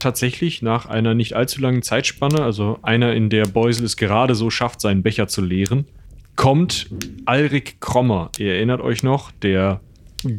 tatsächlich 0.00 0.62
nach 0.62 0.86
einer 0.86 1.14
nicht 1.14 1.34
allzu 1.34 1.60
langen 1.60 1.82
Zeitspanne, 1.82 2.42
also 2.42 2.78
einer, 2.82 3.14
in 3.14 3.30
der 3.30 3.46
Beusel 3.46 3.84
es 3.84 3.96
gerade 3.96 4.34
so 4.34 4.50
schafft, 4.50 4.80
seinen 4.80 5.02
Becher 5.02 5.28
zu 5.28 5.42
leeren, 5.42 5.86
kommt 6.36 6.88
Alrik 7.26 7.80
Krommer. 7.80 8.30
Ihr 8.38 8.54
erinnert 8.54 8.80
euch 8.80 9.02
noch, 9.02 9.30
der 9.30 9.80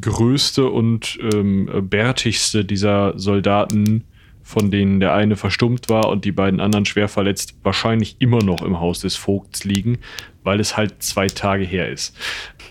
größte 0.02 0.70
und 0.70 1.18
ähm, 1.34 1.70
bärtigste 1.90 2.66
dieser 2.66 3.18
Soldaten, 3.18 4.04
von 4.44 4.72
denen 4.72 5.00
der 5.00 5.14
eine 5.14 5.36
verstummt 5.36 5.90
war 5.90 6.10
und 6.10 6.26
die 6.26 6.32
beiden 6.32 6.60
anderen 6.60 6.86
schwer 6.86 7.08
verletzt, 7.08 7.56
wahrscheinlich 7.64 8.18
immer 8.20 8.44
noch 8.44 8.62
im 8.62 8.80
Haus 8.80 9.00
des 9.00 9.16
Vogts 9.16 9.64
liegen, 9.64 10.00
weil 10.44 10.60
es 10.60 10.78
halt 10.78 11.02
zwei 11.04 11.28
Tage 11.28 11.64
her 11.64 11.90
ist. 11.90 12.16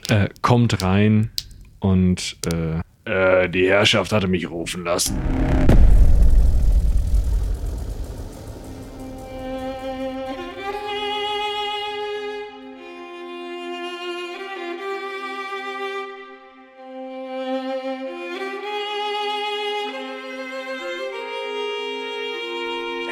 Äh, 0.08 0.28
kommt 0.42 0.82
rein 0.82 1.30
und 1.78 2.36
äh, 2.52 2.80
äh, 3.04 3.48
die 3.48 3.68
Herrschaft 3.68 4.12
hatte 4.12 4.28
mich 4.28 4.50
rufen 4.50 4.84
lassen. 4.84 5.16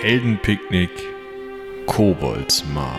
Heldenpicknick 0.09 0.89
Koboldsmar. 1.85 2.99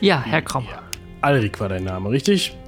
Ja, 0.00 0.22
Herr 0.22 0.40
Krom. 0.42 0.68
Alrik 1.20 1.58
war 1.58 1.68
dein 1.68 1.82
Name, 1.82 2.10
richtig? 2.10 2.59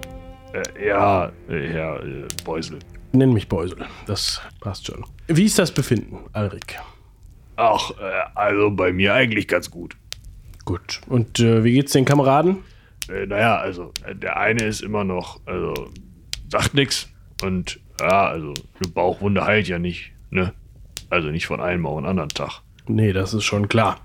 Äh, 0.52 0.86
ja, 0.86 1.32
äh, 1.48 1.68
Herr 1.68 2.02
äh, 2.02 2.26
Beusel. 2.44 2.78
Nenn 3.12 3.32
mich 3.32 3.48
Beusel. 3.48 3.78
Das 4.06 4.40
passt 4.60 4.86
schon. 4.86 5.04
Wie 5.28 5.44
ist 5.44 5.58
das 5.58 5.72
Befinden, 5.72 6.18
Alrik? 6.32 6.78
Ach, 7.56 7.90
äh, 7.92 8.22
also 8.34 8.70
bei 8.70 8.92
mir 8.92 9.14
eigentlich 9.14 9.48
ganz 9.48 9.70
gut. 9.70 9.96
Gut. 10.64 11.00
Und 11.08 11.40
äh, 11.40 11.64
wie 11.64 11.72
geht's 11.72 11.92
den 11.92 12.04
Kameraden? 12.04 12.58
Äh, 13.08 13.26
naja, 13.26 13.56
also 13.56 13.92
äh, 14.06 14.14
der 14.14 14.36
eine 14.36 14.64
ist 14.64 14.82
immer 14.82 15.04
noch, 15.04 15.40
also 15.46 15.74
sagt 16.48 16.74
nix 16.74 17.08
und 17.42 17.80
ja, 18.00 18.28
also 18.28 18.54
eine 18.80 18.92
Bauchwunde 18.92 19.44
heilt 19.44 19.68
ja 19.68 19.78
nicht, 19.78 20.12
ne? 20.30 20.52
Also 21.10 21.28
nicht 21.28 21.46
von 21.46 21.60
einem 21.60 21.86
auf 21.86 21.98
den 21.98 22.06
anderen 22.06 22.30
Tag. 22.30 22.62
Nee, 22.86 23.12
das 23.12 23.34
ist 23.34 23.44
schon 23.44 23.68
klar. 23.68 24.00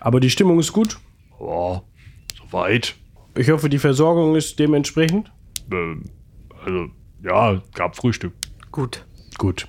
Aber 0.00 0.20
die 0.20 0.30
Stimmung 0.30 0.58
ist 0.60 0.72
gut. 0.72 0.98
Ja, 1.40 1.82
soweit. 2.36 2.94
Ich 3.36 3.50
hoffe, 3.50 3.68
die 3.68 3.78
Versorgung 3.78 4.36
ist 4.36 4.58
dementsprechend. 4.58 5.32
Ähm, 5.72 6.04
also 6.64 6.88
ja, 7.22 7.62
gab 7.74 7.96
Frühstück. 7.96 8.32
Gut. 8.70 9.04
Gut. 9.38 9.66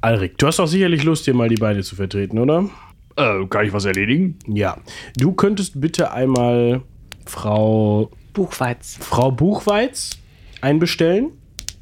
Alrik, 0.00 0.38
du 0.38 0.46
hast 0.46 0.58
doch 0.58 0.66
sicherlich 0.66 1.04
Lust, 1.04 1.24
hier 1.24 1.34
mal 1.34 1.48
die 1.48 1.56
Beine 1.56 1.82
zu 1.82 1.96
vertreten, 1.96 2.38
oder? 2.38 2.68
Äh, 3.16 3.46
kann 3.46 3.66
ich 3.66 3.72
was 3.72 3.84
erledigen? 3.84 4.38
Ja. 4.46 4.76
Du 5.16 5.32
könntest 5.32 5.80
bitte 5.80 6.12
einmal 6.12 6.82
Frau, 7.26 8.10
Buchweiz. 8.32 8.98
Frau 9.00 9.30
Buchweiz 9.30 10.18
einbestellen. 10.60 11.30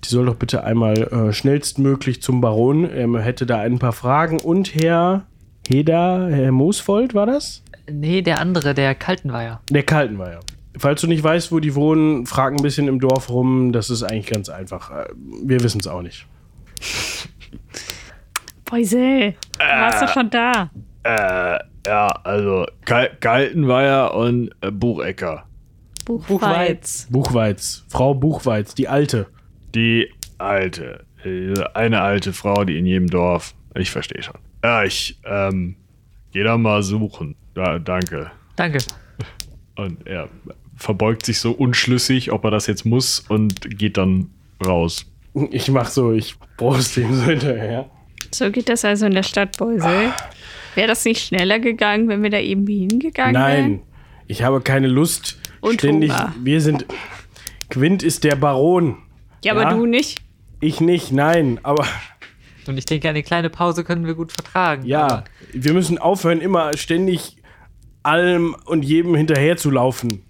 Die 0.05 0.09
soll 0.09 0.27
doch 0.27 0.37
bitte 0.37 0.65
einmal 0.65 0.99
äh, 0.99 1.33
schnellstmöglich 1.33 2.23
zum 2.23 2.41
Baron. 2.41 2.85
Er 2.85 3.21
hätte 3.21 3.47
da 3.47 3.61
ein 3.61 3.79
paar 3.79 3.93
Fragen. 3.93 4.41
Und 4.41 4.75
Herr 4.75 5.27
Heda, 5.69 6.29
Herr 6.29 6.53
Moosfold, 6.53 7.15
war 7.15 7.27
das? 7.27 7.63
Nee, 7.91 8.23
der 8.23 8.41
andere, 8.41 8.75
der 8.75 8.95
Kaltenweiher. 8.95 9.61
Der 9.71 9.83
Kaltenweiher. 9.83 10.41
Falls 10.79 11.01
du 11.03 11.07
nicht 11.07 11.23
weißt, 11.23 11.53
wo 11.53 11.61
die 11.61 11.75
wohnen, 11.75 12.27
frag 12.27 12.55
ein 12.55 12.63
bisschen 12.63 12.89
im 12.89 12.99
Dorf 12.99 13.29
rum. 13.31 13.73
Das 13.73 13.91
ist 13.91 14.03
eigentlich 14.03 14.27
ganz 14.27 14.49
einfach. 14.49 14.91
Äh, 14.91 15.09
Wir 15.45 15.63
wissen 15.63 15.81
es 15.81 15.87
auch 15.87 16.03
nicht. 16.03 16.27
Beusel, 18.65 19.35
warst 19.59 20.03
du 20.03 20.09
schon 20.09 20.31
da? 20.31 20.71
Äh, 21.03 21.59
ja, 21.87 22.07
also 22.25 22.65
Kal 22.85 23.11
Kaltenweier 23.21 24.15
und 24.15 24.51
äh, 24.63 24.71
Buchecker. 24.71 25.45
Buchweiz. 26.07 27.07
Buchweiz. 27.11 27.85
Frau 27.89 28.15
Buchweiz, 28.15 28.75
die 28.75 28.89
Alte. 28.89 29.27
Die 29.75 30.09
alte, 30.39 31.05
eine 31.75 32.01
alte 32.01 32.33
Frau, 32.33 32.65
die 32.65 32.79
in 32.79 32.87
jedem 32.87 33.09
Dorf. 33.09 33.55
Ich 33.75 33.91
verstehe 33.91 34.23
schon. 34.23 34.35
Ja, 34.65 34.85
ich, 34.85 35.19
ähm, 35.25 35.77
geh 36.33 36.43
da 36.43 36.59
mal 36.59 36.83
suchen. 36.83 37.37
Da, 37.55 37.79
danke. 37.79 38.31
Danke. 38.57 38.79
Und 39.77 40.07
er 40.07 40.29
verbeugt 40.83 41.25
sich 41.25 41.39
so 41.39 41.53
unschlüssig, 41.53 42.33
ob 42.33 42.45
er 42.45 42.51
das 42.51 42.67
jetzt 42.67 42.85
muss 42.85 43.21
und 43.21 43.79
geht 43.79 43.97
dann 43.97 44.31
raus. 44.67 45.07
Ich 45.51 45.69
mach 45.71 45.87
so, 45.89 46.13
ich 46.13 46.35
brust 46.59 46.97
ihm 46.99 47.15
so 47.15 47.23
hinterher. 47.25 47.89
So 48.33 48.51
geht 48.51 48.69
das 48.69 48.85
also 48.85 49.07
in 49.07 49.13
der 49.15 49.23
Stadt 49.23 49.57
Beusel. 49.57 50.13
Wäre 50.75 50.89
das 50.89 51.05
nicht 51.05 51.27
schneller 51.27 51.59
gegangen, 51.59 52.09
wenn 52.09 52.23
wir 52.23 52.31
da 52.31 52.39
eben 52.39 52.67
hingegangen 52.67 53.35
wären? 53.35 53.43
Nein, 53.71 53.81
ich 54.27 54.43
habe 54.43 54.61
keine 54.61 54.89
Lust. 54.89 55.39
Und 55.61 55.75
ständig. 55.75 56.11
Hunger. 56.11 56.35
Wir 56.43 56.61
sind. 56.61 56.85
Quint 57.71 58.03
ist 58.03 58.25
der 58.25 58.37
Baron. 58.37 58.97
Ja, 59.45 59.53
aber 59.53 59.63
Ja? 59.63 59.75
du 59.75 59.87
nicht. 59.87 60.21
Ich 60.61 60.81
nicht, 60.81 61.13
nein. 61.13 61.61
Aber 61.63 61.87
Und 62.67 62.77
ich 62.79 62.85
denke, 62.85 63.09
eine 63.09 63.23
kleine 63.23 63.51
Pause 63.51 63.85
können 63.85 64.07
wir 64.07 64.15
gut 64.15 64.33
vertragen. 64.33 64.85
ja, 64.87 65.03
Aber 65.07 65.25
wir 65.53 65.73
müssen 65.73 65.99
aufhören, 65.99 66.41
immer 66.41 66.77
ständig 66.77 67.37
allem 68.03 68.57
und 68.65 68.83
jedem 68.85 69.15
hinterher 69.15 69.57
zu 69.57 69.71
laufen. 69.71 70.23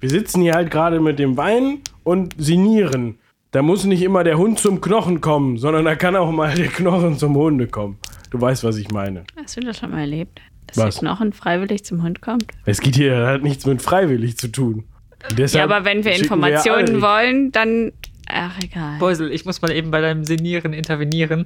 Wir 0.00 0.08
sitzen 0.08 0.40
hier 0.40 0.54
halt 0.54 0.70
gerade 0.70 0.98
mit 0.98 1.18
dem 1.18 1.36
Wein 1.36 1.80
und 2.04 2.34
sinieren. 2.38 3.18
Da 3.50 3.60
muss 3.60 3.84
nicht 3.84 4.00
immer 4.02 4.24
der 4.24 4.38
Hund 4.38 4.58
zum 4.58 4.80
Knochen 4.80 5.20
kommen, 5.20 5.58
sondern 5.58 5.84
da 5.84 5.94
kann 5.94 6.16
auch 6.16 6.30
mal 6.30 6.54
der 6.54 6.68
Knochen 6.68 7.18
zum 7.18 7.36
Hunde 7.36 7.66
kommen. 7.66 7.98
Du 8.30 8.40
weißt, 8.40 8.64
was 8.64 8.78
ich 8.78 8.90
meine. 8.90 9.24
Hast 9.36 9.56
du 9.56 9.60
das 9.60 9.78
schon 9.78 9.90
mal 9.90 10.00
erlebt? 10.00 10.40
Dass 10.68 10.78
Was? 10.78 10.94
der 10.94 11.00
Knochen 11.00 11.32
freiwillig 11.34 11.84
zum 11.84 12.02
Hund 12.02 12.22
kommt? 12.22 12.46
Es 12.64 12.80
geht 12.80 12.94
hier 12.94 13.26
hat 13.26 13.42
nichts 13.42 13.66
mit 13.66 13.82
freiwillig 13.82 14.38
zu 14.38 14.48
tun. 14.48 14.84
Ja, 15.22 15.36
deshalb 15.36 15.70
aber 15.70 15.84
wenn 15.84 16.02
wir 16.04 16.12
Informationen 16.12 16.88
Alrik. 16.88 17.02
wollen, 17.02 17.52
dann. 17.52 17.92
Ach, 18.26 18.58
egal. 18.62 18.98
Beusel, 19.00 19.30
ich 19.32 19.44
muss 19.44 19.60
mal 19.60 19.72
eben 19.72 19.90
bei 19.90 20.00
deinem 20.00 20.24
Senieren 20.24 20.72
intervenieren 20.72 21.44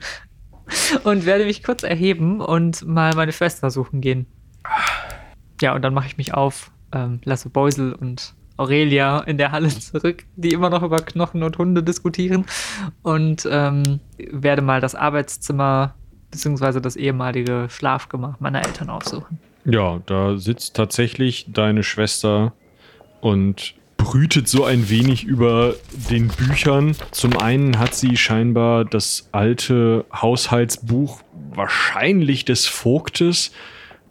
und 1.04 1.26
werde 1.26 1.44
mich 1.44 1.64
kurz 1.64 1.82
erheben 1.82 2.40
und 2.40 2.86
mal 2.86 3.14
meine 3.16 3.32
Schwester 3.32 3.70
suchen 3.70 4.00
gehen. 4.00 4.26
Ja, 5.60 5.74
und 5.74 5.82
dann 5.82 5.94
mache 5.94 6.06
ich 6.06 6.18
mich 6.18 6.34
auf, 6.34 6.70
ähm, 6.92 7.20
lasse 7.24 7.48
Beusel 7.48 7.94
und 7.94 8.34
Aurelia 8.56 9.20
in 9.20 9.38
der 9.38 9.52
Halle 9.52 9.68
zurück, 9.68 10.24
die 10.36 10.50
immer 10.50 10.70
noch 10.70 10.82
über 10.82 10.98
Knochen 10.98 11.42
und 11.42 11.58
Hunde 11.58 11.82
diskutieren 11.82 12.44
und 13.02 13.48
ähm, 13.50 14.00
werde 14.18 14.62
mal 14.62 14.80
das 14.80 14.94
Arbeitszimmer 14.94 15.94
beziehungsweise 16.30 16.80
das 16.80 16.96
ehemalige 16.96 17.68
Schlafgemach 17.70 18.40
meiner 18.40 18.64
Eltern 18.64 18.90
aufsuchen. 18.90 19.38
Ja, 19.64 20.00
da 20.06 20.36
sitzt 20.36 20.74
tatsächlich 20.76 21.46
deine 21.48 21.82
Schwester 21.82 22.52
und 23.20 23.74
brütet 23.96 24.48
so 24.48 24.64
ein 24.64 24.90
wenig 24.90 25.24
über 25.24 25.74
den 26.10 26.28
Büchern. 26.28 26.94
Zum 27.10 27.38
einen 27.38 27.78
hat 27.78 27.94
sie 27.94 28.16
scheinbar 28.16 28.84
das 28.84 29.28
alte 29.32 30.04
Haushaltsbuch 30.12 31.22
wahrscheinlich 31.54 32.44
des 32.44 32.66
Vogtes, 32.66 33.52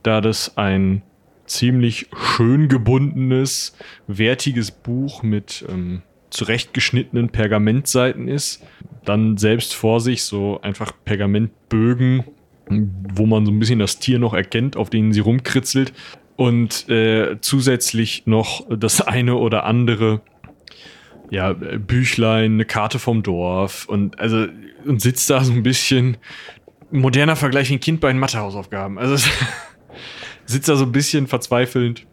da 0.02 0.20
das 0.20 0.58
ein 0.58 1.04
ziemlich 1.46 2.08
schön 2.16 2.68
gebundenes, 2.68 3.76
wertiges 4.08 4.72
Buch 4.72 5.24
mit 5.24 5.66
ähm, 5.70 6.02
zurechtgeschnittenen 6.30 7.30
Pergamentseiten 7.30 8.28
ist. 8.28 8.63
Dann 9.06 9.38
selbst 9.38 9.74
vor 9.75 10.00
sich 10.00 10.24
so 10.24 10.60
einfach 10.62 10.92
Pergamentbögen, 11.06 12.24
wo 12.69 13.25
man 13.25 13.45
so 13.45 13.51
ein 13.51 13.60
bisschen 13.60 13.80
das 13.80 14.00
Tier 14.00 14.19
noch 14.19 14.34
erkennt, 14.34 14.78
auf 14.78 14.90
denen 14.90 15.13
sie 15.13 15.19
rumkritzelt. 15.19 15.94
Und 16.36 16.90
äh, 16.90 17.38
zusätzlich 17.42 18.24
noch 18.25 18.66
das 18.69 19.01
eine 19.01 19.36
oder 19.36 19.66
andere 19.66 20.22
ja, 21.30 21.54
Büchlein, 21.54 22.54
eine 22.54 22.66
Karte 22.66 23.00
vom 23.00 23.24
Dorf 23.24 23.86
und 23.88 24.19
also 24.19 24.46
und 24.86 25.01
sitzt 25.01 25.30
da 25.30 25.44
so 25.44 25.54
ein 25.54 25.63
bisschen 25.63 26.18
moderner 26.92 27.36
Vergleich 27.36 27.72
ein 27.72 27.80
Kind 27.80 28.01
bei 28.01 28.10
den 28.10 28.19
Mathehausaufgaben. 28.19 28.98
Also 28.98 29.30
sitzt 30.45 30.69
da 30.69 30.75
so 30.75 30.86
ein 30.86 30.92
bisschen 30.92 31.28
verzweifelnd, 31.28 32.06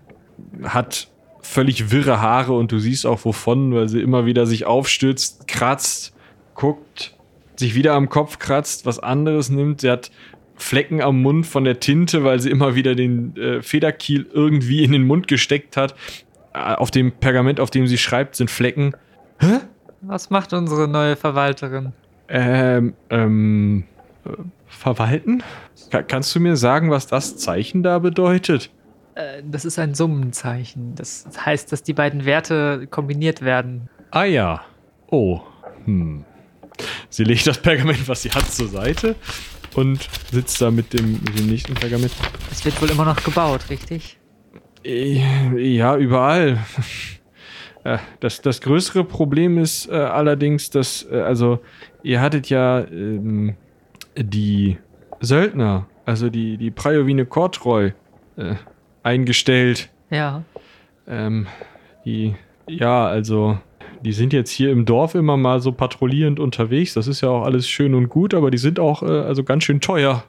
hat 0.63 1.09
völlig 1.43 1.91
wirre 1.91 2.21
Haare 2.21 2.53
und 2.53 2.71
du 2.73 2.79
siehst 2.79 3.07
auch 3.07 3.25
wovon, 3.25 3.75
weil 3.75 3.89
sie 3.89 4.01
immer 4.01 4.27
wieder 4.27 4.47
sich 4.47 4.67
aufstützt, 4.67 5.49
kratzt, 5.49 6.15
guckt, 6.55 7.15
sich 7.57 7.75
wieder 7.75 7.95
am 7.95 8.09
Kopf 8.09 8.39
kratzt, 8.39 8.87
was 8.87 8.99
anderes 8.99 9.51
nimmt. 9.51 9.81
Sie 9.81 9.91
hat 9.91 10.11
Flecken 10.57 11.01
am 11.01 11.23
Mund 11.23 11.47
von 11.47 11.65
der 11.65 11.81
Tinte, 11.81 12.23
weil 12.23 12.39
sie 12.41 12.51
immer 12.51 12.75
wieder 12.75 12.95
den 12.95 13.37
äh, 13.37 13.63
Federkiel 13.63 14.27
irgendwie 14.33 14.85
in 14.85 14.93
den 14.93 15.07
Mund 15.07 15.27
gesteckt 15.27 15.77
hat. 15.77 15.95
äh, 16.53 16.75
auf 16.75 16.91
dem 16.91 17.13
Pergament, 17.13 17.61
auf 17.61 17.71
dem 17.71 17.87
sie 17.87 17.99
schreibt, 17.99 18.37
sind 18.37 18.51
Flecken. 18.51 18.93
Was 20.03 20.31
macht 20.31 20.53
unsere 20.53 20.89
neue 20.89 21.17
Verwalterin? 21.17 21.93
Ähm, 22.29 22.95
ähm, 23.11 23.85
äh, 24.25 24.31
verwalten? 24.71 25.43
Ka 25.91 26.03
kannst 26.03 26.35
du 26.35 26.41
mir 26.41 26.57
sagen, 26.57 26.91
was 26.91 27.07
das 27.07 27.37
Zeichen 27.37 27.83
da 27.83 27.99
bedeutet? 27.99 28.71
Äh, 29.15 29.43
das 29.45 29.65
ist 29.65 29.79
ein 29.79 29.95
Summenzeichen. 29.95 30.95
Das 30.95 31.27
heißt, 31.45 31.71
dass 31.73 31.83
die 31.83 31.93
beiden 31.93 32.25
Werte 32.25 32.87
kombiniert 32.91 33.43
werden. 33.43 33.89
Ah 34.11 34.25
ja. 34.25 34.63
Oh. 35.11 35.41
Hm. 35.85 36.25
Sie 37.11 37.25
legt 37.25 37.47
das 37.47 37.59
Pergament, 37.59 38.09
was 38.09 38.23
sie 38.23 38.31
hat, 38.31 38.51
zur 38.51 38.69
Seite 38.69 39.15
und 39.75 40.09
sitzt 40.33 40.61
da 40.63 40.71
mit 40.71 40.93
dem, 40.93 41.13
mit 41.13 41.39
dem 41.39 41.47
nächsten 41.49 41.75
Pergament. 41.75 42.13
Es 42.51 42.65
wird 42.65 42.81
wohl 42.81 42.91
immer 42.91 43.05
noch 43.05 43.23
gebaut, 43.23 43.69
richtig? 43.69 44.19
Äh, 44.85 45.21
Ja, 45.77 45.97
überall. 45.97 46.59
Äh, 47.83 47.97
Das, 48.21 48.43
das 48.43 48.61
größere 48.61 49.05
Problem 49.05 49.57
ist 49.57 49.89
allerdings, 49.89 50.69
dass, 50.69 51.07
also, 51.07 51.61
ihr 52.03 52.21
hattet 52.21 52.51
ja 52.51 52.81
ähm, 52.81 53.57
die 54.17 54.79
Söldner, 55.21 55.87
also 56.05 56.31
die, 56.31 56.57
die 56.57 56.71
Prajovine 56.71 57.27
Kortreu, 57.27 57.91
äh, 58.37 58.55
eingestellt. 59.03 59.91
Ja. 60.11 60.43
Ähm, 61.07 61.47
die, 62.05 62.35
ja, 62.69 63.07
also, 63.07 63.59
die 64.03 64.13
sind 64.13 64.33
jetzt 64.33 64.51
hier 64.51 64.71
im 64.71 64.85
Dorf 64.85 65.15
immer 65.15 65.37
mal 65.37 65.61
so 65.61 65.73
patrouillierend 65.73 66.41
unterwegs. 66.41 66.95
Das 66.95 67.07
ist 67.07 67.21
ja 67.21 67.29
auch 67.29 67.45
alles 67.45 67.69
schön 67.69 67.95
und 67.95 68.09
gut, 68.09 68.35
aber 68.35 68.51
die 68.51 68.59
sind 68.59 68.81
auch, 68.81 69.03
äh, 69.03 69.07
also 69.07 69.45
ganz 69.45 69.65
schön 69.65 69.81
teuer. 69.81 70.25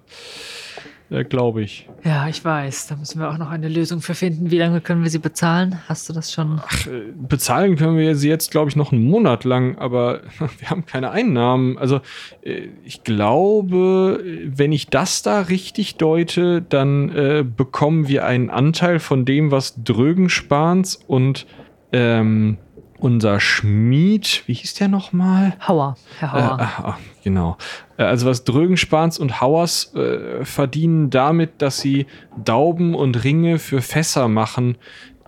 Äh, 1.11 1.25
Glaube 1.25 1.61
ich. 1.61 1.87
Ja, 2.03 2.27
ich 2.27 2.43
weiß. 2.43 2.87
Da 2.87 2.95
müssen 2.95 3.19
wir 3.19 3.29
auch 3.29 3.37
noch 3.37 3.49
eine 3.49 3.67
Lösung 3.67 4.01
für 4.01 4.15
finden. 4.15 4.49
Wie 4.49 4.57
lange 4.57 4.81
können 4.81 5.03
wir 5.03 5.09
sie 5.09 5.19
bezahlen? 5.19 5.79
Hast 5.87 6.07
du 6.09 6.13
das 6.13 6.31
schon? 6.31 6.61
Äh, 6.85 7.11
bezahlen 7.15 7.75
können 7.75 7.97
wir 7.97 8.15
sie 8.15 8.29
jetzt, 8.29 8.49
glaube 8.49 8.69
ich, 8.69 8.75
noch 8.75 8.91
einen 8.91 9.03
Monat 9.03 9.43
lang, 9.43 9.77
aber 9.77 10.21
wir 10.59 10.69
haben 10.69 10.85
keine 10.85 11.11
Einnahmen. 11.11 11.77
Also 11.77 11.99
äh, 12.41 12.69
ich 12.85 13.03
glaube, 13.03 14.23
wenn 14.45 14.71
ich 14.71 14.87
das 14.87 15.21
da 15.21 15.41
richtig 15.41 15.97
deute, 15.97 16.61
dann 16.61 17.51
bekommen 17.57 18.07
wir 18.07 18.25
einen 18.25 18.49
Anteil 18.49 18.99
von 18.99 19.25
dem, 19.25 19.51
was 19.51 19.83
Drögenspans 19.83 20.95
und 20.95 21.45
ähm, 21.91 22.57
unser 23.01 23.39
Schmied, 23.39 24.43
wie 24.45 24.53
hieß 24.53 24.75
der 24.75 24.87
nochmal? 24.87 25.53
Hauer, 25.67 25.95
Herr 26.19 26.29
Äh, 26.29 26.31
Hauer. 26.31 26.59
ah, 26.59 26.83
ah, 26.83 26.97
genau. 27.23 27.57
Äh, 27.97 28.03
Also 28.03 28.27
was 28.27 28.43
Drögenspans 28.43 29.19
und 29.19 29.41
Hauers 29.41 29.93
äh, 29.95 30.45
verdienen 30.45 31.09
damit, 31.09 31.61
dass 31.61 31.79
sie 31.79 32.05
Dauben 32.43 32.93
und 32.95 33.23
Ringe 33.23 33.59
für 33.59 33.81
Fässer 33.81 34.27
machen, 34.27 34.77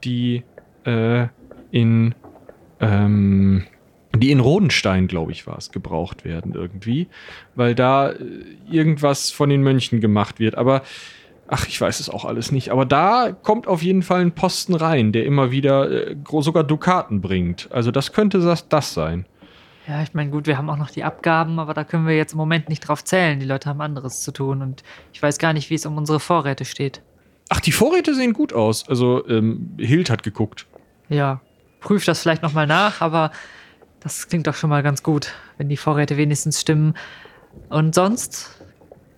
die 0.03 0.43
äh, 0.85 1.27
in 1.71 2.15
ähm, 2.79 3.63
die 4.15 4.29
in 4.29 4.39
Rodenstein, 4.41 5.07
glaube 5.07 5.31
ich, 5.31 5.47
war 5.47 5.57
es, 5.57 5.71
gebraucht 5.71 6.23
werden 6.23 6.53
irgendwie, 6.53 7.07
weil 7.55 7.73
da 7.73 8.11
äh, 8.11 8.17
irgendwas 8.69 9.31
von 9.31 9.49
den 9.49 9.63
Mönchen 9.63 10.01
gemacht 10.01 10.39
wird. 10.39 10.55
Aber 10.55 10.83
ach, 11.53 11.67
ich 11.67 11.79
weiß 11.79 11.99
es 11.99 12.09
auch 12.09 12.25
alles 12.25 12.51
nicht. 12.51 12.71
Aber 12.71 12.85
da 12.85 13.31
kommt 13.31 13.67
auf 13.67 13.83
jeden 13.83 14.01
Fall 14.01 14.21
ein 14.21 14.33
Posten 14.33 14.73
rein, 14.73 15.11
der 15.11 15.25
immer 15.25 15.51
wieder 15.51 16.09
äh, 16.09 16.15
sogar 16.39 16.63
Dukaten 16.63 17.21
bringt. 17.21 17.69
Also 17.71 17.91
das 17.91 18.11
könnte 18.11 18.39
das, 18.39 18.67
das 18.67 18.93
sein. 18.93 19.25
Ja, 19.87 20.01
ich 20.01 20.13
meine, 20.13 20.31
gut, 20.31 20.47
wir 20.47 20.57
haben 20.57 20.69
auch 20.69 20.77
noch 20.77 20.89
die 20.89 21.03
Abgaben, 21.03 21.59
aber 21.59 21.73
da 21.73 21.83
können 21.83 22.07
wir 22.07 22.15
jetzt 22.15 22.33
im 22.33 22.37
Moment 22.37 22.69
nicht 22.69 22.87
drauf 22.87 23.03
zählen. 23.03 23.39
Die 23.39 23.45
Leute 23.45 23.69
haben 23.69 23.81
anderes 23.81 24.21
zu 24.21 24.31
tun 24.31 24.61
und 24.61 24.81
ich 25.13 25.21
weiß 25.21 25.37
gar 25.37 25.53
nicht, 25.53 25.69
wie 25.69 25.75
es 25.75 25.85
um 25.85 25.95
unsere 25.97 26.19
Vorräte 26.19 26.65
steht. 26.65 27.01
Ach, 27.49 27.59
die 27.59 27.73
Vorräte 27.73 28.15
sehen 28.15 28.33
gut 28.33 28.53
aus. 28.53 28.87
Also, 28.89 29.27
ähm, 29.27 29.75
Hild 29.77 30.09
hat 30.09 30.23
geguckt. 30.23 30.65
Ja, 31.09 31.41
prüf 31.81 32.05
das 32.05 32.21
vielleicht 32.21 32.41
nochmal 32.41 32.65
nach, 32.65 33.01
aber 33.01 33.31
das 33.99 34.27
klingt 34.27 34.47
doch 34.47 34.55
schon 34.55 34.69
mal 34.69 34.81
ganz 34.81 35.03
gut, 35.03 35.33
wenn 35.57 35.69
die 35.69 35.77
Vorräte 35.77 36.17
wenigstens 36.17 36.61
stimmen. 36.61 36.95
Und 37.69 37.93
sonst? 37.93 38.61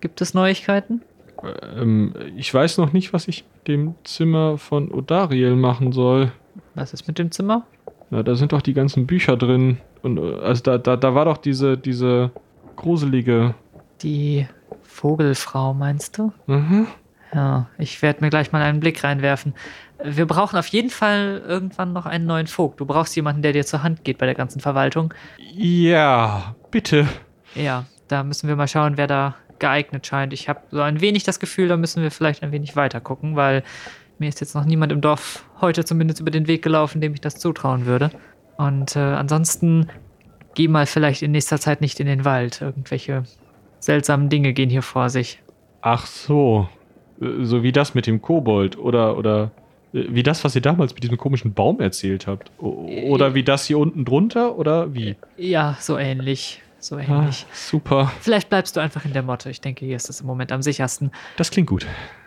Gibt 0.00 0.20
es 0.20 0.34
Neuigkeiten? 0.34 1.00
Ähm, 1.42 2.14
ich 2.36 2.52
weiß 2.52 2.78
noch 2.78 2.92
nicht, 2.92 3.12
was 3.12 3.28
ich 3.28 3.44
mit 3.54 3.68
dem 3.68 3.94
Zimmer 4.04 4.58
von 4.58 4.90
Odariel 4.90 5.56
machen 5.56 5.92
soll. 5.92 6.32
Was 6.74 6.92
ist 6.92 7.06
mit 7.06 7.18
dem 7.18 7.30
Zimmer? 7.30 7.66
Na, 8.10 8.22
da 8.22 8.34
sind 8.34 8.52
doch 8.52 8.62
die 8.62 8.74
ganzen 8.74 9.06
Bücher 9.06 9.36
drin. 9.36 9.78
Und 10.02 10.18
äh, 10.18 10.34
also 10.40 10.62
da, 10.62 10.78
da, 10.78 10.96
da 10.96 11.14
war 11.14 11.24
doch 11.24 11.36
diese, 11.36 11.76
diese 11.76 12.30
gruselige. 12.76 13.54
Die 14.02 14.46
Vogelfrau, 14.82 15.74
meinst 15.74 16.18
du? 16.18 16.32
Mhm. 16.46 16.86
Ja, 17.34 17.68
ich 17.78 18.00
werde 18.02 18.24
mir 18.24 18.30
gleich 18.30 18.52
mal 18.52 18.62
einen 18.62 18.80
Blick 18.80 19.02
reinwerfen. 19.02 19.54
Wir 20.02 20.26
brauchen 20.26 20.58
auf 20.58 20.68
jeden 20.68 20.90
Fall 20.90 21.42
irgendwann 21.46 21.92
noch 21.92 22.06
einen 22.06 22.26
neuen 22.26 22.46
Vogt. 22.46 22.80
Du 22.80 22.86
brauchst 22.86 23.16
jemanden, 23.16 23.42
der 23.42 23.52
dir 23.52 23.66
zur 23.66 23.82
Hand 23.82 24.04
geht 24.04 24.18
bei 24.18 24.26
der 24.26 24.34
ganzen 24.34 24.60
Verwaltung. 24.60 25.12
Ja, 25.38 26.54
bitte. 26.70 27.08
Ja, 27.54 27.84
da 28.08 28.22
müssen 28.22 28.48
wir 28.48 28.56
mal 28.56 28.68
schauen, 28.68 28.96
wer 28.96 29.06
da 29.06 29.34
geeignet 29.58 30.06
scheint. 30.06 30.32
Ich 30.32 30.48
habe 30.48 30.60
so 30.70 30.80
ein 30.80 31.00
wenig 31.00 31.24
das 31.24 31.40
Gefühl, 31.40 31.68
da 31.68 31.76
müssen 31.76 32.02
wir 32.02 32.10
vielleicht 32.10 32.42
ein 32.42 32.52
wenig 32.52 32.76
weiter 32.76 33.00
gucken, 33.00 33.36
weil 33.36 33.62
mir 34.18 34.28
ist 34.28 34.40
jetzt 34.40 34.54
noch 34.54 34.64
niemand 34.64 34.92
im 34.92 35.00
Dorf 35.00 35.44
heute 35.60 35.84
zumindest 35.84 36.20
über 36.20 36.30
den 36.30 36.46
Weg 36.46 36.62
gelaufen, 36.62 37.00
dem 37.00 37.12
ich 37.14 37.20
das 37.20 37.36
zutrauen 37.36 37.86
würde. 37.86 38.10
Und 38.56 38.96
äh, 38.96 39.00
ansonsten 39.00 39.88
geh 40.54 40.68
mal 40.68 40.86
vielleicht 40.86 41.22
in 41.22 41.32
nächster 41.32 41.60
Zeit 41.60 41.80
nicht 41.82 42.00
in 42.00 42.06
den 42.06 42.24
Wald. 42.24 42.62
Irgendwelche 42.62 43.24
seltsamen 43.80 44.28
Dinge 44.30 44.52
gehen 44.54 44.70
hier 44.70 44.82
vor 44.82 45.10
sich. 45.10 45.42
Ach 45.82 46.06
so. 46.06 46.68
Äh, 47.20 47.44
So 47.44 47.62
wie 47.62 47.72
das 47.72 47.94
mit 47.94 48.06
dem 48.06 48.22
Kobold. 48.22 48.78
Oder, 48.78 49.18
oder 49.18 49.50
äh, 49.92 50.04
wie 50.08 50.22
das, 50.22 50.44
was 50.44 50.54
ihr 50.54 50.62
damals 50.62 50.94
mit 50.94 51.02
diesem 51.02 51.18
komischen 51.18 51.52
Baum 51.52 51.80
erzählt 51.80 52.26
habt. 52.26 52.50
Oder 52.58 53.34
wie 53.34 53.42
das 53.42 53.66
hier 53.66 53.78
unten 53.78 54.06
drunter? 54.06 54.56
Oder 54.56 54.94
wie? 54.94 55.16
Ja, 55.36 55.76
so 55.78 55.98
ähnlich. 55.98 56.62
So 56.86 56.96
Ah, 56.96 57.00
ähnlich. 57.00 57.46
super. 57.52 58.12
Vielleicht 58.20 58.48
bleibst 58.48 58.76
du 58.76 58.80
einfach 58.80 59.04
in 59.04 59.12
der 59.12 59.22
Motte. 59.22 59.50
Ich 59.50 59.60
denke, 59.60 59.84
hier 59.84 59.96
ist 59.96 60.08
es 60.08 60.20
im 60.20 60.26
Moment 60.26 60.52
am 60.52 60.62
sichersten. 60.62 61.10
Das 61.36 61.50
klingt 61.50 61.68
gut. 61.68 61.86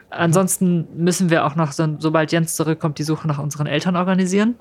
Ansonsten 0.10 0.88
müssen 0.98 1.30
wir 1.30 1.46
auch 1.46 1.56
noch, 1.56 1.72
so, 1.72 1.96
sobald 2.00 2.32
Jens 2.32 2.56
zurückkommt, 2.56 2.98
die 2.98 3.04
Suche 3.04 3.28
nach 3.28 3.40
unseren 3.40 3.68
Eltern 3.68 3.96
organisieren. 3.96 4.56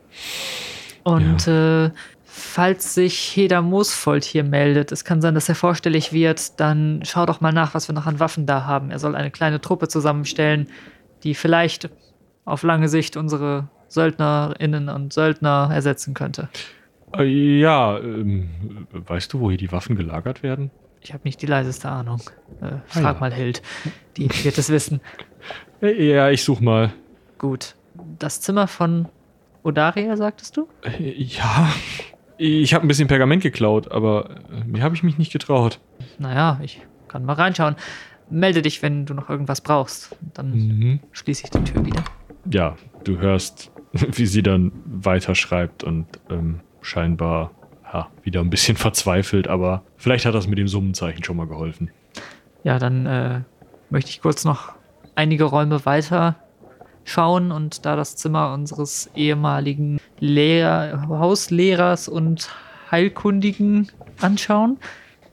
Und 1.04 1.48
äh, 1.48 1.90
falls 2.24 2.94
sich 2.94 3.18
Heder 3.34 3.62
Moosfold 3.62 4.24
hier 4.24 4.44
meldet, 4.44 4.92
es 4.92 5.04
kann 5.04 5.20
sein, 5.20 5.34
dass 5.34 5.48
er 5.48 5.54
vorstellig 5.54 6.12
wird, 6.12 6.60
dann 6.60 7.00
schau 7.04 7.24
doch 7.26 7.40
mal 7.40 7.52
nach, 7.52 7.74
was 7.74 7.88
wir 7.88 7.94
noch 7.94 8.06
an 8.06 8.20
Waffen 8.20 8.46
da 8.46 8.66
haben. 8.66 8.90
Er 8.90 8.98
soll 8.98 9.16
eine 9.16 9.30
kleine 9.30 9.60
Truppe 9.60 9.88
zusammenstellen, 9.88 10.68
die 11.24 11.34
vielleicht 11.34 11.88
auf 12.44 12.62
lange 12.62 12.88
Sicht 12.88 13.16
unsere 13.16 13.68
Söldnerinnen 13.88 14.88
und 14.90 15.12
Söldner 15.12 15.70
ersetzen 15.72 16.14
könnte. 16.14 16.48
Äh, 17.16 17.58
Ja, 17.60 17.98
ähm, 17.98 18.48
weißt 18.92 19.32
du, 19.32 19.40
wo 19.40 19.48
hier 19.50 19.58
die 19.58 19.72
Waffen 19.72 19.96
gelagert 19.96 20.42
werden? 20.42 20.70
Ich 21.00 21.12
habe 21.12 21.22
nicht 21.24 21.40
die 21.42 21.46
leiseste 21.46 21.88
Ahnung. 21.88 22.20
Äh, 22.60 22.72
frag 22.86 23.14
ja. 23.14 23.20
mal 23.20 23.32
Hild. 23.32 23.62
Die 24.16 24.28
wird 24.44 24.58
es 24.58 24.68
wissen. 24.70 25.00
Äh, 25.80 26.10
Ja, 26.12 26.30
ich 26.30 26.42
such 26.42 26.60
mal. 26.60 26.92
Gut. 27.38 27.74
Das 28.18 28.40
Zimmer 28.40 28.66
von 28.66 29.08
Odaria, 29.62 30.16
sagtest 30.16 30.56
du? 30.56 30.68
Äh, 30.82 31.12
Ja, 31.12 31.68
ich 32.36 32.74
habe 32.74 32.84
ein 32.84 32.88
bisschen 32.88 33.08
Pergament 33.08 33.42
geklaut, 33.42 33.90
aber 33.90 34.36
mir 34.66 34.82
habe 34.82 34.94
ich 34.94 35.02
mich 35.02 35.18
nicht 35.18 35.32
getraut. 35.32 35.80
Naja, 36.18 36.60
ich 36.62 36.80
kann 37.08 37.24
mal 37.24 37.32
reinschauen. 37.34 37.76
Melde 38.30 38.60
dich, 38.62 38.82
wenn 38.82 39.06
du 39.06 39.14
noch 39.14 39.30
irgendwas 39.30 39.60
brauchst. 39.60 40.14
Dann 40.34 40.50
Mhm. 40.50 41.00
schließe 41.12 41.44
ich 41.44 41.50
die 41.50 41.64
Tür 41.64 41.84
wieder. 41.86 42.04
Ja, 42.52 42.76
du 43.04 43.18
hörst, 43.18 43.70
wie 43.92 44.26
sie 44.26 44.42
dann 44.42 44.72
weiterschreibt 44.84 45.82
und 45.84 46.06
ähm, 46.30 46.60
scheinbar 46.88 47.52
ja, 47.92 48.08
wieder 48.22 48.40
ein 48.40 48.50
bisschen 48.50 48.76
verzweifelt, 48.88 49.48
aber 49.48 49.82
vielleicht 49.96 50.26
hat 50.26 50.34
das 50.34 50.46
mit 50.46 50.58
dem 50.58 50.68
Summenzeichen 50.68 51.24
schon 51.24 51.36
mal 51.36 51.46
geholfen. 51.46 51.90
Ja, 52.64 52.78
dann 52.78 53.06
äh, 53.06 53.40
möchte 53.90 54.10
ich 54.10 54.20
kurz 54.20 54.44
noch 54.44 54.72
einige 55.14 55.44
Räume 55.44 55.84
weiter 55.84 56.36
schauen 57.04 57.52
und 57.52 57.86
da 57.86 57.96
das 57.96 58.16
Zimmer 58.16 58.52
unseres 58.52 59.10
ehemaligen 59.14 59.98
Lehr 60.18 61.06
Hauslehrers 61.08 62.08
und 62.08 62.50
Heilkundigen 62.90 63.90
anschauen. 64.20 64.78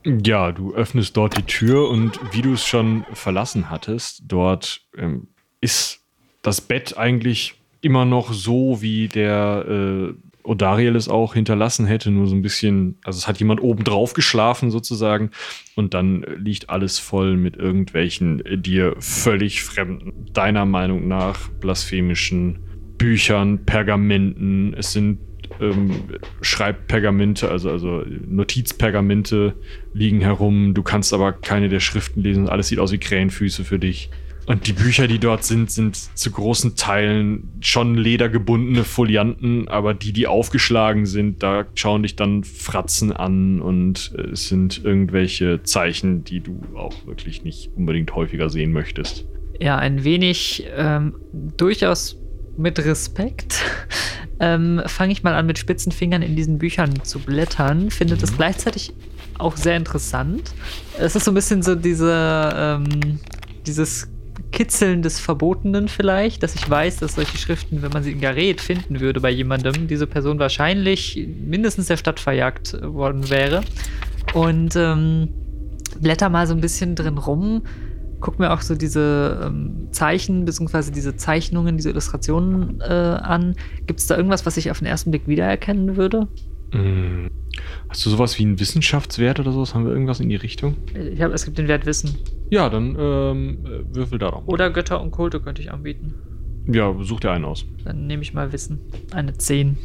Ja, 0.06 0.52
du 0.52 0.74
öffnest 0.74 1.18
dort 1.18 1.36
die 1.36 1.44
Tür 1.44 1.90
und 1.90 2.20
wie 2.32 2.42
du 2.42 2.54
es 2.54 2.66
schon 2.66 3.06
verlassen 3.14 3.70
hattest, 3.70 4.24
dort 4.28 4.82
ähm, 4.96 5.28
ist 5.62 6.06
das 6.44 6.62
Bett 6.62 6.98
eigentlich 6.98 7.56
immer 7.82 8.06
noch 8.06 8.32
so, 8.32 8.82
wie 8.82 9.08
der 9.08 9.66
äh, 9.68 10.14
Odariel 10.46 10.96
es 10.96 11.10
auch 11.10 11.34
hinterlassen 11.34 11.86
hätte, 11.86 12.12
nur 12.12 12.28
so 12.28 12.36
ein 12.36 12.42
bisschen, 12.42 12.98
also 13.04 13.18
es 13.18 13.28
hat 13.28 13.40
jemand 13.40 13.62
oben 13.62 13.84
drauf 13.84 14.14
geschlafen 14.14 14.72
sozusagen 14.72 15.32
und 15.76 15.94
dann 15.94 16.26
liegt 16.38 16.70
alles 16.70 17.00
voll 17.00 17.38
mit 17.38 17.58
irgendwelchen 17.58 18.46
äh, 18.46 18.58
dir 18.58 18.96
völlig 19.00 19.64
fremden, 19.64 20.14
deiner 20.34 20.66
Meinung 20.66 21.08
nach 21.08 21.50
blasphemischen 21.50 22.60
Büchern, 22.98 23.66
Pergamenten, 23.66 24.74
es 24.78 24.94
sind 24.94 25.20
ähm, 25.60 25.92
Schreibpergamente, 26.42 27.50
also, 27.50 27.70
also 27.70 28.04
Notizpergamente 28.28 29.56
liegen 29.94 30.22
herum. 30.22 30.74
Du 30.74 30.84
kannst 30.84 31.14
aber 31.14 31.34
keine 31.34 31.70
der 31.70 31.80
Schriften 31.80 32.22
lesen. 32.22 32.50
Alles 32.50 32.68
sieht 32.70 32.80
aus 32.80 32.92
wie 32.92 32.98
Krähenfüße 32.98 33.64
für 33.64 33.80
dich. 33.80 34.10
Und 34.46 34.68
die 34.68 34.74
Bücher, 34.74 35.08
die 35.08 35.18
dort 35.18 35.44
sind, 35.44 35.72
sind 35.72 35.96
zu 35.96 36.32
großen 36.32 36.76
Teilen 36.76 37.50
schon 37.62 37.96
ledergebundene 37.96 38.84
Folianten, 38.84 39.68
aber 39.68 39.94
die, 39.96 40.14
die 40.14 40.28
aufgeschlagen 40.28 41.08
sind, 41.08 41.42
da 41.42 41.66
schauen 41.74 42.04
dich 42.04 42.16
dann 42.16 42.44
Fratzen 42.44 43.12
an 43.12 43.60
und 43.60 44.14
äh, 44.18 44.32
es 44.32 44.48
sind 44.48 44.84
irgendwelche 44.84 45.64
Zeichen, 45.64 46.24
die 46.24 46.42
du 46.42 46.62
auch 46.76 46.94
wirklich 47.08 47.44
nicht 47.44 47.72
unbedingt 47.76 48.14
häufiger 48.14 48.50
sehen 48.50 48.72
möchtest. 48.72 49.26
Ja, 49.60 49.78
ein 49.78 50.04
wenig 50.04 50.66
ähm, 50.76 51.16
durchaus 51.58 52.18
mit 52.58 52.78
Respekt 52.80 53.64
ähm, 54.40 54.82
fange 54.86 55.12
ich 55.12 55.24
mal 55.24 55.34
an, 55.34 55.48
mit 55.48 55.58
spitzen 55.58 55.92
Fingern 55.92 56.22
in 56.22 56.36
diesen 56.36 56.60
Büchern 56.60 57.04
zu 57.04 57.20
blättern. 57.20 57.90
Finde 57.90 58.16
das 58.16 58.36
gleichzeitig 58.36 58.94
auch 59.38 59.58
sehr 59.58 59.76
interessant. 59.76 60.54
Es 61.00 61.16
ist 61.16 61.26
so 61.26 61.32
ein 61.32 61.34
bisschen 61.34 61.64
so 61.64 61.76
diese, 61.76 62.54
ähm, 62.56 63.20
dieses 63.66 64.08
Kitzeln 64.56 65.02
des 65.02 65.20
Verbotenen 65.20 65.90
vielleicht, 65.90 66.42
dass 66.42 66.56
ich 66.56 66.68
weiß, 66.68 66.98
dass 66.98 67.16
solche 67.16 67.38
Schriften, 67.38 67.82
wenn 67.82 67.92
man 67.92 68.04
sie 68.04 68.14
in 68.14 68.22
Gareth 68.22 68.62
finden 68.62 69.02
würde 69.02 69.20
bei 69.20 69.30
jemandem, 69.30 69.88
diese 69.88 70.08
Person 70.08 70.40
wahrscheinlich 70.40 71.28
mindestens 71.46 71.88
der 71.88 71.98
Stadt 71.98 72.22
verjagt 72.22 72.82
worden 72.82 73.30
wäre. 73.30 73.62
Und 74.34 74.78
ähm, 74.78 75.28
blätter 76.00 76.30
mal 76.30 76.48
so 76.48 76.54
ein 76.54 76.62
bisschen 76.62 76.96
drin 76.96 77.18
rum, 77.18 77.64
guck 78.22 78.40
mir 78.40 78.54
auch 78.54 78.62
so 78.62 78.76
diese 78.76 79.42
ähm, 79.46 79.90
Zeichen 79.92 80.46
bzw. 80.46 80.90
diese 80.92 81.18
Zeichnungen, 81.18 81.76
diese 81.76 81.90
Illustrationen 81.90 82.80
äh, 82.80 82.86
an. 82.86 83.56
Gibt 83.88 84.00
es 84.00 84.08
da 84.08 84.16
irgendwas, 84.16 84.46
was 84.46 84.56
ich 84.56 84.72
auf 84.72 84.80
den 84.80 84.88
ersten 84.88 85.12
Blick 85.12 85.28
wiedererkennen 85.28 85.98
würde? 85.98 86.30
Mm. 86.72 87.28
Hast 87.90 88.06
du 88.06 88.10
sowas 88.10 88.38
wie 88.40 88.44
einen 88.44 88.60
Wissenschaftswert 88.60 89.40
oder 89.40 89.52
sowas? 89.52 89.74
Haben 89.74 89.86
wir 89.86 89.92
irgendwas 89.92 90.20
in 90.20 90.30
die 90.30 90.36
Richtung? 90.36 90.76
Ich 90.94 91.22
habe, 91.22 91.34
es 91.34 91.46
gibt 91.46 91.58
den 91.58 91.68
Wert 91.68 91.86
Wissen. 91.86 92.16
Ja, 92.50 92.70
dann 92.70 92.96
ähm, 93.00 93.58
äh, 93.66 93.96
würfel 93.96 94.20
da 94.20 94.32
doch. 94.32 94.48
Oder 94.48 94.70
Götter 94.70 95.02
und 95.02 95.12
Kulte 95.12 95.40
könnte 95.40 95.62
ich 95.62 95.72
anbieten. 95.72 96.14
Ja, 96.68 96.96
such 97.02 97.20
dir 97.20 97.32
einen 97.32 97.46
aus. 97.46 97.66
Dann 97.84 98.08
nehme 98.08 98.24
ich 98.24 98.34
mal 98.34 98.52
Wissen. 98.52 98.80
Eine 99.12 99.34
10. 99.34 99.78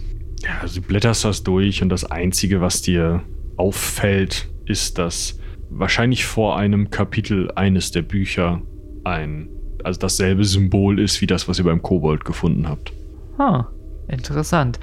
Ja, 0.43 0.59
also 0.63 0.81
du 0.81 0.87
blätterst 0.87 1.25
das 1.25 1.43
durch 1.43 1.83
und 1.83 1.91
das 1.91 2.05
Einzige, 2.05 2.61
was 2.61 2.83
dir 2.83 3.23
auffällt, 3.57 4.49
ist, 4.65 4.99
dass 4.99 5.39
wahrscheinlich 5.69 6.25
vor 6.25 6.57
einem 6.57 6.91
Kapitel 6.91 7.51
eines 7.53 7.91
der 7.91 8.03
Bücher 8.03 8.63
ein, 9.05 9.49
also 9.85 10.01
dasselbe 10.01 10.45
Symbol 10.45 10.99
ist 10.99 11.21
wie 11.21 11.27
das, 11.27 11.49
was 11.49 11.59
ihr 11.59 11.65
beim 11.65 11.83
Kobold 11.83 12.25
gefunden 12.25 12.69
habt. 12.69 12.93
Ah, 13.39 13.67
interessant. 14.09 14.81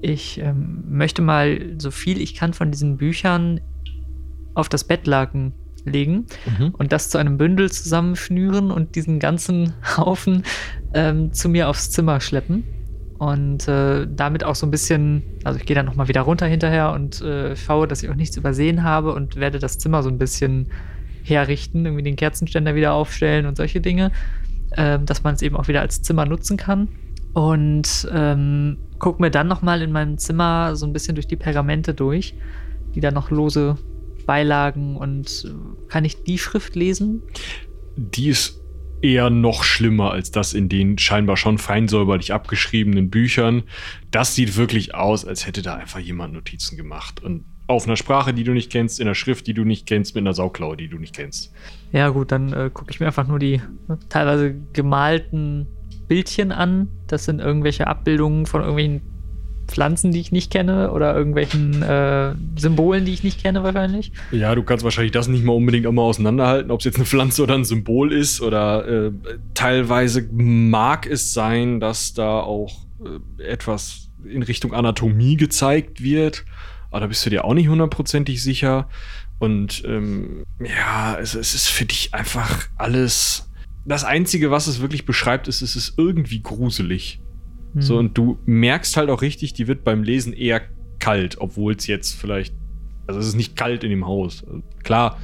Ich 0.00 0.38
ähm, 0.40 0.84
möchte 0.88 1.22
mal 1.22 1.74
so 1.78 1.90
viel 1.90 2.20
ich 2.20 2.34
kann 2.34 2.52
von 2.52 2.70
diesen 2.70 2.96
Büchern 2.96 3.60
auf 4.54 4.68
das 4.68 4.84
Bettlaken 4.84 5.52
legen 5.84 6.26
Mhm. 6.58 6.74
und 6.76 6.92
das 6.92 7.10
zu 7.10 7.18
einem 7.18 7.38
Bündel 7.38 7.70
zusammenschnüren 7.70 8.70
und 8.70 8.96
diesen 8.96 9.18
ganzen 9.20 9.72
Haufen 9.96 10.42
ähm, 10.94 11.32
zu 11.32 11.48
mir 11.48 11.68
aufs 11.68 11.90
Zimmer 11.90 12.20
schleppen. 12.20 12.64
Und 13.18 13.66
äh, 13.66 14.06
damit 14.10 14.44
auch 14.44 14.54
so 14.56 14.66
ein 14.66 14.70
bisschen, 14.70 15.22
also 15.44 15.58
ich 15.58 15.64
gehe 15.64 15.74
dann 15.74 15.86
nochmal 15.86 16.06
wieder 16.08 16.20
runter 16.20 16.44
hinterher 16.46 16.92
und 16.92 17.22
äh, 17.22 17.56
schaue, 17.56 17.88
dass 17.88 18.02
ich 18.02 18.10
auch 18.10 18.14
nichts 18.14 18.36
übersehen 18.36 18.82
habe 18.82 19.14
und 19.14 19.36
werde 19.36 19.58
das 19.58 19.78
Zimmer 19.78 20.02
so 20.02 20.10
ein 20.10 20.18
bisschen 20.18 20.68
herrichten, 21.22 21.86
irgendwie 21.86 22.02
den 22.02 22.16
Kerzenständer 22.16 22.74
wieder 22.74 22.92
aufstellen 22.92 23.46
und 23.46 23.56
solche 23.56 23.80
Dinge, 23.80 24.12
ähm, 24.76 25.06
dass 25.06 25.22
man 25.22 25.34
es 25.34 25.40
eben 25.40 25.56
auch 25.56 25.66
wieder 25.66 25.80
als 25.80 26.02
Zimmer 26.02 26.26
nutzen 26.26 26.58
kann. 26.58 26.88
Und 27.36 28.08
ähm, 28.14 28.78
guck 28.98 29.20
mir 29.20 29.30
dann 29.30 29.46
nochmal 29.46 29.82
in 29.82 29.92
meinem 29.92 30.16
Zimmer 30.16 30.74
so 30.74 30.86
ein 30.86 30.94
bisschen 30.94 31.16
durch 31.16 31.26
die 31.26 31.36
Pergamente 31.36 31.92
durch, 31.92 32.34
die 32.94 33.00
da 33.00 33.10
noch 33.10 33.30
lose 33.30 33.76
Beilagen 34.24 34.96
und 34.96 35.44
äh, 35.44 35.88
kann 35.88 36.06
ich 36.06 36.24
die 36.24 36.38
Schrift 36.38 36.74
lesen? 36.76 37.20
Die 37.94 38.28
ist 38.28 38.62
eher 39.02 39.28
noch 39.28 39.64
schlimmer 39.64 40.12
als 40.12 40.30
das 40.30 40.54
in 40.54 40.70
den 40.70 40.96
scheinbar 40.96 41.36
schon 41.36 41.58
fein 41.58 41.88
säuberlich 41.88 42.32
abgeschriebenen 42.32 43.10
Büchern. 43.10 43.64
Das 44.10 44.34
sieht 44.34 44.56
wirklich 44.56 44.94
aus, 44.94 45.26
als 45.26 45.46
hätte 45.46 45.60
da 45.60 45.74
einfach 45.74 46.00
jemand 46.00 46.32
Notizen 46.32 46.78
gemacht. 46.78 47.22
Und 47.22 47.44
auf 47.66 47.86
einer 47.86 47.96
Sprache, 47.96 48.32
die 48.32 48.44
du 48.44 48.52
nicht 48.52 48.72
kennst, 48.72 48.98
in 48.98 49.06
einer 49.06 49.14
Schrift, 49.14 49.46
die 49.46 49.52
du 49.52 49.64
nicht 49.64 49.86
kennst, 49.86 50.14
mit 50.14 50.22
einer 50.22 50.32
Sauklaue, 50.32 50.78
die 50.78 50.88
du 50.88 50.96
nicht 50.96 51.14
kennst. 51.14 51.52
Ja, 51.92 52.08
gut, 52.08 52.32
dann 52.32 52.54
äh, 52.54 52.70
gucke 52.72 52.92
ich 52.92 52.98
mir 52.98 53.06
einfach 53.06 53.28
nur 53.28 53.38
die 53.38 53.60
ne, 53.88 53.98
teilweise 54.08 54.54
gemalten 54.72 55.66
Bildchen 56.08 56.52
an. 56.52 56.88
Das 57.06 57.24
sind 57.24 57.40
irgendwelche 57.40 57.86
Abbildungen 57.86 58.46
von 58.46 58.60
irgendwelchen 58.60 59.02
Pflanzen, 59.66 60.12
die 60.12 60.20
ich 60.20 60.32
nicht 60.32 60.50
kenne 60.50 60.92
oder 60.92 61.14
irgendwelchen 61.14 61.82
äh, 61.82 62.34
Symbolen, 62.56 63.04
die 63.04 63.12
ich 63.12 63.24
nicht 63.24 63.42
kenne, 63.42 63.62
wahrscheinlich. 63.62 64.12
Ja, 64.30 64.54
du 64.54 64.62
kannst 64.62 64.84
wahrscheinlich 64.84 65.12
das 65.12 65.28
nicht 65.28 65.44
mal 65.44 65.52
unbedingt 65.52 65.86
immer 65.86 66.02
auseinanderhalten, 66.02 66.70
ob 66.70 66.80
es 66.80 66.84
jetzt 66.84 66.96
eine 66.96 67.04
Pflanze 67.04 67.42
oder 67.42 67.54
ein 67.54 67.64
Symbol 67.64 68.12
ist 68.12 68.40
oder 68.40 68.86
äh, 68.86 69.12
teilweise 69.54 70.28
mag 70.32 71.06
es 71.06 71.32
sein, 71.32 71.80
dass 71.80 72.14
da 72.14 72.40
auch 72.40 72.86
äh, 73.38 73.42
etwas 73.42 74.10
in 74.24 74.42
Richtung 74.42 74.72
Anatomie 74.72 75.36
gezeigt 75.36 76.02
wird, 76.02 76.44
aber 76.90 77.00
da 77.00 77.06
bist 77.08 77.26
du 77.26 77.30
dir 77.30 77.44
auch 77.44 77.54
nicht 77.54 77.68
hundertprozentig 77.68 78.42
sicher 78.42 78.88
und 79.38 79.82
ähm, 79.84 80.44
ja, 80.60 81.18
es, 81.18 81.34
es 81.34 81.54
ist 81.54 81.68
für 81.68 81.84
dich 81.84 82.14
einfach 82.14 82.68
alles. 82.76 83.45
Das 83.86 84.04
Einzige, 84.04 84.50
was 84.50 84.66
es 84.66 84.80
wirklich 84.80 85.06
beschreibt, 85.06 85.48
ist, 85.48 85.62
es 85.62 85.76
ist 85.76 85.94
irgendwie 85.96 86.42
gruselig. 86.42 87.20
Hm. 87.74 87.82
So, 87.82 87.98
und 87.98 88.18
du 88.18 88.38
merkst 88.44 88.96
halt 88.96 89.10
auch 89.10 89.22
richtig, 89.22 89.52
die 89.52 89.68
wird 89.68 89.84
beim 89.84 90.02
Lesen 90.02 90.32
eher 90.32 90.62
kalt, 90.98 91.36
obwohl 91.40 91.74
es 91.74 91.86
jetzt 91.86 92.14
vielleicht. 92.14 92.54
Also 93.06 93.20
es 93.20 93.28
ist 93.28 93.36
nicht 93.36 93.54
kalt 93.54 93.84
in 93.84 93.90
dem 93.90 94.06
Haus. 94.06 94.44
Also 94.44 94.62
Klar, 94.82 95.18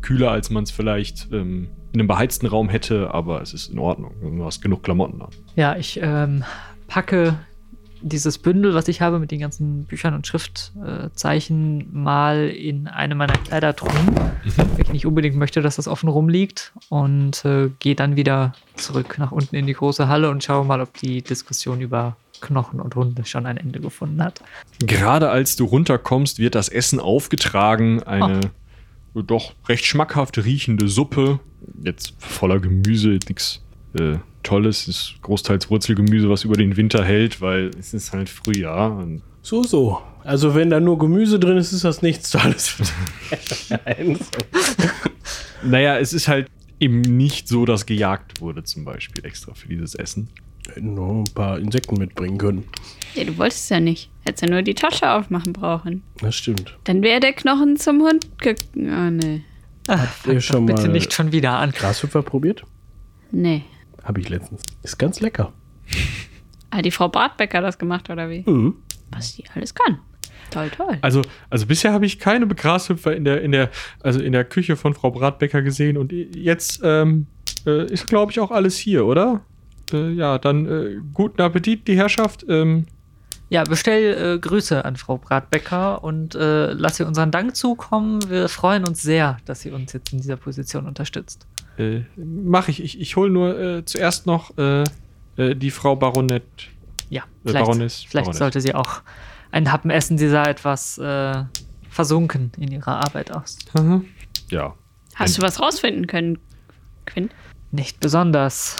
kühler 0.00 0.30
als 0.30 0.50
man 0.50 0.64
es 0.64 0.70
vielleicht 0.70 1.30
ähm, 1.32 1.68
in 1.92 2.00
einem 2.00 2.08
beheizten 2.08 2.46
Raum 2.46 2.68
hätte, 2.68 3.12
aber 3.12 3.42
es 3.42 3.52
ist 3.52 3.70
in 3.70 3.78
Ordnung. 3.78 4.14
Du 4.20 4.44
hast 4.44 4.60
genug 4.62 4.82
Klamotten 4.82 5.20
an. 5.20 5.30
Ja, 5.54 5.76
ich 5.76 5.98
ähm, 6.02 6.44
packe 6.88 7.38
dieses 8.08 8.38
Bündel, 8.38 8.74
was 8.74 8.88
ich 8.88 9.00
habe 9.00 9.18
mit 9.18 9.30
den 9.30 9.40
ganzen 9.40 9.84
Büchern 9.84 10.14
und 10.14 10.26
Schriftzeichen, 10.26 11.88
mal 11.92 12.48
in 12.48 12.86
eine 12.86 13.14
meiner 13.14 13.34
Kleidertruhen, 13.34 14.14
weil 14.56 14.80
ich 14.80 14.92
nicht 14.92 15.06
unbedingt 15.06 15.36
möchte, 15.36 15.60
dass 15.60 15.76
das 15.76 15.88
offen 15.88 16.08
rumliegt 16.08 16.72
und 16.88 17.44
äh, 17.44 17.70
gehe 17.80 17.96
dann 17.96 18.16
wieder 18.16 18.52
zurück 18.76 19.16
nach 19.18 19.32
unten 19.32 19.56
in 19.56 19.66
die 19.66 19.72
große 19.72 20.08
Halle 20.08 20.30
und 20.30 20.44
schaue 20.44 20.64
mal, 20.64 20.80
ob 20.80 20.94
die 20.98 21.22
Diskussion 21.22 21.80
über 21.80 22.16
Knochen 22.40 22.80
und 22.80 22.94
Hunde 22.94 23.24
schon 23.24 23.46
ein 23.46 23.56
Ende 23.56 23.80
gefunden 23.80 24.22
hat. 24.22 24.40
Gerade 24.78 25.30
als 25.30 25.56
du 25.56 25.64
runterkommst, 25.64 26.38
wird 26.38 26.54
das 26.54 26.68
Essen 26.68 27.00
aufgetragen. 27.00 28.02
Eine 28.02 28.40
doch 29.14 29.54
recht 29.68 29.86
schmackhaft 29.86 30.36
riechende 30.38 30.88
Suppe. 30.88 31.40
Jetzt 31.82 32.14
voller 32.18 32.60
Gemüse, 32.60 33.18
nichts 33.28 33.62
äh, 33.98 34.18
Tolles. 34.46 34.82
Es 34.82 34.88
ist 34.88 35.14
großteils 35.22 35.70
Wurzelgemüse, 35.70 36.28
was 36.30 36.44
über 36.44 36.56
den 36.56 36.76
Winter 36.76 37.04
hält, 37.04 37.40
weil 37.40 37.70
es 37.78 37.92
ist 37.94 38.12
halt 38.12 38.28
Frühjahr. 38.28 38.96
Und 38.96 39.22
So, 39.42 39.62
so. 39.64 40.00
Also 40.24 40.54
wenn 40.54 40.70
da 40.70 40.80
nur 40.80 40.98
Gemüse 40.98 41.38
drin 41.38 41.56
ist, 41.56 41.72
ist 41.72 41.84
das 41.84 42.02
nichts 42.02 42.30
Tolles. 42.30 42.76
Naja, 45.62 45.98
es 45.98 46.12
ist 46.12 46.28
halt 46.28 46.48
eben 46.78 47.00
nicht 47.00 47.48
so, 47.48 47.64
dass 47.64 47.86
gejagt 47.86 48.40
wurde, 48.40 48.62
zum 48.64 48.84
Beispiel 48.84 49.24
extra 49.24 49.54
für 49.54 49.68
dieses 49.68 49.94
Essen. 49.94 50.28
Hätten 50.68 50.94
nur 50.94 51.22
ein 51.22 51.24
paar 51.34 51.58
Insekten 51.58 51.96
mitbringen 51.96 52.38
können. 52.38 52.64
Ja, 53.14 53.24
du 53.24 53.36
wolltest 53.38 53.70
ja 53.70 53.80
nicht. 53.80 54.10
Hättest 54.24 54.42
ja 54.42 54.50
nur 54.50 54.62
die 54.62 54.74
Tasche 54.74 55.10
aufmachen 55.10 55.52
brauchen. 55.52 56.02
Das 56.20 56.34
stimmt. 56.34 56.76
Dann 56.84 57.02
wäre 57.02 57.20
der 57.20 57.32
Knochen 57.32 57.76
zum 57.76 58.02
Hund 58.02 58.26
ge... 58.38 58.56
Oh, 58.76 58.80
nee. 59.10 59.42
Ach, 59.88 60.26
ihr 60.26 60.32
fang 60.32 60.40
schon 60.40 60.66
doch 60.66 60.74
bitte 60.74 60.88
mal- 60.88 60.92
nicht 60.92 61.12
schon 61.12 61.32
wieder 61.32 61.52
an. 61.52 61.70
Grashüpfer 61.70 62.22
probiert? 62.22 62.64
Nee. 63.30 63.62
Habe 64.06 64.20
ich 64.20 64.28
letztens. 64.28 64.62
Ist 64.82 64.98
ganz 64.98 65.20
lecker. 65.20 65.52
Hat 66.70 66.84
die 66.84 66.90
Frau 66.90 67.08
Bratbecker 67.08 67.60
das 67.60 67.78
gemacht, 67.78 68.08
oder 68.08 68.30
wie? 68.30 68.48
Mhm. 68.48 68.76
Was 69.10 69.36
die 69.36 69.44
alles 69.54 69.74
kann. 69.74 69.98
Toll, 70.50 70.70
toll. 70.70 70.98
Also, 71.02 71.22
also 71.50 71.66
bisher 71.66 71.92
habe 71.92 72.06
ich 72.06 72.18
keine 72.18 72.46
Grashüpfer 72.46 73.14
in 73.16 73.24
der, 73.24 73.42
in 73.42 73.52
der, 73.52 73.70
also 74.00 74.20
in 74.20 74.32
der 74.32 74.44
Küche 74.44 74.76
von 74.76 74.94
Frau 74.94 75.10
Bratbecker 75.10 75.60
gesehen 75.62 75.96
und 75.96 76.12
jetzt 76.12 76.80
ähm, 76.84 77.26
äh, 77.66 77.86
ist, 77.92 78.06
glaube 78.06 78.32
ich, 78.32 78.40
auch 78.40 78.50
alles 78.50 78.76
hier, 78.76 79.06
oder? 79.06 79.40
Äh, 79.92 80.12
ja, 80.12 80.38
dann 80.38 80.66
äh, 80.66 80.96
guten 81.12 81.40
Appetit, 81.42 81.88
die 81.88 81.96
Herrschaft. 81.96 82.44
Ähm, 82.48 82.86
Ja, 83.48 83.64
bestell 83.64 84.34
äh, 84.34 84.38
Grüße 84.38 84.84
an 84.84 84.96
Frau 84.96 85.18
Bratbecker 85.18 86.02
und 86.02 86.34
äh, 86.34 86.72
lass 86.72 86.98
ihr 87.00 87.06
unseren 87.06 87.30
Dank 87.30 87.54
zukommen. 87.56 88.28
Wir 88.28 88.48
freuen 88.48 88.86
uns 88.86 89.02
sehr, 89.02 89.38
dass 89.46 89.60
sie 89.62 89.70
uns 89.70 89.92
jetzt 89.92 90.12
in 90.12 90.18
dieser 90.20 90.36
Position 90.36 90.86
unterstützt. 90.86 91.46
Äh, 91.78 92.02
Mache 92.16 92.70
ich. 92.70 92.82
Ich, 92.82 93.00
ich 93.00 93.16
hole 93.16 93.30
nur 93.30 93.58
äh, 93.58 93.84
zuerst 93.84 94.26
noch 94.26 94.56
äh, 94.58 94.84
äh, 95.36 95.54
die 95.54 95.70
Frau 95.70 95.96
Baronet. 95.96 96.42
Ja, 97.08 97.22
Äh, 97.22 97.24
vielleicht, 97.50 97.66
Baroness, 97.66 97.94
vielleicht 98.02 98.24
Baroness. 98.24 98.38
sollte 98.38 98.60
sie 98.60 98.74
auch 98.74 99.02
einen 99.52 99.70
Happen 99.72 99.90
essen. 99.90 100.18
Sie 100.18 100.28
sah 100.28 100.44
etwas 100.44 100.98
äh, 100.98 101.44
versunken 101.90 102.52
in 102.58 102.72
ihrer 102.72 102.98
Arbeit 103.04 103.30
aus. 103.32 103.58
Aha. 103.74 104.00
Ja. 104.50 104.74
Hast 105.14 105.38
du 105.38 105.42
was 105.42 105.60
rausfinden 105.60 106.06
können, 106.06 106.38
Quinn? 107.06 107.30
Nicht 107.70 108.00
besonders. 108.00 108.76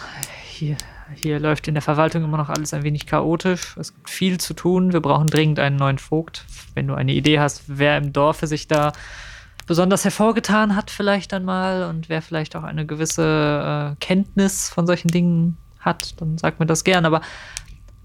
Hier, 0.51 0.77
hier 1.15 1.39
läuft 1.41 1.67
in 1.69 1.75
der 1.75 1.83
Verwaltung 1.83 2.25
immer 2.25 2.37
noch 2.37 2.49
alles 2.51 2.75
ein 2.75 2.83
wenig 2.83 3.07
chaotisch. 3.07 3.77
Es 3.79 3.95
gibt 3.95 4.11
viel 4.11 4.39
zu 4.39 4.53
tun. 4.55 4.93
Wir 4.93 5.01
brauchen 5.01 5.29
dringend 5.29 5.59
einen 5.61 5.77
neuen 5.77 5.99
Vogt. 5.99 6.45
Wenn 6.75 6.89
du 6.89 6.95
eine 6.95 7.13
Idee 7.13 7.41
hast, 7.41 7.63
wer 7.69 7.97
im 7.97 8.13
Dorfe 8.13 8.47
sich 8.47 8.69
da 8.69 8.93
besonders 9.67 10.05
hervorgetan 10.05 10.77
hat, 10.77 10.91
vielleicht 10.91 11.33
dann 11.33 11.45
mal 11.45 11.85
und 11.85 12.09
wer 12.09 12.23
vielleicht 12.23 12.57
auch 12.57 12.63
eine 12.63 12.87
gewisse 12.87 13.95
äh, 13.95 13.97
Kenntnis 14.01 14.69
von 14.69 14.87
solchen 14.87 15.09
Dingen 15.09 15.57
hat, 15.81 16.21
dann 16.21 16.39
sagt 16.39 16.61
mir 16.61 16.67
das 16.67 16.85
gern. 16.85 17.05
Aber 17.05 17.21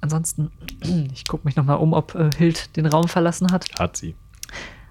ansonsten, 0.01 0.51
ich 1.13 1.27
gucke 1.27 1.45
mich 1.47 1.55
nochmal 1.55 1.77
um, 1.77 1.93
ob 1.93 2.15
äh, 2.15 2.29
Hild 2.37 2.75
den 2.75 2.85
Raum 2.87 3.07
verlassen 3.07 3.51
hat. 3.51 3.67
Hat 3.79 3.95
sie. 3.97 4.15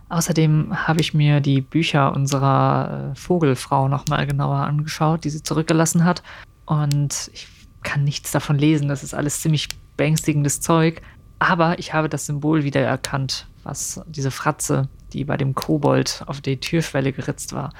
Außerdem 0.08 0.86
habe 0.88 1.00
ich 1.00 1.14
mir 1.14 1.40
die 1.40 1.60
Bücher 1.60 2.12
unserer 2.12 3.12
äh, 3.12 3.14
Vogelfrau 3.14 3.88
nochmal 3.88 4.26
genauer 4.26 4.58
angeschaut, 4.58 5.24
die 5.24 5.30
sie 5.30 5.42
zurückgelassen 5.42 6.04
hat. 6.04 6.22
Und 6.66 7.30
ich 7.32 7.48
kann 7.82 8.04
nichts 8.04 8.30
davon 8.30 8.58
lesen. 8.58 8.88
Das 8.88 9.02
ist 9.02 9.14
alles 9.14 9.40
ziemlich 9.40 9.68
beängstigendes 9.96 10.60
Zeug. 10.60 11.02
Aber 11.38 11.78
ich 11.78 11.94
habe 11.94 12.08
das 12.08 12.26
Symbol 12.26 12.64
wiedererkannt, 12.64 13.46
was 13.62 14.00
diese 14.06 14.30
Fratze, 14.30 14.88
die 15.12 15.24
bei 15.24 15.36
dem 15.36 15.54
Kobold 15.54 16.22
auf 16.26 16.40
die 16.40 16.58
Türschwelle 16.58 17.12
geritzt 17.12 17.52
war. 17.52 17.72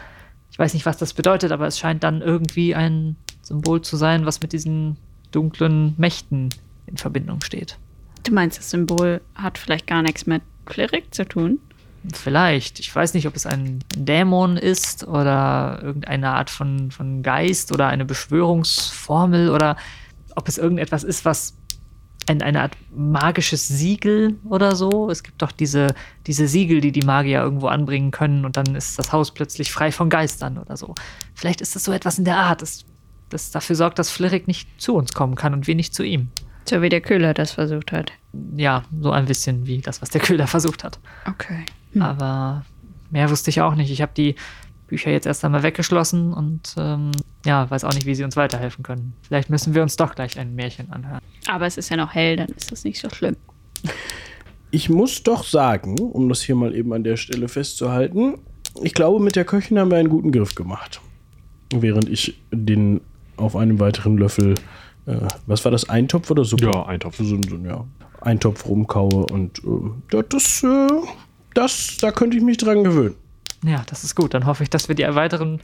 Ich 0.51 0.59
weiß 0.59 0.75
nicht, 0.75 0.87
was 0.87 0.99
das 0.99 1.15
bedeutet, 1.15 1.53
aber 1.53 1.67
es 1.67 1.79
scheint 1.79 2.03
dann 2.03 2.23
irgendwie 2.23 2.75
ein 2.75 3.17
Symbol 3.43 3.83
zu 3.83 3.97
sein, 3.97 4.27
was 4.27 4.41
mit 4.41 4.53
diesen 4.53 4.97
dunklen 5.31 5.95
Mächten 5.97 6.51
in 6.87 6.97
Verbindung 6.97 7.41
steht. 7.43 7.79
Du 8.25 8.33
meinst, 8.33 8.59
das 8.59 8.71
Symbol 8.71 9.21
hat 9.35 9.59
vielleicht 9.59 9.87
gar 9.87 10.03
nichts 10.03 10.27
mit 10.27 10.43
Klerik 10.67 11.15
zu 11.15 11.25
tun? 11.25 11.59
Vielleicht. 12.15 12.81
Ich 12.81 12.95
weiß 12.95 13.15
nicht, 13.15 13.27
ob 13.27 13.37
es 13.37 13.47
ein 13.47 13.85
Dämon 13.95 14.57
ist 14.57 15.07
oder 15.07 15.81
irgendeine 15.83 16.31
Art 16.31 16.49
von, 16.49 16.91
von 16.91 17.23
Geist 17.23 17.73
oder 17.73 17.89
eine 17.89 18.05
Beschwörungsformel 18.05 19.51
oder 19.51 19.77
ob 20.35 20.49
es 20.49 20.59
irgendetwas 20.59 21.05
ist, 21.05 21.25
was 21.25 21.55
ein, 22.31 22.43
eine 22.43 22.63
Art 22.63 22.77
magisches 22.95 23.67
Siegel 23.67 24.37
oder 24.45 24.77
so. 24.77 25.11
Es 25.11 25.23
gibt 25.23 25.43
doch 25.43 25.53
diese, 25.53 25.89
diese 26.27 26.47
Siegel, 26.47 26.81
die 26.81 26.93
die 26.93 27.03
Magier 27.03 27.41
irgendwo 27.41 27.67
anbringen 27.67 28.13
können 28.13 28.45
und 28.45 28.57
dann 28.57 28.75
ist 28.77 28.99
das 28.99 29.13
Haus 29.13 29.33
plötzlich 29.33 29.73
frei 29.73 29.91
von 29.91 30.09
Geistern 30.09 30.59
oder 30.59 30.77
so. 30.77 30.95
Vielleicht 31.35 31.61
ist 31.61 31.75
es 31.77 31.85
so 31.85 31.93
etwas 31.93 32.19
in 32.19 32.25
der 32.25 32.37
Art, 32.37 32.63
das, 32.63 32.85
das 33.29 33.51
dafür 33.51 33.77
sorgt, 33.77 33.99
dass 33.99 34.11
Flirrik 34.11 34.47
nicht 34.47 34.69
zu 34.81 34.95
uns 34.95 35.13
kommen 35.13 35.35
kann 35.35 35.53
und 35.53 35.67
wir 35.67 35.75
nicht 35.75 35.95
zu 35.95 36.05
ihm. 36.05 36.29
So 36.69 36.83
wie 36.83 36.89
der 36.89 37.01
Köhler 37.01 37.35
das 37.35 37.53
versucht 37.53 37.91
hat. 37.91 38.13
Ja, 38.57 38.85
so 39.01 39.11
ein 39.11 39.25
bisschen 39.25 39.67
wie 39.67 39.79
das, 39.79 40.01
was 40.01 40.11
der 40.11 40.21
Köhler 40.21 40.47
versucht 40.47 40.85
hat. 40.85 41.01
Okay. 41.27 41.65
Aber 41.99 42.65
mehr 43.11 43.29
wusste 43.29 43.51
ich 43.51 43.61
auch 43.61 43.75
nicht. 43.75 43.91
Ich 43.91 44.03
habe 44.03 44.13
die 44.17 44.37
Bücher 44.91 45.11
jetzt 45.11 45.27
erst 45.27 45.45
einmal 45.45 45.63
weggeschlossen 45.63 46.35
und 46.35 46.75
ähm, 46.77 47.13
ja, 47.47 47.71
weiß 47.71 47.85
auch 47.85 47.95
nicht, 47.95 48.07
wie 48.07 48.15
sie 48.15 48.25
uns 48.25 48.37
weiterhelfen 48.37 48.83
können. 48.83 49.15
Vielleicht 49.23 49.49
müssen 49.49 49.75
wir 49.75 49.83
uns 49.83 49.97
doch 49.97 50.15
gleich 50.15 50.39
ein 50.39 50.55
Märchen 50.55 50.93
anhören. 50.93 51.21
Aber 51.47 51.67
es 51.67 51.79
ist 51.79 51.89
ja 51.89 51.97
noch 51.97 52.13
hell, 52.13 52.37
dann 52.37 52.49
ist 52.49 52.71
das 52.71 52.85
nicht 52.85 53.01
so 53.01 53.09
schlimm. 53.09 53.37
Ich 54.71 54.91
muss 54.91 55.23
doch 55.23 55.45
sagen, 55.45 55.99
um 55.99 56.29
das 56.29 56.43
hier 56.43 56.55
mal 56.55 56.75
eben 56.75 56.93
an 56.93 57.03
der 57.03 57.17
Stelle 57.17 57.49
festzuhalten, 57.49 58.35
ich 58.83 58.95
glaube, 58.95 59.23
mit 59.23 59.37
der 59.37 59.45
Köchin 59.45 59.79
haben 59.79 59.91
wir 59.91 59.99
einen 59.99 60.11
guten 60.11 60.33
Griff 60.33 60.55
gemacht. 60.55 61.01
Während 61.73 62.09
ich 62.09 62.41
den 62.53 63.01
auf 63.37 63.57
einem 63.57 63.81
weiteren 63.81 64.19
Löffel, 64.19 64.55
äh, 65.07 65.17
was 65.47 65.65
war 65.65 65.73
das, 65.73 65.89
Eintopf 65.89 66.31
oder 66.31 66.45
Suppe? 66.45 66.67
Ja, 66.67 66.87
Eintopf. 66.87 67.17
So, 67.17 67.25
so, 67.25 67.57
ja, 67.65 67.85
Eintopf 68.21 68.67
rumkaue 68.67 69.27
und 69.27 69.59
äh, 69.61 69.91
das, 70.11 70.25
das, 70.29 70.63
äh, 70.65 70.89
das, 71.55 71.97
da 72.01 72.13
könnte 72.13 72.37
ich 72.37 72.43
mich 72.43 72.59
dran 72.59 72.85
gewöhnen. 72.85 73.15
Ja, 73.65 73.83
das 73.87 74.05
ist 74.05 74.15
gut. 74.15 74.35
Dann 74.35 74.47
hoffe 74.47 74.63
ich, 74.63 74.71
dass 74.71 74.89
wir 74.89 74.95
die 74.95 75.05
weiteren 75.15 75.61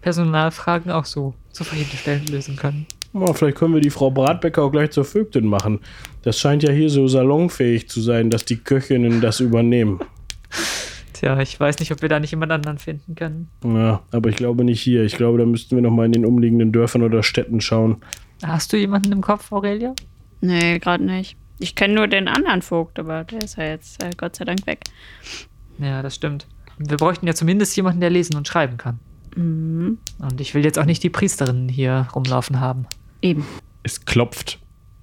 Personalfragen 0.00 0.90
auch 0.90 1.04
so 1.04 1.34
zufriedenstellend 1.52 2.30
lösen 2.30 2.56
können. 2.56 2.86
Ja, 3.12 3.32
vielleicht 3.32 3.56
können 3.56 3.74
wir 3.74 3.80
die 3.80 3.90
Frau 3.90 4.10
Bratbecker 4.10 4.62
auch 4.62 4.70
gleich 4.70 4.90
zur 4.90 5.04
Vögtin 5.04 5.46
machen. 5.46 5.80
Das 6.22 6.38
scheint 6.38 6.62
ja 6.62 6.70
hier 6.70 6.90
so 6.90 7.08
salonfähig 7.08 7.88
zu 7.88 8.00
sein, 8.00 8.30
dass 8.30 8.44
die 8.44 8.58
Köchinnen 8.58 9.20
das 9.20 9.40
übernehmen. 9.40 10.00
Tja, 11.12 11.38
ich 11.40 11.58
weiß 11.58 11.80
nicht, 11.80 11.92
ob 11.92 12.02
wir 12.02 12.08
da 12.08 12.20
nicht 12.20 12.30
jemand 12.30 12.52
anderen 12.52 12.78
finden 12.78 13.14
können. 13.14 13.48
Ja, 13.64 14.02
aber 14.12 14.30
ich 14.30 14.36
glaube 14.36 14.64
nicht 14.64 14.80
hier. 14.80 15.04
Ich 15.04 15.16
glaube, 15.16 15.38
da 15.38 15.44
müssten 15.44 15.74
wir 15.74 15.82
noch 15.82 15.90
mal 15.90 16.06
in 16.06 16.12
den 16.12 16.24
umliegenden 16.24 16.72
Dörfern 16.72 17.02
oder 17.02 17.22
Städten 17.22 17.60
schauen. 17.60 17.98
Hast 18.42 18.72
du 18.72 18.76
jemanden 18.76 19.12
im 19.12 19.20
Kopf, 19.20 19.52
Aurelia? 19.52 19.94
Nee, 20.40 20.78
gerade 20.78 21.04
nicht. 21.04 21.36
Ich 21.58 21.74
kenne 21.74 21.94
nur 21.94 22.06
den 22.06 22.26
anderen 22.26 22.62
Vogt, 22.62 22.98
aber 22.98 23.24
der 23.24 23.42
ist 23.42 23.58
ja 23.58 23.64
jetzt 23.64 24.02
äh, 24.02 24.10
Gott 24.16 24.36
sei 24.36 24.46
Dank 24.46 24.66
weg. 24.66 24.84
Ja, 25.78 26.00
das 26.00 26.14
stimmt. 26.14 26.46
Wir 26.82 26.96
bräuchten 26.96 27.26
ja 27.26 27.34
zumindest 27.34 27.76
jemanden, 27.76 28.00
der 28.00 28.08
lesen 28.08 28.36
und 28.36 28.48
schreiben 28.48 28.78
kann. 28.78 28.98
Mhm. 29.36 29.98
Und 30.18 30.40
ich 30.40 30.54
will 30.54 30.64
jetzt 30.64 30.78
auch 30.78 30.86
nicht 30.86 31.02
die 31.02 31.10
Priesterin 31.10 31.68
hier 31.68 32.08
rumlaufen 32.14 32.58
haben. 32.58 32.86
Eben. 33.20 33.44
Es 33.82 34.06
klopft 34.06 34.58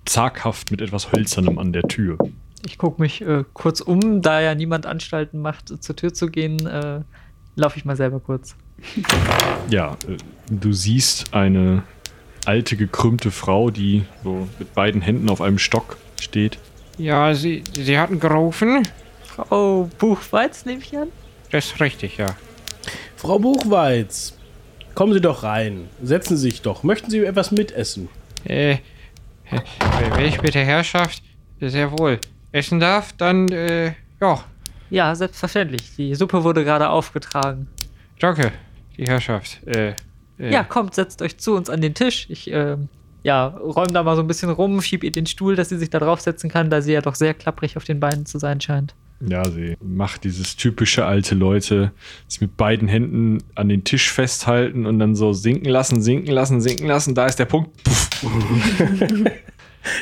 zaghaft 0.05 0.71
mit 0.71 0.81
etwas 0.81 1.11
Hölzernem 1.11 1.59
an 1.59 1.73
der 1.73 1.83
Tür. 1.83 2.17
Ich 2.65 2.79
gucke 2.79 2.99
mich 2.99 3.21
äh, 3.21 3.43
kurz 3.53 3.81
um, 3.81 4.23
da 4.23 4.41
ja 4.41 4.55
niemand 4.55 4.87
Anstalten 4.87 5.39
macht, 5.39 5.83
zur 5.83 5.95
Tür 5.95 6.13
zu 6.13 6.31
gehen, 6.31 6.65
äh, 6.65 7.01
laufe 7.55 7.77
ich 7.77 7.85
mal 7.85 7.95
selber 7.95 8.19
kurz. 8.19 8.55
Ja, 9.69 9.97
äh, 10.07 10.17
du 10.49 10.73
siehst 10.73 11.33
eine 11.33 11.83
alte, 12.45 12.75
gekrümmte 12.75 13.29
Frau, 13.29 13.69
die 13.69 14.03
so 14.23 14.47
mit 14.57 14.73
beiden 14.73 15.01
Händen 15.01 15.29
auf 15.29 15.41
einem 15.41 15.59
Stock 15.59 15.97
steht. 16.19 16.57
Ja, 16.97 17.35
Sie, 17.35 17.63
Sie 17.75 17.99
hatten 17.99 18.19
gerufen? 18.19 18.87
Frau 19.25 19.89
Buchweiz, 19.99 20.65
nehme 20.65 20.81
ich 20.81 20.97
an? 20.97 21.09
Das 21.51 21.65
ist 21.67 21.79
richtig, 21.81 22.17
ja. 22.17 22.35
Frau 23.15 23.39
Buchweiz, 23.39 24.33
kommen 24.95 25.13
Sie 25.13 25.21
doch 25.21 25.43
rein. 25.43 25.87
Setzen 26.01 26.37
Sie 26.37 26.49
sich 26.49 26.61
doch. 26.61 26.83
Möchten 26.83 27.09
Sie 27.09 27.23
etwas 27.25 27.51
mitessen? 27.51 28.09
Äh, 28.45 28.71
äh, 28.73 28.77
wenn 30.15 30.25
ich 30.25 30.41
mit 30.41 30.53
der 30.55 30.65
Herrschaft 30.65 31.23
sehr 31.59 31.97
wohl 31.97 32.19
essen 32.51 32.79
darf, 32.79 33.13
dann, 33.13 33.47
äh, 33.49 33.93
ja, 34.21 34.43
Ja, 34.89 35.15
selbstverständlich. 35.15 35.95
Die 35.97 36.15
Suppe 36.15 36.43
wurde 36.43 36.63
gerade 36.63 36.89
aufgetragen. 36.89 37.67
danke, 38.19 38.51
die 38.97 39.05
Herrschaft. 39.05 39.65
Äh, 39.67 39.89
äh, 40.39 40.51
Ja, 40.51 40.63
kommt, 40.63 40.93
setzt 40.95 41.21
euch 41.21 41.37
zu 41.37 41.55
uns 41.55 41.69
an 41.69 41.81
den 41.81 41.93
Tisch. 41.93 42.25
Ich, 42.29 42.49
ähm, 42.51 42.89
ja, 43.23 43.47
räume 43.47 43.91
da 43.91 44.03
mal 44.03 44.15
so 44.15 44.21
ein 44.21 44.27
bisschen 44.27 44.49
rum, 44.49 44.81
schieb 44.81 45.03
ihr 45.03 45.11
den 45.11 45.25
Stuhl, 45.25 45.55
dass 45.55 45.69
sie 45.69 45.77
sich 45.77 45.89
da 45.89 45.99
draufsetzen 45.99 46.49
kann, 46.49 46.69
da 46.69 46.81
sie 46.81 46.93
ja 46.93 47.01
doch 47.01 47.15
sehr 47.15 47.33
klapprig 47.33 47.75
auf 47.77 47.83
den 47.83 47.99
Beinen 47.99 48.25
zu 48.25 48.37
sein 48.37 48.61
scheint. 48.61 48.93
Ja, 49.19 49.49
sie 49.49 49.77
macht 49.81 50.23
dieses 50.23 50.55
typische 50.55 51.05
alte 51.05 51.33
Leute, 51.33 51.91
sich 52.27 52.39
mit 52.39 52.55
beiden 52.55 52.87
Händen 52.87 53.39
an 53.55 53.67
den 53.67 53.83
Tisch 53.83 54.11
festhalten 54.11 54.85
und 54.85 54.99
dann 54.99 55.15
so 55.15 55.33
sinken 55.33 55.69
lassen, 55.69 56.01
sinken 56.01 56.31
lassen, 56.31 56.61
sinken 56.61 56.87
lassen. 56.87 57.15
Da 57.15 57.25
ist 57.25 57.39
der 57.39 57.45
Punkt. 57.45 57.71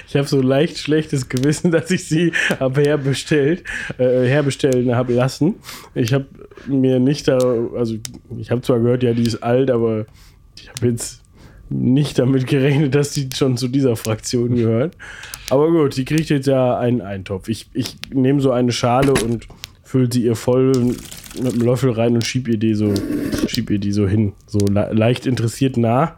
Ich 0.08 0.16
habe 0.16 0.28
so 0.28 0.42
leicht 0.42 0.80
schlechtes 0.80 1.30
Gewissen, 1.30 1.72
dass 1.72 1.92
ich 1.92 2.06
sie 2.08 2.32
habe 2.60 2.82
herbestellt, 2.82 3.64
äh, 4.00 4.28
herbestellen 4.28 4.96
habe 4.96 5.14
lassen. 5.14 5.56
Ich 5.94 6.14
habe 6.14 6.26
mir 6.66 7.00
nicht 7.00 7.28
da, 7.28 7.38
also 7.38 7.96
ich 8.38 8.50
habe 8.50 8.62
zwar 8.62 8.80
gehört, 8.80 9.04
ja, 9.04 9.14
die 9.14 9.24
ist 9.24 9.44
alt, 9.44 9.70
aber 9.70 10.06
ich 10.58 10.70
habe 10.70 10.88
jetzt 10.88 11.22
nicht 11.70 12.20
damit 12.20 12.48
gerechnet, 12.48 12.96
dass 12.96 13.12
die 13.12 13.30
schon 13.36 13.58
zu 13.58 13.68
dieser 13.68 13.96
Fraktion 13.96 14.56
gehört. 14.56 14.96
Aber 15.50 15.72
gut, 15.72 15.98
die 15.98 16.06
kriegt 16.06 16.30
jetzt 16.30 16.48
ja 16.48 16.78
einen 16.78 17.02
Eintopf. 17.02 17.48
Ich, 17.50 17.70
ich 17.74 17.98
nehme 18.14 18.42
so 18.42 18.52
eine 18.52 18.72
Schale 18.72 19.14
und 19.14 19.48
fülle 19.84 20.10
sie 20.12 20.24
ihr 20.24 20.36
voll 20.36 20.72
mit 21.42 21.54
dem 21.54 21.62
Löffel 21.62 21.92
rein 21.92 22.16
und 22.16 22.26
schieb 22.26 22.48
ihr 22.48 22.58
die 22.58 22.74
so, 22.74 22.94
schieb 23.48 23.70
ihr 23.70 23.80
die 23.80 23.92
so 23.92 24.08
hin. 24.08 24.34
So 24.48 24.60
le 24.60 24.92
leicht 24.94 25.26
interessiert 25.26 25.78
nah. 25.78 26.18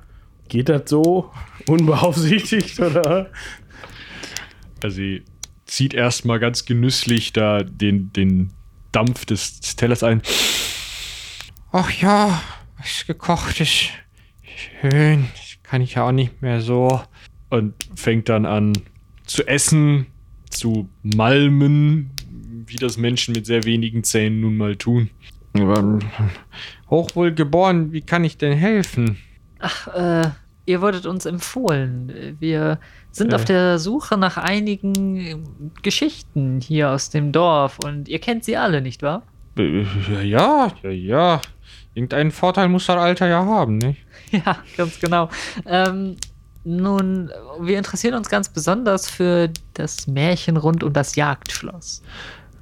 Geht 0.50 0.70
das 0.70 0.90
so? 0.90 1.32
Unbeaufsichtigt 1.68 2.80
oder? 2.80 3.30
Also 4.84 4.96
sie 4.96 5.24
zieht 5.66 5.94
erstmal 5.94 6.40
ganz 6.40 6.66
genüsslich 6.66 7.34
da 7.34 7.64
den, 7.64 8.12
den 8.14 8.52
Dampf 8.92 9.26
des 9.26 9.60
Tellers 9.76 10.04
ein. 10.04 10.22
Ach 11.72 11.92
ja, 11.92 12.42
was 12.78 13.06
gekocht 13.06 13.60
ist. 13.60 13.90
Schön. 14.82 15.28
Das 15.36 15.58
kann 15.64 15.82
ich 15.82 15.96
ja 15.96 16.08
auch 16.08 16.12
nicht 16.12 16.42
mehr 16.42 16.62
so. 16.62 17.02
und 17.50 17.74
fängt 17.96 18.28
dann 18.30 18.46
an 18.46 18.74
zu 19.26 19.48
essen, 19.48 20.08
zu 20.50 20.90
malmen, 21.04 22.10
wie 22.66 22.76
das 22.78 22.98
Menschen 22.98 23.34
mit 23.34 23.46
sehr 23.46 23.64
wenigen 23.66 24.04
Zähnen 24.04 24.42
nun 24.42 24.58
mal 24.58 24.76
tun. 24.76 25.10
Aber, 25.54 26.00
Hochwohl 26.90 27.34
geboren, 27.34 27.92
wie 27.94 28.02
kann 28.02 28.24
ich 28.24 28.38
denn 28.38 28.58
helfen? 28.58 29.18
Ach, 29.60 29.88
äh, 29.88 30.30
ihr 30.66 30.82
wurdet 30.82 31.06
uns 31.06 31.26
empfohlen. 31.26 32.36
Wir 32.40 32.80
sind 33.12 33.32
Äh. 33.32 33.36
auf 33.36 33.46
der 33.46 33.80
Suche 33.80 34.18
nach 34.18 34.38
einigen 34.38 35.72
Geschichten 35.84 36.62
hier 36.62 36.92
aus 36.92 37.10
dem 37.10 37.32
Dorf 37.32 37.78
und 37.84 38.08
ihr 38.08 38.20
kennt 38.20 38.44
sie 38.44 38.58
alle, 38.58 38.82
nicht 38.82 39.02
wahr? 39.02 39.24
Äh, 39.58 39.84
Ja, 40.24 40.72
ja, 40.84 40.90
ja. 40.90 41.42
Irgendeinen 41.98 42.30
Vorteil 42.30 42.70
muss 42.70 42.86
das 42.86 42.96
Alter 42.98 43.28
ja 43.28 43.44
haben, 43.44 43.80
nicht? 43.80 44.06
Ja, 44.32 44.58
ganz 44.76 45.00
genau. 45.00 45.30
Ähm, 45.66 46.18
nun, 46.64 47.32
wir 47.60 47.78
interessieren 47.78 48.14
uns 48.14 48.30
ganz 48.30 48.50
besonders 48.50 49.10
für 49.10 49.50
das 49.74 50.06
Märchen 50.06 50.58
rund 50.58 50.84
um 50.84 50.94
das 50.94 51.16
Jagdschloss. 51.16 52.04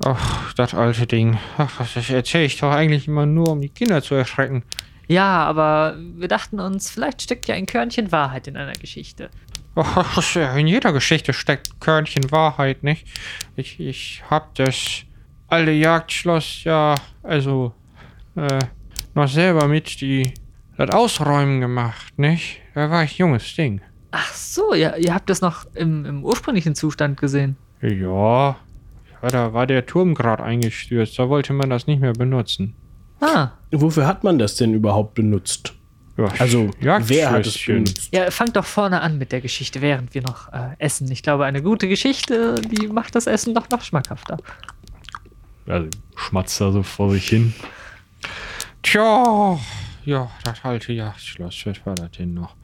Ach, 0.05 0.53
das 0.53 0.73
alte 0.73 1.05
Ding. 1.05 1.37
Ach, 1.57 1.85
das 1.93 2.09
erzähle 2.09 2.45
ich 2.45 2.59
doch 2.59 2.71
eigentlich 2.71 3.09
immer 3.09 3.25
nur, 3.25 3.49
um 3.49 3.59
die 3.59 3.67
Kinder 3.67 4.01
zu 4.01 4.15
erschrecken. 4.15 4.63
Ja, 5.09 5.43
aber 5.43 5.97
wir 5.97 6.29
dachten 6.29 6.61
uns, 6.61 6.89
vielleicht 6.89 7.21
steckt 7.21 7.47
ja 7.47 7.55
ein 7.55 7.65
Körnchen 7.65 8.13
Wahrheit 8.13 8.47
in 8.47 8.55
einer 8.55 8.73
Geschichte. 8.73 9.29
Ach, 9.75 10.35
in 10.55 10.67
jeder 10.67 10.93
Geschichte 10.93 11.33
steckt 11.33 11.73
ein 11.73 11.79
Körnchen 11.81 12.31
Wahrheit, 12.31 12.83
nicht? 12.83 13.05
Ich, 13.57 13.81
ich 13.81 14.23
hab 14.29 14.55
das 14.55 15.01
alte 15.47 15.71
Jagdschloss 15.71 16.63
ja, 16.63 16.95
also 17.21 17.73
äh, 18.37 18.59
noch 19.15 19.27
selber 19.27 19.67
mit 19.67 20.01
die 20.01 20.33
das 20.77 20.91
Ausräumen 20.91 21.61
gemacht, 21.61 22.17
nicht? 22.19 22.59
Da 22.73 22.89
war 22.89 23.03
ich 23.03 23.17
junges 23.17 23.55
Ding. 23.55 23.81
Ach 24.11 24.33
so, 24.33 24.73
ja, 24.73 24.95
ihr 24.95 25.13
habt 25.13 25.29
das 25.29 25.41
noch 25.41 25.65
im, 25.73 26.05
im 26.05 26.23
ursprünglichen 26.23 26.75
Zustand 26.75 27.19
gesehen. 27.19 27.57
Ja, 27.81 28.57
ja 29.21 29.29
da 29.29 29.53
war 29.53 29.67
der 29.67 29.85
Turm 29.85 30.15
gerade 30.15 30.43
eingestürzt. 30.43 31.17
Da 31.17 31.29
wollte 31.29 31.53
man 31.53 31.69
das 31.69 31.87
nicht 31.87 32.01
mehr 32.01 32.13
benutzen. 32.13 32.75
Ah, 33.21 33.49
Wofür 33.71 34.05
hat 34.05 34.23
man 34.23 34.37
das 34.37 34.55
denn 34.55 34.73
überhaupt 34.73 35.15
benutzt? 35.15 35.73
Ja, 36.17 36.25
Also, 36.39 36.69
wer 36.79 37.31
hat 37.31 37.45
es 37.45 37.65
benutzt? 37.65 38.09
ja, 38.13 38.29
fangt 38.31 38.55
doch 38.55 38.65
vorne 38.65 39.01
an 39.01 39.17
mit 39.17 39.31
der 39.31 39.41
Geschichte, 39.41 39.81
während 39.81 40.13
wir 40.13 40.21
noch 40.21 40.51
äh, 40.53 40.75
essen. 40.79 41.11
Ich 41.11 41.23
glaube, 41.23 41.45
eine 41.45 41.61
gute 41.61 41.89
Geschichte, 41.89 42.55
die 42.61 42.87
macht 42.87 43.15
das 43.15 43.27
Essen 43.27 43.53
doch 43.53 43.69
noch 43.69 43.81
schmackhafter. 43.81 44.37
Also 45.67 45.89
schmatzt 46.15 46.61
da 46.61 46.71
so 46.71 46.83
vor 46.83 47.11
sich 47.11 47.27
hin. 47.27 47.53
Tja, 48.85 49.59
ja, 50.05 50.29
das 50.43 50.63
alte 50.63 50.93
Jagdschloss, 50.93 51.65
was 51.65 51.83
war 51.87 51.95
das 51.95 52.11
denn 52.11 52.35
noch? 52.35 52.55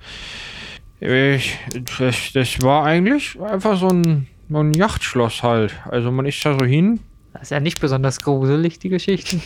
Ich, 1.00 1.58
das, 1.98 2.32
das 2.32 2.62
war 2.62 2.86
eigentlich 2.86 3.42
einfach 3.42 3.76
so 3.76 3.88
ein, 3.88 4.28
so 4.48 4.60
ein 4.60 4.72
Yachtschloss 4.72 5.42
halt. 5.42 5.74
Also 5.90 6.12
man 6.12 6.28
ist 6.28 6.46
da 6.46 6.54
so 6.54 6.64
hin. 6.64 7.00
Das 7.34 7.42
ist 7.42 7.50
ja 7.50 7.60
nicht 7.60 7.82
besonders 7.82 8.20
gruselig, 8.20 8.78
die 8.78 8.90
Geschichte. 8.90 9.42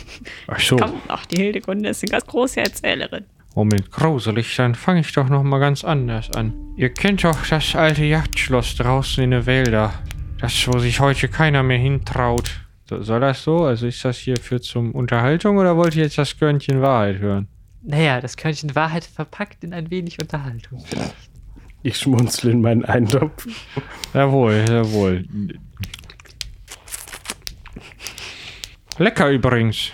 Ach 0.48 0.60
so, 0.60 0.76
Komm, 0.76 1.00
ach, 1.08 1.24
die 1.24 1.40
Hildegunde 1.40 1.88
ist 1.88 2.02
eine 2.02 2.10
ganz 2.10 2.26
große 2.26 2.60
Erzählerin. 2.60 3.24
Moment, 3.54 3.90
gruselig, 3.90 4.54
dann 4.56 4.74
fange 4.74 5.00
ich 5.00 5.10
doch 5.14 5.30
noch 5.30 5.42
mal 5.44 5.58
ganz 5.60 5.82
anders 5.82 6.30
an. 6.32 6.52
Ihr 6.76 6.90
kennt 6.90 7.24
doch 7.24 7.46
das 7.46 7.74
alte 7.74 8.04
Yachtschloss 8.04 8.76
draußen 8.76 9.24
in 9.24 9.30
den 9.30 9.46
Wälder. 9.46 9.94
Das, 10.38 10.68
wo 10.68 10.78
sich 10.78 11.00
heute 11.00 11.28
keiner 11.28 11.62
mehr 11.62 11.78
hintraut. 11.78 12.65
So, 12.88 13.02
soll 13.02 13.20
das 13.20 13.42
so? 13.42 13.64
Also 13.64 13.86
ist 13.86 14.04
das 14.04 14.18
hier 14.18 14.36
für 14.36 14.60
zum 14.60 14.92
Unterhaltung 14.92 15.58
oder 15.58 15.76
wollt 15.76 15.96
ihr 15.96 16.04
jetzt 16.04 16.18
das 16.18 16.38
Körnchen 16.38 16.82
Wahrheit 16.82 17.18
hören? 17.18 17.48
Naja, 17.82 18.20
das 18.20 18.36
Körnchen 18.36 18.74
Wahrheit 18.74 19.04
verpackt 19.04 19.64
in 19.64 19.72
ein 19.72 19.90
wenig 19.90 20.20
Unterhaltung 20.20 20.80
vielleicht. 20.84 21.14
Ich 21.82 21.98
schmunzle 21.98 22.50
in 22.50 22.60
meinen 22.60 22.84
Eintopf. 22.84 23.46
Jawohl, 24.12 24.64
jawohl. 24.68 25.24
Lecker 28.98 29.30
übrigens. 29.30 29.90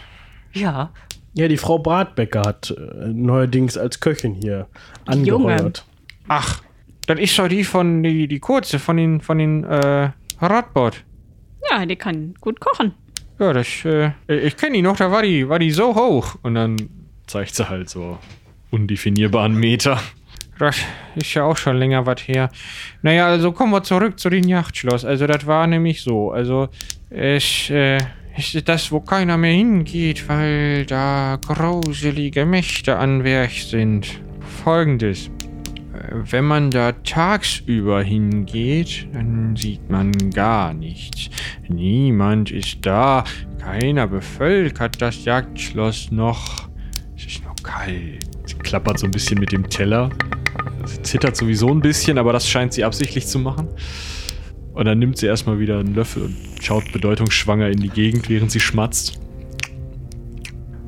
Ja, 0.53 0.91
Ja, 1.35 1.49
die 1.49 1.57
Frau 1.57 1.79
Bratbecker 1.79 2.43
hat 2.43 2.71
äh, 2.77 3.09
neuerdings 3.09 3.79
als 3.79 4.01
Köchin 4.01 4.35
hier 4.35 4.69
angeheuert. 5.07 5.87
Ach, 6.29 6.63
das 7.07 7.19
ist 7.19 7.39
doch 7.39 7.49
die 7.49 7.65
von 7.65 8.03
die, 8.03 8.29
die 8.29 8.39
kurze 8.39 8.79
von 8.79 8.97
den 8.99 9.21
von 9.23 9.39
den 9.39 9.65
äh, 9.65 10.11
Radbot. 10.41 11.05
Ja, 11.73 11.87
die 11.87 11.97
kann 11.97 12.35
gut 12.41 12.61
kochen. 12.61 12.93
Ja, 13.39 13.53
das 13.55 13.85
äh, 13.87 14.11
ich 14.29 14.57
kenne 14.59 14.77
die 14.77 14.83
noch, 14.83 14.97
da 14.97 15.11
war 15.11 15.23
die 15.23 15.49
war 15.49 15.59
die 15.59 15.71
so 15.71 15.95
hoch 15.95 16.37
Und 16.43 16.55
dann 16.55 16.77
zeigt 17.27 17.55
sie 17.55 17.69
halt 17.69 17.89
so 17.89 18.19
undefinierbaren 18.71 19.55
Meter. 19.55 19.99
Das 20.59 20.77
ist 21.15 21.33
ja 21.33 21.45
auch 21.45 21.57
schon 21.57 21.79
länger 21.79 22.05
was 22.05 22.21
her. 22.29 22.51
Naja, 23.01 23.27
also 23.27 23.53
kommen 23.53 23.73
wir 23.73 23.83
zurück 23.83 24.19
zu 24.19 24.29
den 24.29 24.47
Yachtschloss. 24.47 25.05
Also 25.05 25.27
das 25.27 25.47
war 25.47 25.67
nämlich 25.67 26.03
so. 26.03 26.31
Also 26.31 26.69
es 27.09 27.71
äh, 27.71 27.99
ist 28.37 28.69
das, 28.69 28.93
wo 28.93 29.01
keiner 29.01 29.39
mehr 29.39 29.55
hingeht, 29.55 30.29
weil 30.29 30.85
da 30.85 31.39
gruselige 31.45 32.45
Mächte 32.45 32.99
an 32.99 33.25
Werk 33.25 33.53
sind. 33.53 34.21
Folgendes. 34.63 35.31
Wenn 36.13 36.45
man 36.45 36.71
da 36.71 36.93
tagsüber 36.93 38.03
hingeht, 38.03 39.09
dann 39.13 39.57
sieht 39.57 39.91
man 39.91 40.13
gar 40.31 40.73
nichts. 40.73 41.29
Niemand 41.69 42.51
ist 42.51 42.85
da. 42.87 43.25
Keiner 43.59 44.07
bevölkert 44.07 45.03
das 45.03 45.25
Jagdschloss 45.25 46.11
noch. 46.11 46.69
Es 47.17 47.27
ist 47.27 47.45
noch 47.45 47.55
kalt. 47.63 48.27
Sie 48.47 48.55
klappert 48.55 48.99
so 48.99 49.07
ein 49.07 49.11
bisschen 49.11 49.39
mit 49.39 49.53
dem 49.53 49.69
Teller. 49.69 50.11
Sie 50.87 51.03
zittert 51.03 51.37
sowieso 51.37 51.69
ein 51.69 51.81
bisschen, 51.81 52.19
aber 52.19 52.33
das 52.33 52.49
scheint 52.49 52.73
sie 52.73 52.85
absichtlich 52.85 53.27
zu 53.27 53.39
machen. 53.39 53.69
Und 54.73 54.87
dann 54.87 54.99
nimmt 54.99 55.19
sie 55.19 55.27
erstmal 55.27 55.59
wieder 55.59 55.79
einen 55.79 55.95
Löffel 55.95 56.23
und 56.25 56.37
schaut 56.63 56.91
bedeutungsschwanger 56.93 57.69
in 57.69 57.81
die 57.81 57.91
Gegend, 57.91 58.29
während 58.31 58.51
sie 58.51 58.61
schmatzt. 58.61 59.21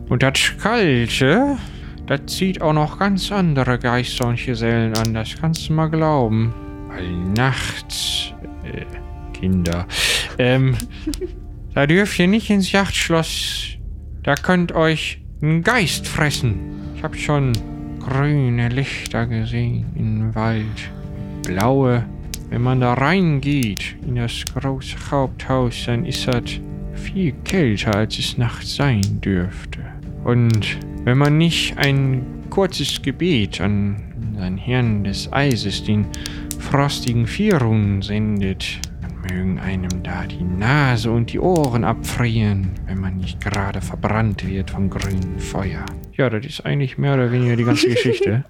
Und 0.09 0.23
das 0.23 0.57
Kalte, 0.59 1.59
das 2.07 2.27
zieht 2.27 2.61
auch 2.61 2.73
noch 2.73 2.99
ganz 2.99 3.33
andere 3.33 3.79
Geister 3.79 4.27
und 4.27 4.45
Gesellen 4.45 4.95
an, 4.95 5.15
das 5.15 5.37
kannst 5.41 5.69
du 5.69 5.73
mal 5.73 5.89
glauben. 5.89 6.53
Weil 6.89 7.11
nachts, 7.37 8.33
äh, 8.65 8.85
Kinder, 9.33 9.87
ähm, 10.39 10.77
da 11.75 11.87
dürft 11.87 12.19
ihr 12.19 12.29
nicht 12.29 12.51
ins 12.51 12.73
Yachtschloss. 12.73 13.77
Da 14.23 14.35
könnt 14.35 14.73
euch 14.73 15.21
ein 15.43 15.63
Geist 15.63 16.07
fressen. 16.07 16.57
Ich 16.97 17.03
hab 17.03 17.17
schon 17.17 17.53
grüne 18.01 18.69
Lichter 18.69 19.27
gesehen 19.27 19.87
im 19.97 20.35
Wald. 20.35 20.91
Blaue. 21.47 22.05
Wenn 22.51 22.63
man 22.63 22.81
da 22.81 22.95
reingeht 22.95 23.97
in 24.07 24.17
das 24.17 24.45
große 24.55 24.97
Haupthaus, 25.11 25.85
dann 25.87 26.05
ist 26.05 26.29
das 26.29 26.61
viel 26.95 27.33
kälter, 27.45 27.97
als 27.97 28.19
es 28.19 28.39
nachts 28.39 28.77
sein 28.77 29.21
dürfte. 29.21 29.81
Und 30.25 30.79
wenn 31.05 31.19
man 31.19 31.37
nicht 31.37 31.77
ein 31.77 32.25
kurzes 32.51 33.03
Gebet 33.03 33.61
an 33.61 33.97
den 34.39 34.57
Herrn 34.57 35.05
des 35.05 35.33
Eises, 35.33 35.85
den 35.85 36.07
frostigen 36.59 37.27
Vierungen 37.27 38.01
sendet, 38.01 38.81
dann 39.03 39.37
mögen 39.37 39.59
einem 39.59 40.03
da 40.03 40.25
die 40.25 40.43
Nase 40.43 41.11
und 41.11 41.33
die 41.33 41.39
Ohren 41.39 41.85
abfrieren, 41.85 42.71
wenn 42.87 43.01
man 43.01 43.19
nicht 43.19 43.41
gerade 43.41 43.81
verbrannt 43.81 44.47
wird 44.49 44.71
vom 44.71 44.89
grünen 44.89 45.39
Feuer. 45.39 45.85
Ja, 46.17 46.31
das 46.31 46.47
ist 46.47 46.65
eigentlich 46.65 46.97
mehr 46.97 47.15
oder 47.15 47.31
weniger 47.31 47.57
die 47.57 47.65
ganze 47.65 47.89
Geschichte. 47.91 48.45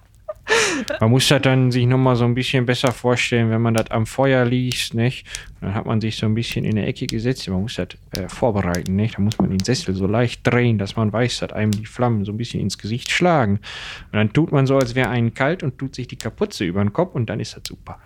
Man 1.00 1.10
muss 1.10 1.28
das 1.28 1.42
dann 1.42 1.70
sich 1.70 1.86
nochmal 1.86 2.16
so 2.16 2.24
ein 2.24 2.34
bisschen 2.34 2.66
besser 2.66 2.92
vorstellen, 2.92 3.50
wenn 3.50 3.62
man 3.62 3.74
das 3.74 3.90
am 3.90 4.06
Feuer 4.06 4.44
liest, 4.44 4.94
nicht? 4.94 5.26
Dann 5.60 5.74
hat 5.74 5.86
man 5.86 6.00
sich 6.00 6.16
so 6.16 6.26
ein 6.26 6.34
bisschen 6.34 6.64
in 6.64 6.76
der 6.76 6.86
Ecke 6.86 7.06
gesetzt. 7.06 7.48
Man 7.48 7.62
muss 7.62 7.76
das 7.76 7.88
äh, 8.12 8.28
vorbereiten, 8.28 8.96
nicht? 8.96 9.16
Da 9.16 9.22
muss 9.22 9.38
man 9.38 9.50
den 9.50 9.60
Sessel 9.60 9.94
so 9.94 10.06
leicht 10.06 10.40
drehen, 10.46 10.78
dass 10.78 10.96
man 10.96 11.12
weiß, 11.12 11.38
dass 11.38 11.52
einem 11.52 11.72
die 11.72 11.86
Flammen 11.86 12.24
so 12.24 12.32
ein 12.32 12.36
bisschen 12.36 12.60
ins 12.60 12.78
Gesicht 12.78 13.10
schlagen. 13.10 13.60
Und 14.12 14.18
dann 14.18 14.32
tut 14.32 14.52
man 14.52 14.66
so, 14.66 14.76
als 14.76 14.94
wäre 14.94 15.08
einen 15.08 15.34
kalt 15.34 15.62
und 15.62 15.78
tut 15.78 15.94
sich 15.94 16.08
die 16.08 16.16
Kapuze 16.16 16.64
über 16.64 16.82
den 16.82 16.92
Kopf 16.92 17.14
und 17.14 17.26
dann 17.30 17.40
ist 17.40 17.56
das 17.56 17.62
super. 17.66 17.98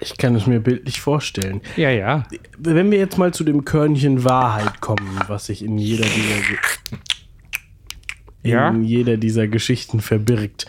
Ich 0.00 0.16
kann 0.18 0.34
es 0.34 0.46
mir 0.46 0.60
bildlich 0.60 1.00
vorstellen. 1.00 1.60
Ja, 1.76 1.88
ja. 1.88 2.24
Wenn 2.58 2.90
wir 2.90 2.98
jetzt 2.98 3.16
mal 3.16 3.32
zu 3.32 3.42
dem 3.44 3.64
Körnchen 3.64 4.24
Wahrheit 4.24 4.80
kommen, 4.80 5.18
was 5.28 5.46
sich 5.46 5.64
in 5.64 5.78
jeder 5.78 6.04
dieser 6.04 6.42
in 8.44 8.50
Ja? 8.50 8.72
jeder 8.76 9.16
dieser 9.16 9.48
Geschichten 9.48 10.00
verbirgt. 10.00 10.66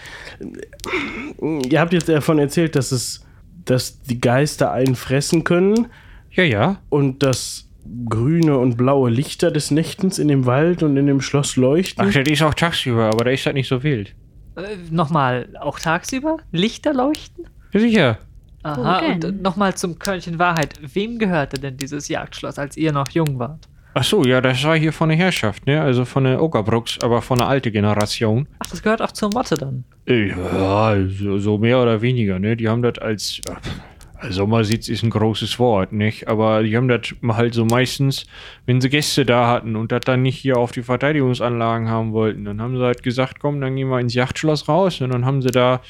Ihr 1.69 1.79
habt 1.79 1.93
jetzt 1.93 2.09
davon 2.09 2.39
erzählt, 2.39 2.75
dass 2.75 2.91
es, 2.91 3.23
dass 3.65 4.01
die 4.01 4.19
Geister 4.19 4.71
einen 4.71 4.95
fressen 4.95 5.43
können 5.43 5.87
Ja, 6.31 6.43
ja. 6.43 6.77
und 6.89 7.21
dass 7.21 7.69
grüne 8.09 8.57
und 8.57 8.77
blaue 8.77 9.09
Lichter 9.11 9.51
des 9.51 9.69
Nächtens 9.69 10.17
in 10.17 10.27
dem 10.27 10.45
Wald 10.47 10.81
und 10.81 10.97
in 10.97 11.05
dem 11.05 11.21
Schloss 11.21 11.55
leuchten. 11.55 12.03
Ach, 12.07 12.11
das 12.13 12.27
ist 12.27 12.41
auch 12.41 12.53
tagsüber, 12.55 13.05
aber 13.05 13.25
da 13.25 13.31
ist 13.31 13.45
das 13.45 13.53
nicht 13.53 13.67
so 13.67 13.83
wild. 13.83 14.15
Äh, 14.55 14.77
nochmal, 14.89 15.49
auch 15.59 15.79
tagsüber? 15.79 16.37
Lichter 16.51 16.93
leuchten? 16.93 17.45
Ja, 17.73 17.79
sicher. 17.79 18.17
Aha, 18.63 19.05
und 19.05 19.43
nochmal 19.43 19.75
zum 19.75 19.99
Körnchen 19.99 20.39
Wahrheit. 20.39 20.79
Wem 20.95 21.19
gehörte 21.19 21.59
denn 21.59 21.77
dieses 21.77 22.07
Jagdschloss, 22.07 22.57
als 22.57 22.75
ihr 22.77 22.91
noch 22.91 23.09
jung 23.11 23.37
wart? 23.37 23.67
Ach 23.97 24.03
so, 24.03 24.25
ja, 24.25 24.41
das 24.41 24.61
war 24.65 24.75
hier 24.77 24.91
von 24.91 25.07
der 25.07 25.17
Herrschaft, 25.17 25.65
ne? 25.65 25.81
Also 25.81 26.03
von 26.03 26.25
der 26.25 26.43
Ogerbrooks, 26.43 26.99
aber 27.01 27.21
von 27.21 27.37
der 27.37 27.47
alten 27.47 27.71
Generation. 27.71 28.45
Ach, 28.59 28.67
das 28.69 28.83
gehört 28.83 29.01
auch 29.01 29.13
zur 29.13 29.29
Motte 29.33 29.55
dann. 29.55 29.85
Ja, 30.05 30.97
so, 31.07 31.37
so 31.39 31.57
mehr 31.57 31.81
oder 31.81 32.01
weniger, 32.01 32.37
ne? 32.37 32.57
Die 32.57 32.67
haben 32.67 32.81
das 32.81 32.97
als. 32.99 33.39
äh, 33.47 34.31
Sommersitz 34.31 34.89
ist 34.89 35.03
ein 35.03 35.11
großes 35.11 35.59
Wort, 35.59 35.93
nicht? 35.93 36.27
Aber 36.27 36.63
die 36.63 36.75
haben 36.75 36.87
das 36.87 37.13
halt 37.27 37.53
so 37.53 37.63
meistens, 37.63 38.25
wenn 38.65 38.81
sie 38.81 38.89
Gäste 38.89 39.25
da 39.25 39.47
hatten 39.47 39.75
und 39.75 39.91
das 39.91 40.01
dann 40.01 40.23
nicht 40.23 40.37
hier 40.37 40.57
auf 40.57 40.71
die 40.71 40.83
Verteidigungsanlagen 40.83 41.89
haben 41.89 42.11
wollten, 42.11 42.43
dann 42.43 42.61
haben 42.61 42.75
sie 42.75 42.83
halt 42.83 43.03
gesagt, 43.03 43.39
komm, 43.39 43.61
dann 43.61 43.75
gehen 43.75 43.87
wir 43.87 43.99
ins 43.99 44.13
Yachtschloss 44.13 44.67
raus 44.67 44.99
und 45.01 45.13
dann 45.13 45.25
haben 45.25 45.41
sie 45.41 45.51
da 45.51 45.81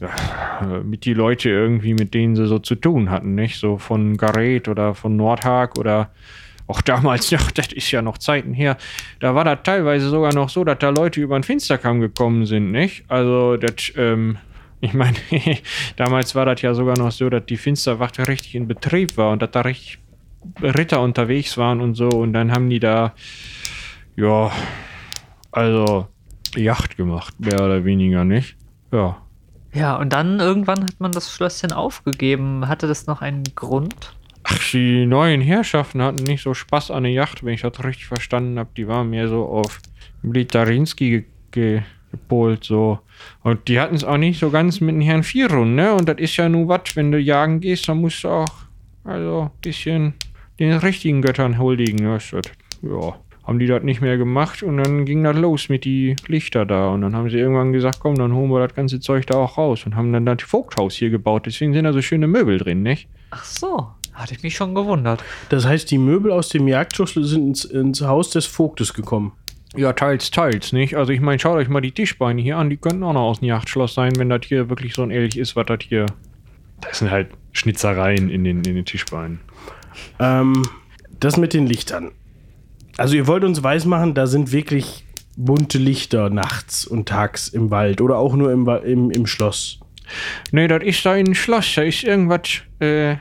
ja, 0.00 0.10
mit 0.84 1.04
die 1.06 1.14
Leute 1.14 1.48
irgendwie, 1.48 1.94
mit 1.94 2.14
denen 2.14 2.36
sie 2.36 2.46
so 2.46 2.58
zu 2.58 2.74
tun 2.74 3.10
hatten, 3.10 3.34
nicht? 3.34 3.58
So 3.58 3.78
von 3.78 4.16
Gareth 4.16 4.68
oder 4.68 4.94
von 4.94 5.16
Nordhag 5.16 5.78
oder 5.78 6.10
auch 6.66 6.80
damals 6.80 7.30
noch, 7.32 7.50
das 7.50 7.72
ist 7.72 7.90
ja 7.90 8.02
noch 8.02 8.18
Zeiten 8.18 8.52
her, 8.52 8.76
da 9.20 9.34
war 9.34 9.44
das 9.44 9.58
teilweise 9.62 10.08
sogar 10.08 10.34
noch 10.34 10.48
so, 10.48 10.64
dass 10.64 10.78
da 10.78 10.90
Leute 10.90 11.20
über 11.20 11.38
den 11.38 11.42
Finsterkamm 11.42 12.00
gekommen 12.00 12.46
sind, 12.46 12.70
nicht? 12.70 13.04
Also, 13.08 13.56
das, 13.56 13.92
ähm, 13.96 14.38
ich 14.80 14.94
meine, 14.94 15.16
damals 15.96 16.34
war 16.34 16.46
das 16.46 16.62
ja 16.62 16.74
sogar 16.74 16.98
noch 16.98 17.12
so, 17.12 17.30
dass 17.30 17.46
die 17.46 17.56
Finsterwache 17.56 18.28
richtig 18.28 18.54
in 18.54 18.68
Betrieb 18.68 19.16
war 19.16 19.32
und 19.32 19.42
dass 19.42 19.50
da 19.50 19.62
richtig 19.62 19.98
Ritter 20.62 21.00
unterwegs 21.00 21.56
waren 21.58 21.80
und 21.80 21.94
so 21.94 22.08
und 22.08 22.32
dann 22.32 22.52
haben 22.52 22.70
die 22.70 22.78
da, 22.80 23.14
ja, 24.16 24.50
also 25.50 26.06
Yacht 26.54 26.96
gemacht, 26.96 27.34
mehr 27.38 27.60
oder 27.60 27.84
weniger, 27.84 28.24
nicht? 28.24 28.56
Ja. 28.92 29.16
Ja, 29.72 29.96
und 29.96 30.12
dann 30.12 30.40
irgendwann 30.40 30.84
hat 30.84 31.00
man 31.00 31.12
das 31.12 31.30
Schlösschen 31.30 31.72
aufgegeben. 31.72 32.66
Hatte 32.66 32.86
das 32.86 33.06
noch 33.06 33.20
einen 33.20 33.44
Grund? 33.54 34.14
Ach, 34.48 34.70
die 34.70 35.06
neuen 35.06 35.40
Herrschaften 35.40 36.00
hatten 36.00 36.22
nicht 36.22 36.42
so 36.42 36.54
Spaß 36.54 36.92
an 36.92 37.02
der 37.02 37.12
Yacht, 37.12 37.44
wenn 37.44 37.54
ich 37.54 37.62
das 37.62 37.82
richtig 37.82 38.06
verstanden 38.06 38.60
habe. 38.60 38.70
Die 38.76 38.86
waren 38.86 39.10
mehr 39.10 39.26
so 39.26 39.44
auf 39.44 39.80
Militarinski 40.22 41.10
ge 41.10 41.24
ge 41.50 41.82
gepolt, 42.12 42.62
so. 42.62 43.00
Und 43.42 43.66
die 43.66 43.80
hatten 43.80 43.96
es 43.96 44.04
auch 44.04 44.16
nicht 44.16 44.38
so 44.38 44.50
ganz 44.50 44.80
mit 44.80 44.94
dem 44.94 45.00
Herrn 45.00 45.24
Firun, 45.24 45.74
ne? 45.74 45.92
Und 45.94 46.08
das 46.08 46.18
ist 46.18 46.36
ja 46.36 46.48
nur 46.48 46.68
was, 46.68 46.94
wenn 46.94 47.10
du 47.10 47.18
jagen 47.18 47.58
gehst, 47.58 47.88
dann 47.88 48.00
musst 48.00 48.22
du 48.22 48.28
auch, 48.28 48.46
also, 49.02 49.50
ein 49.52 49.60
bisschen 49.62 50.14
den 50.60 50.74
richtigen 50.74 51.22
Göttern 51.22 51.58
huldigen. 51.58 51.98
Ja, 52.04 52.16
ist 52.16 52.32
das, 52.32 52.42
ja, 52.82 53.16
haben 53.44 53.58
die 53.58 53.66
das 53.66 53.82
nicht 53.82 54.00
mehr 54.00 54.16
gemacht 54.16 54.62
und 54.62 54.76
dann 54.76 55.04
ging 55.04 55.24
das 55.24 55.36
los 55.36 55.68
mit 55.68 55.84
die 55.84 56.14
Lichter 56.28 56.64
da. 56.64 56.90
Und 56.90 57.02
dann 57.02 57.16
haben 57.16 57.30
sie 57.30 57.38
irgendwann 57.38 57.72
gesagt, 57.72 57.98
komm, 58.00 58.14
dann 58.14 58.32
holen 58.32 58.50
wir 58.50 58.66
das 58.66 58.76
ganze 58.76 59.00
Zeug 59.00 59.26
da 59.26 59.38
auch 59.38 59.58
raus 59.58 59.86
und 59.86 59.96
haben 59.96 60.12
dann 60.12 60.24
das 60.24 60.42
Vogthaus 60.42 60.94
hier 60.94 61.10
gebaut. 61.10 61.46
Deswegen 61.46 61.72
sind 61.72 61.84
da 61.84 61.92
so 61.92 62.00
schöne 62.00 62.28
Möbel 62.28 62.58
drin, 62.58 62.82
nicht? 62.82 63.08
Ach 63.30 63.44
so, 63.44 63.88
hatte 64.16 64.34
ich 64.34 64.42
mich 64.42 64.56
schon 64.56 64.74
gewundert. 64.74 65.22
Das 65.48 65.66
heißt, 65.66 65.90
die 65.90 65.98
Möbel 65.98 66.32
aus 66.32 66.48
dem 66.48 66.66
Jagdschloss 66.66 67.14
sind 67.14 67.46
ins, 67.46 67.64
ins 67.64 68.00
Haus 68.02 68.30
des 68.30 68.46
Vogtes 68.46 68.94
gekommen. 68.94 69.32
Ja, 69.76 69.92
teils, 69.92 70.30
teils, 70.30 70.72
nicht? 70.72 70.96
Also 70.96 71.12
ich 71.12 71.20
meine, 71.20 71.38
schaut 71.38 71.56
euch 71.56 71.68
mal 71.68 71.82
die 71.82 71.92
Tischbeine 71.92 72.40
hier 72.40 72.56
an, 72.56 72.70
die 72.70 72.78
könnten 72.78 73.02
auch 73.02 73.12
noch 73.12 73.22
aus 73.22 73.40
dem 73.40 73.48
Yachtschloss 73.48 73.94
sein, 73.94 74.16
wenn 74.16 74.30
das 74.30 74.40
hier 74.46 74.70
wirklich 74.70 74.94
so 74.94 75.02
ein 75.02 75.10
Elch 75.10 75.36
ist, 75.36 75.54
was 75.54 75.66
das 75.66 75.80
hier. 75.86 76.06
Das 76.80 76.98
sind 76.98 77.10
halt 77.10 77.28
Schnitzereien 77.52 78.30
in 78.30 78.44
den, 78.44 78.64
in 78.64 78.74
den 78.74 78.84
Tischbeinen. 78.84 79.40
Ähm, 80.18 80.62
das 81.20 81.36
mit 81.36 81.52
den 81.52 81.66
Lichtern. 81.66 82.12
Also 82.96 83.16
ihr 83.16 83.26
wollt 83.26 83.44
uns 83.44 83.62
weismachen, 83.62 84.14
da 84.14 84.26
sind 84.26 84.52
wirklich 84.52 85.04
bunte 85.36 85.76
Lichter 85.76 86.30
nachts 86.30 86.86
und 86.86 87.08
tags 87.08 87.48
im 87.48 87.70
Wald 87.70 88.00
oder 88.00 88.16
auch 88.16 88.34
nur 88.34 88.50
im, 88.52 88.66
im, 88.66 89.10
im 89.10 89.26
Schloss. 89.26 89.80
Nee, 90.52 90.68
das 90.68 90.82
ist 90.82 91.04
da 91.04 91.12
ein 91.12 91.34
Schloss, 91.34 91.74
da 91.74 91.82
ist 91.82 92.04
irgendwas, 92.04 92.62
äh, 92.80 93.16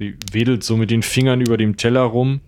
Sie 0.00 0.16
wedelt 0.32 0.64
so 0.64 0.78
mit 0.78 0.90
den 0.90 1.02
Fingern 1.02 1.42
über 1.42 1.58
dem 1.58 1.76
Teller 1.76 2.00
rum. 2.00 2.40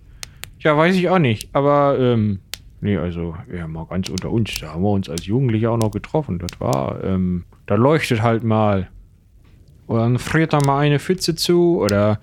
ja, 0.60 0.74
weiß 0.74 0.96
ich 0.96 1.10
auch 1.10 1.18
nicht, 1.18 1.50
aber, 1.52 1.98
ähm, 2.00 2.40
nee, 2.80 2.96
also, 2.96 3.36
ja, 3.54 3.68
mal 3.68 3.84
ganz 3.84 4.08
unter 4.08 4.30
uns, 4.30 4.58
da 4.58 4.72
haben 4.72 4.82
wir 4.82 4.88
uns 4.88 5.10
als 5.10 5.26
Jugendliche 5.26 5.70
auch 5.70 5.76
noch 5.76 5.90
getroffen, 5.90 6.38
das 6.38 6.58
war, 6.60 7.04
ähm, 7.04 7.44
da 7.66 7.74
leuchtet 7.74 8.22
halt 8.22 8.42
mal. 8.42 8.88
Oder 9.86 10.04
dann 10.04 10.18
friert 10.18 10.54
da 10.54 10.60
mal 10.64 10.78
eine 10.78 10.98
Pfütze 10.98 11.34
zu, 11.34 11.78
oder 11.78 12.20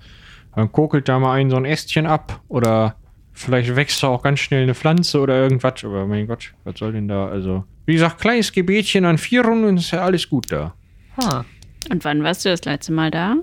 dann 0.56 0.72
kokelt 0.72 1.08
da 1.08 1.20
mal 1.20 1.34
ein 1.34 1.48
so 1.48 1.54
ein 1.54 1.64
Ästchen 1.64 2.06
ab, 2.06 2.40
oder 2.48 2.96
vielleicht 3.32 3.76
wächst 3.76 4.02
da 4.02 4.08
auch 4.08 4.24
ganz 4.24 4.40
schnell 4.40 4.64
eine 4.64 4.74
Pflanze 4.74 5.20
oder 5.20 5.40
irgendwas, 5.40 5.84
aber 5.84 6.08
mein 6.08 6.26
Gott, 6.26 6.52
was 6.64 6.76
soll 6.76 6.90
denn 6.90 7.06
da, 7.06 7.28
also, 7.28 7.62
wie 7.86 7.92
gesagt, 7.92 8.20
kleines 8.20 8.50
Gebetchen 8.50 9.04
an 9.04 9.16
vier 9.16 9.44
Runden 9.44 9.76
ist 9.76 9.92
ja 9.92 10.00
alles 10.00 10.28
gut 10.28 10.50
da. 10.50 10.74
Ha. 11.22 11.44
Und 11.88 12.04
wann 12.04 12.24
warst 12.24 12.44
du 12.44 12.48
das 12.48 12.64
letzte 12.64 12.92
Mal 12.92 13.12
da? 13.12 13.36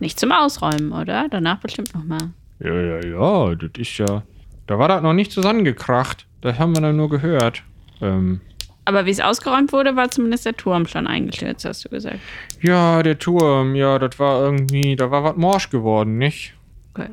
Nicht 0.00 0.18
zum 0.18 0.32
Ausräumen, 0.32 0.92
oder? 0.92 1.28
Danach 1.30 1.60
bestimmt 1.60 1.94
noch 1.94 2.04
mal. 2.04 2.30
Ja, 2.58 2.74
ja, 2.74 3.04
ja, 3.04 3.54
das 3.54 3.70
ist 3.78 3.98
ja. 3.98 4.22
Da 4.66 4.78
war 4.78 4.88
das 4.88 5.02
noch 5.02 5.12
nicht 5.12 5.32
zusammengekracht. 5.32 6.26
Das 6.40 6.58
haben 6.58 6.74
wir 6.74 6.80
dann 6.82 6.96
nur 6.96 7.08
gehört. 7.10 7.62
Ähm, 8.00 8.40
Aber 8.84 9.04
wie 9.06 9.10
es 9.10 9.20
ausgeräumt 9.20 9.72
wurde, 9.72 9.96
war 9.96 10.10
zumindest 10.10 10.46
der 10.46 10.56
Turm 10.56 10.86
schon 10.86 11.06
eingestürzt, 11.06 11.64
hast 11.64 11.84
du 11.84 11.88
gesagt. 11.90 12.18
ja, 12.62 13.02
der 13.02 13.18
Turm, 13.18 13.74
ja, 13.74 13.98
das 13.98 14.18
war 14.18 14.40
irgendwie, 14.42 14.96
da 14.96 15.10
war 15.10 15.22
was 15.24 15.36
morsch 15.36 15.70
geworden, 15.70 16.18
nicht? 16.18 16.54
Okay. 16.94 17.08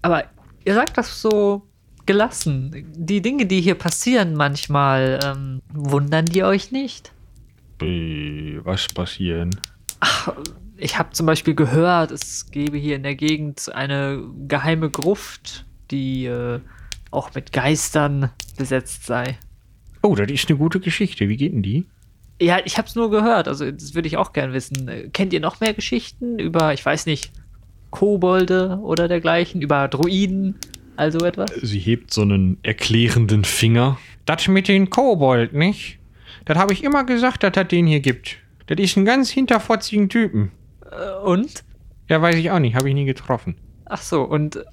Aber 0.00 0.24
ihr 0.64 0.74
sagt 0.74 0.96
das 0.96 1.20
so 1.20 1.62
gelassen. 2.06 2.86
Die 2.96 3.20
Dinge, 3.20 3.46
die 3.46 3.60
hier 3.60 3.74
passieren 3.76 4.34
manchmal, 4.34 5.20
ähm, 5.24 5.60
wundern 5.72 6.24
die 6.26 6.42
euch 6.44 6.72
nicht? 6.72 7.12
Was 8.64 8.86
passieren? 8.88 9.50
Ich 10.84 10.98
habe 10.98 11.10
zum 11.12 11.26
Beispiel 11.26 11.54
gehört, 11.54 12.10
es 12.10 12.50
gäbe 12.50 12.76
hier 12.76 12.96
in 12.96 13.04
der 13.04 13.14
Gegend 13.14 13.72
eine 13.72 14.20
geheime 14.48 14.90
Gruft, 14.90 15.64
die 15.92 16.26
äh, 16.26 16.58
auch 17.12 17.32
mit 17.34 17.52
Geistern 17.52 18.30
besetzt 18.58 19.06
sei. 19.06 19.38
Oh, 20.02 20.16
das 20.16 20.28
ist 20.28 20.48
eine 20.48 20.58
gute 20.58 20.80
Geschichte. 20.80 21.28
Wie 21.28 21.36
geht 21.36 21.52
denn 21.52 21.62
die? 21.62 21.86
Ja, 22.40 22.58
ich 22.64 22.78
habe 22.78 22.88
es 22.88 22.96
nur 22.96 23.12
gehört, 23.12 23.46
also 23.46 23.70
das 23.70 23.94
würde 23.94 24.08
ich 24.08 24.16
auch 24.16 24.32
gern 24.32 24.52
wissen. 24.52 24.90
Kennt 25.12 25.32
ihr 25.32 25.38
noch 25.38 25.60
mehr 25.60 25.72
Geschichten 25.72 26.40
über, 26.40 26.74
ich 26.74 26.84
weiß 26.84 27.06
nicht, 27.06 27.30
Kobolde 27.90 28.80
oder 28.82 29.06
dergleichen, 29.06 29.62
über 29.62 29.86
Druiden, 29.86 30.56
also 30.96 31.24
etwas? 31.24 31.52
Sie 31.62 31.78
hebt 31.78 32.12
so 32.12 32.22
einen 32.22 32.58
erklärenden 32.64 33.44
Finger. 33.44 33.98
Das 34.24 34.48
mit 34.48 34.66
den 34.66 34.90
Kobold, 34.90 35.52
nicht? 35.52 36.00
Das 36.44 36.58
habe 36.58 36.72
ich 36.72 36.82
immer 36.82 37.04
gesagt, 37.04 37.44
dass 37.44 37.52
das 37.52 37.68
den 37.68 37.86
hier 37.86 38.00
gibt. 38.00 38.38
Das 38.66 38.80
ist 38.80 38.96
ein 38.96 39.04
ganz 39.04 39.30
hinterfotzigen 39.30 40.08
Typen. 40.08 40.50
Äh, 40.92 41.24
Und? 41.24 41.64
Ja, 42.08 42.20
weiß 42.20 42.36
ich 42.36 42.50
auch 42.50 42.58
nicht, 42.58 42.74
habe 42.76 42.88
ich 42.88 42.94
nie 42.94 43.04
getroffen. 43.04 43.56
Ach 43.86 44.02
so, 44.02 44.22
und 44.22 44.64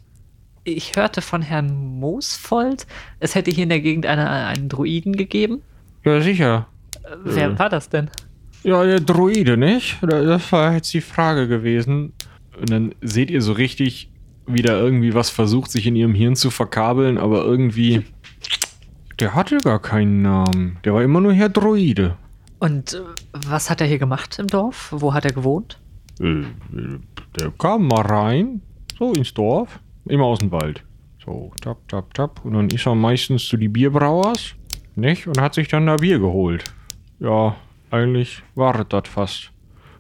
ich 0.63 0.95
hörte 0.95 1.21
von 1.21 1.41
Herrn 1.41 1.99
Moosfold, 1.99 2.85
es 3.19 3.35
hätte 3.35 3.51
hier 3.51 3.63
in 3.63 3.69
der 3.69 3.79
Gegend 3.81 4.05
eine, 4.05 4.29
einen 4.29 4.69
Druiden 4.69 5.13
gegeben. 5.15 5.61
Ja, 6.03 6.21
sicher. 6.21 6.67
Äh, 7.03 7.15
Wer 7.23 7.59
war 7.59 7.69
das 7.69 7.89
denn? 7.89 8.09
Ja, 8.63 8.83
der 8.83 8.99
Druide, 8.99 9.57
nicht? 9.57 9.97
Das 10.01 10.51
war 10.51 10.73
jetzt 10.73 10.93
die 10.93 11.01
Frage 11.01 11.47
gewesen. 11.47 12.13
Und 12.59 12.69
dann 12.69 12.93
seht 13.01 13.31
ihr 13.31 13.41
so 13.41 13.53
richtig, 13.53 14.11
wie 14.47 14.61
da 14.61 14.73
irgendwie 14.77 15.13
was 15.13 15.29
versucht, 15.29 15.71
sich 15.71 15.87
in 15.87 15.95
ihrem 15.95 16.13
Hirn 16.13 16.35
zu 16.35 16.49
verkabeln, 16.49 17.17
aber 17.17 17.43
irgendwie. 17.45 18.05
Der 19.19 19.33
hatte 19.35 19.57
gar 19.57 19.81
keinen 19.81 20.21
Namen. 20.21 20.77
Der 20.83 20.93
war 20.93 21.03
immer 21.03 21.21
nur 21.21 21.33
Herr 21.33 21.49
Druide. 21.49 22.15
Und 22.59 22.93
äh, 22.93 23.01
was 23.47 23.69
hat 23.69 23.79
er 23.81 23.87
hier 23.87 23.99
gemacht 23.99 24.39
im 24.39 24.47
Dorf? 24.47 24.89
Wo 24.91 25.13
hat 25.13 25.25
er 25.25 25.31
gewohnt? 25.31 25.79
Äh, 26.19 26.43
der 27.39 27.51
kam 27.57 27.87
mal 27.87 28.01
rein, 28.01 28.61
so 28.97 29.13
ins 29.13 29.33
Dorf, 29.33 29.79
immer 30.05 30.25
aus 30.25 30.39
dem 30.39 30.51
Wald. 30.51 30.83
So, 31.23 31.51
tap, 31.61 31.87
tap, 31.87 32.13
tap. 32.13 32.43
Und 32.43 32.53
dann 32.53 32.69
ist 32.69 32.85
er 32.85 32.95
meistens 32.95 33.47
zu 33.47 33.57
die 33.57 33.67
Bierbrauers, 33.67 34.55
nicht? 34.95 35.27
Und 35.27 35.39
hat 35.39 35.53
sich 35.53 35.67
dann 35.67 35.85
da 35.85 35.97
Bier 35.97 36.19
geholt. 36.19 36.63
Ja, 37.19 37.55
eigentlich 37.91 38.43
war 38.55 38.83
das 38.85 39.07
fast. 39.07 39.51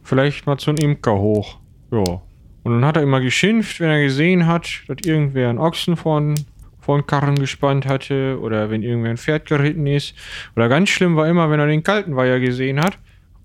Vielleicht 0.03 0.45
mal 0.45 0.57
zu 0.57 0.71
einem 0.71 0.79
Imker 0.79 1.17
hoch. 1.17 1.59
Ja. 1.91 2.21
Und 2.63 2.73
dann 2.73 2.85
hat 2.85 2.97
er 2.97 3.03
immer 3.03 3.21
geschimpft, 3.21 3.79
wenn 3.79 3.89
er 3.89 4.01
gesehen 4.01 4.45
hat, 4.45 4.67
dass 4.87 4.97
irgendwer 5.05 5.49
einen 5.49 5.59
Ochsen 5.59 5.95
von, 5.95 6.35
von 6.79 7.05
Karren 7.05 7.35
gespannt 7.35 7.85
hatte 7.85 8.39
oder 8.41 8.69
wenn 8.69 8.83
irgendwer 8.83 9.11
ein 9.11 9.17
Pferd 9.17 9.47
geritten 9.47 9.87
ist. 9.87 10.15
Oder 10.55 10.67
ganz 10.67 10.89
schlimm 10.89 11.15
war 11.15 11.27
immer, 11.27 11.49
wenn 11.49 11.59
er 11.59 11.67
den 11.67 11.83
Kaltenweiher 11.83 12.39
gesehen 12.39 12.79
hat 12.79 12.97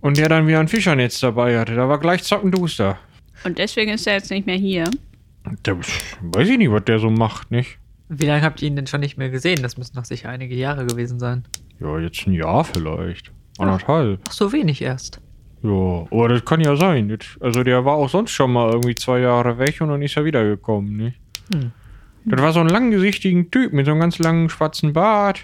und 0.05 0.19
der 0.19 0.29
dann 0.29 0.47
wieder 0.47 0.61
ein 0.61 0.69
Fischernetz 0.69 1.19
dabei 1.21 1.59
hatte. 1.59 1.75
Da 1.75 1.89
war 1.89 1.99
gleich 1.99 2.23
zockenduster. 2.25 2.99
Und 3.43 3.57
deswegen 3.57 3.91
ist 3.91 4.07
er 4.07 4.13
jetzt 4.13 4.31
nicht 4.31 4.47
mehr 4.47 4.57
hier. 4.57 4.85
Der, 5.65 5.79
weiß 5.79 6.47
ich 6.47 6.59
nicht, 6.59 6.71
was 6.71 6.85
der 6.85 6.99
so 6.99 7.09
macht, 7.09 7.51
nicht? 7.51 7.79
Wie 8.11 8.27
lange 8.27 8.43
habt 8.43 8.61
ihr 8.61 8.69
ihn 8.69 8.77
denn 8.77 8.87
schon 8.87 9.01
nicht 9.01 9.17
mehr 9.17 9.31
gesehen? 9.31 9.63
Das 9.63 9.79
müssen 9.79 9.97
doch 9.97 10.05
sicher 10.05 10.29
einige 10.29 10.55
Jahre 10.55 10.85
gewesen 10.85 11.19
sein. 11.19 11.45
Ja, 11.81 11.99
jetzt 11.99 12.27
ein 12.27 12.35
Jahr 12.35 12.65
vielleicht. 12.65 13.33
Anderthalb. 13.57 14.21
Ach, 14.29 14.33
so 14.33 14.53
wenig 14.53 14.83
erst. 14.83 15.23
Ja, 15.63 15.71
aber 16.11 16.29
das 16.29 16.45
kann 16.45 16.61
ja 16.61 16.77
sein. 16.77 17.19
Also 17.41 17.63
der 17.63 17.87
war 17.87 17.95
auch 17.95 18.11
sonst 18.11 18.33
schon 18.33 18.53
mal 18.53 18.71
irgendwie 18.75 18.97
zwei 18.97 19.21
Jahre 19.21 19.59
weg 19.59 19.81
und 19.81 19.89
dann 19.89 20.03
ist 20.03 20.19
er 20.19 20.27
wiedergekommen, 20.27 20.99
nicht? 20.99 21.19
Hm. 21.51 21.73
Das 22.27 22.43
war 22.43 22.53
so 22.53 22.61
ein 22.61 22.69
langgesichtigen 22.69 23.51
Typ 23.51 23.73
mit 23.73 23.87
so 23.87 23.93
einem 23.93 24.01
ganz 24.01 24.19
langen 24.19 24.51
schwarzen 24.51 24.93
Bart. 24.93 25.41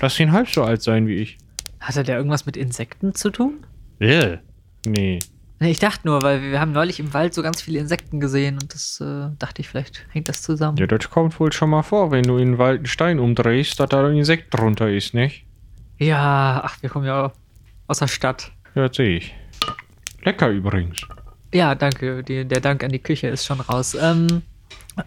Lass 0.00 0.18
ihn 0.18 0.32
halb 0.32 0.48
so 0.48 0.64
alt 0.64 0.82
sein 0.82 1.06
wie 1.06 1.14
ich. 1.14 1.38
Hatte 1.84 2.02
der 2.02 2.16
irgendwas 2.16 2.46
mit 2.46 2.56
Insekten 2.56 3.14
zu 3.14 3.28
tun? 3.28 3.66
Yeah. 4.00 4.40
Nee. 4.86 5.18
Nee, 5.60 5.70
ich 5.70 5.78
dachte 5.78 6.06
nur, 6.08 6.22
weil 6.22 6.40
wir 6.40 6.58
haben 6.58 6.72
neulich 6.72 6.98
im 6.98 7.12
Wald 7.12 7.34
so 7.34 7.42
ganz 7.42 7.60
viele 7.60 7.78
Insekten 7.78 8.20
gesehen 8.20 8.58
und 8.60 8.72
das 8.72 9.00
äh, 9.00 9.28
dachte 9.38 9.60
ich, 9.60 9.68
vielleicht 9.68 10.06
hängt 10.10 10.28
das 10.30 10.42
zusammen. 10.42 10.78
Ja, 10.78 10.86
das 10.86 11.10
kommt 11.10 11.38
wohl 11.38 11.52
schon 11.52 11.70
mal 11.70 11.82
vor, 11.82 12.10
wenn 12.10 12.24
du 12.24 12.38
in 12.38 12.52
den 12.52 12.58
Wald 12.58 12.78
einen 12.78 12.86
Stein 12.86 13.18
umdrehst, 13.18 13.78
dass 13.78 13.90
da 13.90 14.06
ein 14.06 14.16
Insekt 14.16 14.52
drunter 14.52 14.90
ist, 14.90 15.12
nicht? 15.12 15.44
Ja, 15.98 16.62
ach, 16.64 16.82
wir 16.82 16.88
kommen 16.88 17.06
ja 17.06 17.32
aus 17.86 17.98
der 17.98 18.08
Stadt. 18.08 18.50
Ja, 18.74 18.92
sehe 18.92 19.18
ich. 19.18 19.34
Lecker 20.22 20.48
übrigens. 20.48 21.02
Ja, 21.52 21.74
danke. 21.74 22.24
Die, 22.24 22.46
der 22.46 22.60
Dank 22.60 22.82
an 22.82 22.90
die 22.90 22.98
Küche 22.98 23.28
ist 23.28 23.44
schon 23.44 23.60
raus. 23.60 23.94
Ähm, 23.94 24.42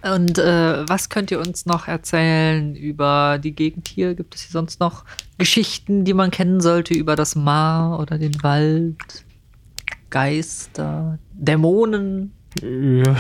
und 0.04 0.38
äh, 0.38 0.88
was 0.88 1.10
könnt 1.10 1.32
ihr 1.32 1.40
uns 1.40 1.66
noch 1.66 1.88
erzählen 1.88 2.76
über 2.76 3.40
die 3.42 3.54
Gegend 3.54 3.88
hier? 3.88 4.16
Gibt 4.16 4.36
es 4.36 4.42
hier 4.42 4.52
sonst 4.52 4.80
noch 4.80 5.06
Geschichten, 5.38 6.04
die 6.04 6.14
man 6.14 6.32
kennen 6.32 6.60
sollte 6.62 6.94
über 6.94 7.16
das 7.16 7.36
Maar 7.36 8.00
oder 8.00 8.18
den 8.18 8.44
Wald? 8.44 9.26
Geister, 10.10 11.20
Dämonen? 11.34 12.34
Ja. 12.62 13.16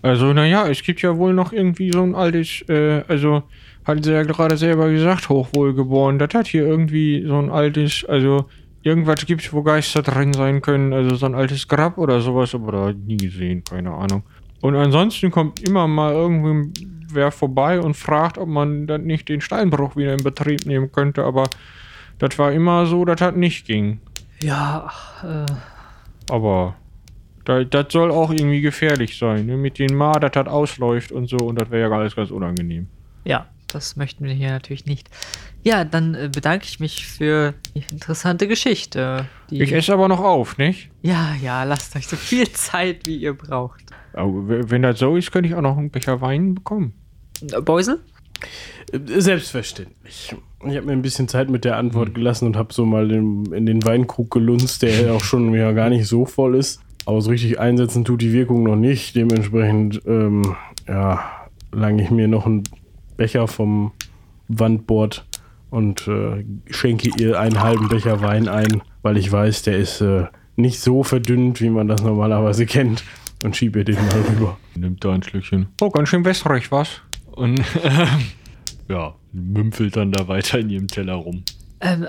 Also, 0.00 0.32
naja, 0.32 0.68
es 0.68 0.82
gibt 0.82 1.02
ja 1.02 1.16
wohl 1.16 1.34
noch 1.34 1.52
irgendwie 1.52 1.90
so 1.92 2.02
ein 2.02 2.14
altes, 2.14 2.62
äh, 2.68 3.02
also, 3.08 3.42
hat 3.84 4.04
sie 4.04 4.12
ja 4.12 4.22
gerade 4.22 4.56
selber 4.56 4.90
gesagt, 4.90 5.28
hochwohlgeboren. 5.28 6.18
Das 6.18 6.34
hat 6.34 6.46
hier 6.46 6.66
irgendwie 6.66 7.24
so 7.26 7.38
ein 7.38 7.50
altes, 7.50 8.04
also, 8.08 8.46
irgendwas 8.82 9.26
gibt, 9.26 9.52
wo 9.52 9.62
Geister 9.62 10.02
drin 10.02 10.32
sein 10.32 10.62
können. 10.62 10.92
Also, 10.92 11.16
so 11.16 11.26
ein 11.26 11.34
altes 11.34 11.66
Grab 11.66 11.98
oder 11.98 12.20
sowas, 12.20 12.54
aber 12.54 12.72
da 12.72 12.92
nie 12.92 13.16
gesehen, 13.16 13.64
keine 13.64 13.92
Ahnung. 13.92 14.22
Und 14.60 14.76
ansonsten 14.76 15.30
kommt 15.30 15.60
immer 15.60 15.86
mal 15.86 16.12
irgendwie 16.12 16.72
wer 17.10 17.30
vorbei 17.30 17.80
und 17.80 17.94
fragt, 17.94 18.38
ob 18.38 18.48
man 18.48 18.86
dann 18.86 19.04
nicht 19.04 19.28
den 19.28 19.40
Steinbruch 19.40 19.96
wieder 19.96 20.12
in 20.12 20.22
Betrieb 20.22 20.66
nehmen 20.66 20.92
könnte, 20.92 21.24
aber 21.24 21.44
das 22.18 22.38
war 22.38 22.52
immer 22.52 22.86
so, 22.86 23.04
das 23.04 23.34
nicht 23.34 23.66
ging. 23.66 24.00
Ja, 24.42 24.90
äh, 25.22 25.46
Aber 26.30 26.76
Da, 27.44 27.64
das 27.64 27.86
soll 27.90 28.10
auch 28.10 28.30
irgendwie 28.30 28.60
gefährlich 28.60 29.16
sein, 29.16 29.46
ne? 29.46 29.56
Mit 29.56 29.78
den 29.78 29.94
Ma, 29.94 30.12
das 30.12 30.46
ausläuft 30.46 31.12
und 31.12 31.28
so, 31.28 31.38
und 31.38 31.58
das 31.58 31.70
wäre 31.70 31.88
ja 31.88 31.96
alles 31.96 32.14
ganz 32.14 32.30
unangenehm. 32.30 32.88
Ja, 33.24 33.46
das 33.72 33.96
möchten 33.96 34.24
wir 34.24 34.32
hier 34.32 34.50
natürlich 34.50 34.86
nicht. 34.86 35.08
Ja, 35.62 35.84
dann 35.84 36.14
äh, 36.14 36.30
bedanke 36.32 36.64
ich 36.66 36.80
mich 36.80 37.06
für 37.06 37.54
die 37.74 37.84
interessante 37.90 38.48
Geschichte. 38.48 39.26
Die 39.50 39.62
Ich 39.62 39.72
esse 39.72 39.92
aber 39.92 40.08
noch 40.08 40.20
auf, 40.20 40.58
nicht? 40.58 40.90
ja, 41.02 41.34
ja, 41.42 41.64
lasst 41.64 41.94
euch 41.96 42.06
so 42.06 42.16
viel 42.16 42.48
Zeit, 42.52 43.06
wie 43.06 43.16
ihr 43.16 43.34
braucht. 43.34 43.82
Aber 44.14 44.70
wenn 44.70 44.82
das 44.82 44.98
so 44.98 45.16
ist, 45.16 45.30
könnte 45.30 45.48
ich 45.48 45.54
auch 45.54 45.60
noch 45.62 45.76
einen 45.76 45.90
Becher 45.90 46.20
Wein 46.20 46.54
bekommen. 46.54 46.94
Äh, 47.52 47.60
Beusel? 47.60 48.00
Äh, 48.92 49.20
Selbstverständlich. 49.20 50.34
Ich 50.66 50.76
habe 50.76 50.86
mir 50.86 50.92
ein 50.92 51.02
bisschen 51.02 51.28
Zeit 51.28 51.50
mit 51.50 51.64
der 51.64 51.76
Antwort 51.76 52.14
gelassen 52.14 52.46
und 52.46 52.56
habe 52.56 52.72
so 52.72 52.84
mal 52.84 53.10
in, 53.12 53.52
in 53.52 53.64
den 53.66 53.84
Weinkrug 53.84 54.30
gelunzt, 54.30 54.82
der 54.82 55.00
ja 55.02 55.12
auch 55.12 55.22
schon 55.22 55.54
ja 55.54 55.70
gar 55.72 55.88
nicht 55.88 56.06
so 56.06 56.24
voll 56.26 56.56
ist. 56.56 56.80
Aber 57.06 57.20
so 57.20 57.30
richtig 57.30 57.60
einsetzen 57.60 58.04
tut 58.04 58.20
die 58.22 58.32
Wirkung 58.32 58.64
noch 58.64 58.76
nicht. 58.76 59.14
Dementsprechend, 59.14 60.02
ähm, 60.06 60.56
ja, 60.86 61.46
lange 61.72 62.02
ich 62.02 62.10
mir 62.10 62.26
noch 62.28 62.44
einen 62.46 62.64
Becher 63.18 63.46
vom 63.46 63.92
Wandbord 64.48 65.26
und 65.68 66.08
äh, 66.08 66.44
schenke 66.70 67.10
ihr 67.18 67.38
einen 67.38 67.60
halben 67.60 67.88
Becher 67.88 68.22
Wein 68.22 68.48
ein, 68.48 68.80
weil 69.02 69.18
ich 69.18 69.30
weiß, 69.30 69.62
der 69.62 69.76
ist 69.76 70.00
äh, 70.00 70.24
nicht 70.56 70.80
so 70.80 71.02
verdünnt, 71.02 71.60
wie 71.60 71.68
man 71.68 71.88
das 71.88 72.02
normalerweise 72.02 72.64
kennt. 72.64 73.04
Und 73.44 73.54
schiebe 73.56 73.80
ihr 73.80 73.84
den 73.84 73.94
mal 73.94 74.20
rüber. 74.30 74.56
Nimmt 74.74 75.04
da 75.04 75.12
ein 75.12 75.22
Schlückchen. 75.22 75.68
Oh, 75.80 75.90
ganz 75.90 76.08
schön 76.08 76.24
wässrig, 76.24 76.72
was? 76.72 77.02
Und 77.30 77.62
ja, 78.88 79.14
mümpfelt 79.32 79.96
dann 79.96 80.10
da 80.10 80.26
weiter 80.26 80.58
in 80.58 80.70
ihrem 80.70 80.88
Teller 80.88 81.14
rum. 81.14 81.44
Ähm, 81.80 82.08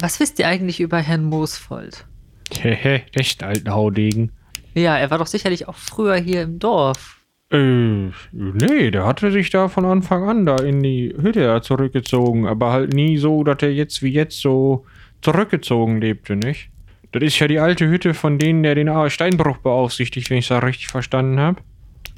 was 0.00 0.20
wisst 0.20 0.38
ihr 0.38 0.46
eigentlich 0.46 0.80
über 0.80 0.98
Herrn 0.98 1.24
Moosfold? 1.24 2.06
Hehe, 2.52 3.02
ein 3.16 3.46
alten 3.46 3.70
Haudegen. 3.70 4.30
Ja, 4.74 4.96
er 4.96 5.10
war 5.10 5.18
doch 5.18 5.26
sicherlich 5.26 5.66
auch 5.66 5.74
früher 5.74 6.16
hier 6.16 6.42
im 6.42 6.60
Dorf. 6.60 7.17
Äh, 7.50 8.10
nee, 8.32 8.90
der 8.90 9.06
hatte 9.06 9.30
sich 9.30 9.48
da 9.50 9.68
von 9.68 9.84
Anfang 9.86 10.28
an 10.28 10.44
da 10.44 10.56
in 10.56 10.82
die 10.82 11.14
Hütte 11.18 11.60
zurückgezogen, 11.62 12.46
aber 12.46 12.72
halt 12.72 12.92
nie 12.92 13.16
so, 13.16 13.42
dass 13.42 13.62
er 13.62 13.72
jetzt 13.72 14.02
wie 14.02 14.12
jetzt 14.12 14.40
so 14.40 14.84
zurückgezogen 15.22 16.00
lebte, 16.00 16.36
nicht? 16.36 16.70
Das 17.12 17.22
ist 17.22 17.38
ja 17.38 17.48
die 17.48 17.58
alte 17.58 17.88
Hütte 17.88 18.12
von 18.12 18.38
denen, 18.38 18.62
der 18.62 18.74
den 18.74 18.90
Steinbruch 19.10 19.58
beaufsichtigt, 19.58 20.28
wenn 20.28 20.38
ich 20.38 20.48
das 20.48 20.62
richtig 20.62 20.88
verstanden 20.88 21.40
habe. 21.40 21.60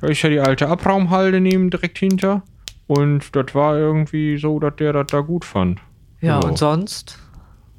Da 0.01 0.09
ist 0.09 0.23
ja 0.23 0.31
die 0.31 0.41
alte 0.41 0.67
Abraumhalde 0.69 1.41
neben 1.41 1.71
direkt 1.71 1.99
hinter. 1.99 2.43
Und 2.89 3.37
das 3.37 3.55
war 3.55 3.79
irgendwie 3.79 4.37
so, 4.37 4.59
dass 4.59 4.75
der 4.77 4.93
das 4.93 5.07
da 5.09 5.21
gut 5.21 5.45
fand. 5.45 5.79
Ja, 6.21 6.41
Ja. 6.41 6.49
und 6.49 6.59
sonst? 6.59 7.21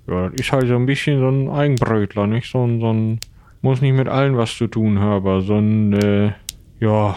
Ja, 0.07 0.29
das 0.29 0.39
ist 0.39 0.51
halt 0.53 0.69
so 0.69 0.75
ein 0.77 0.85
bisschen 0.85 1.19
so 1.19 1.27
ein 1.27 1.49
Eigenbrötler, 1.49 2.27
nicht? 2.27 2.49
So 2.49 2.65
ein, 2.65 2.79
so 2.79 2.93
ein, 2.93 3.19
muss 3.61 3.81
nicht 3.81 3.93
mit 3.93 4.07
allen 4.07 4.37
was 4.37 4.55
zu 4.55 4.67
tun 4.67 4.99
haben, 4.99 5.11
aber 5.11 5.41
so 5.41 5.57
ein, 5.57 5.93
äh, 5.93 6.31
ja, 6.79 7.15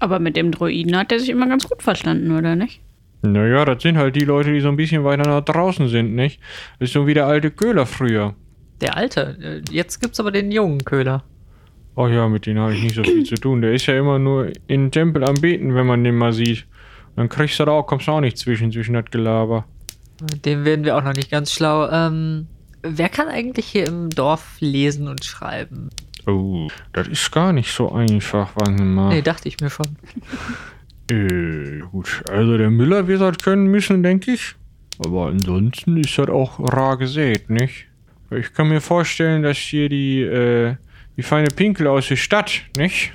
Aber 0.00 0.18
mit 0.18 0.36
dem 0.36 0.52
Droiden 0.52 0.96
hat 0.96 1.12
er 1.12 1.20
sich 1.20 1.28
immer 1.28 1.48
ganz 1.48 1.68
gut 1.68 1.82
verstanden, 1.82 2.36
oder 2.36 2.54
nicht? 2.56 2.80
Naja, 3.22 3.64
das 3.64 3.82
sind 3.82 3.98
halt 3.98 4.14
die 4.14 4.24
Leute, 4.24 4.52
die 4.52 4.60
so 4.60 4.68
ein 4.68 4.76
bisschen 4.76 5.02
weiter 5.02 5.28
nach 5.28 5.44
draußen 5.44 5.88
sind, 5.88 6.14
nicht? 6.14 6.40
Das 6.78 6.88
ist 6.88 6.92
so 6.92 7.06
wie 7.06 7.14
der 7.14 7.26
alte 7.26 7.50
Köhler 7.50 7.84
früher. 7.84 8.34
Der 8.80 8.96
Alte. 8.96 9.36
Äh, 9.42 9.72
Jetzt 9.72 10.00
gibt's 10.00 10.20
aber 10.20 10.30
den 10.30 10.52
jungen 10.52 10.84
Köhler. 10.84 11.24
Oh 11.96 12.06
ja, 12.06 12.28
mit 12.28 12.46
denen 12.46 12.60
habe 12.60 12.74
ich 12.74 12.82
nicht 12.82 12.94
so 12.94 13.02
viel 13.02 13.24
zu 13.24 13.34
tun. 13.34 13.60
Der 13.60 13.72
ist 13.72 13.86
ja 13.86 13.98
immer 13.98 14.20
nur 14.20 14.52
in 14.68 14.84
den 14.84 14.90
Tempel 14.92 15.24
am 15.24 15.34
Beten, 15.34 15.74
wenn 15.74 15.86
man 15.86 16.04
den 16.04 16.14
mal 16.14 16.32
sieht. 16.32 16.64
Dann 17.16 17.28
kriegst 17.28 17.58
du 17.58 17.64
da 17.64 17.72
auch, 17.72 17.88
kommst 17.88 18.06
du 18.06 18.12
auch 18.12 18.20
nicht 18.20 18.38
zwischen, 18.38 18.70
zwischen 18.70 18.94
das 18.94 19.06
Gelaber. 19.10 19.64
Dem 20.44 20.64
werden 20.64 20.84
wir 20.84 20.96
auch 20.96 21.02
noch 21.02 21.14
nicht 21.14 21.32
ganz 21.32 21.50
schlau. 21.52 21.88
Ähm, 21.90 22.46
wer 22.82 23.08
kann 23.08 23.26
eigentlich 23.26 23.66
hier 23.66 23.88
im 23.88 24.10
Dorf 24.10 24.58
lesen 24.60 25.08
und 25.08 25.24
schreiben? 25.24 25.90
Oh, 26.28 26.68
das 26.92 27.08
ist 27.08 27.32
gar 27.32 27.54
nicht 27.54 27.72
so 27.72 27.90
einfach, 27.90 28.50
warte 28.54 28.82
mal. 28.82 29.08
Nee, 29.08 29.22
dachte 29.22 29.48
ich 29.48 29.60
mir 29.60 29.70
schon. 29.70 29.86
Äh, 31.10 31.78
gut. 31.90 32.22
Also 32.30 32.58
der 32.58 32.68
Müller 32.68 33.08
wird 33.08 33.22
das 33.22 33.38
können 33.38 33.68
müssen, 33.68 34.02
denke 34.02 34.32
ich. 34.32 34.54
Aber 35.02 35.28
ansonsten 35.28 35.96
ist 35.96 36.18
das 36.18 36.28
auch 36.28 36.60
rar 36.60 36.98
gesät, 36.98 37.48
nicht? 37.48 37.86
Ich 38.30 38.52
kann 38.52 38.68
mir 38.68 38.82
vorstellen, 38.82 39.42
dass 39.42 39.56
hier 39.56 39.88
die, 39.88 40.20
äh, 40.20 40.76
die 41.16 41.22
feine 41.22 41.48
Pinkel 41.48 41.86
aus 41.86 42.08
der 42.08 42.16
Stadt, 42.16 42.60
nicht? 42.76 43.12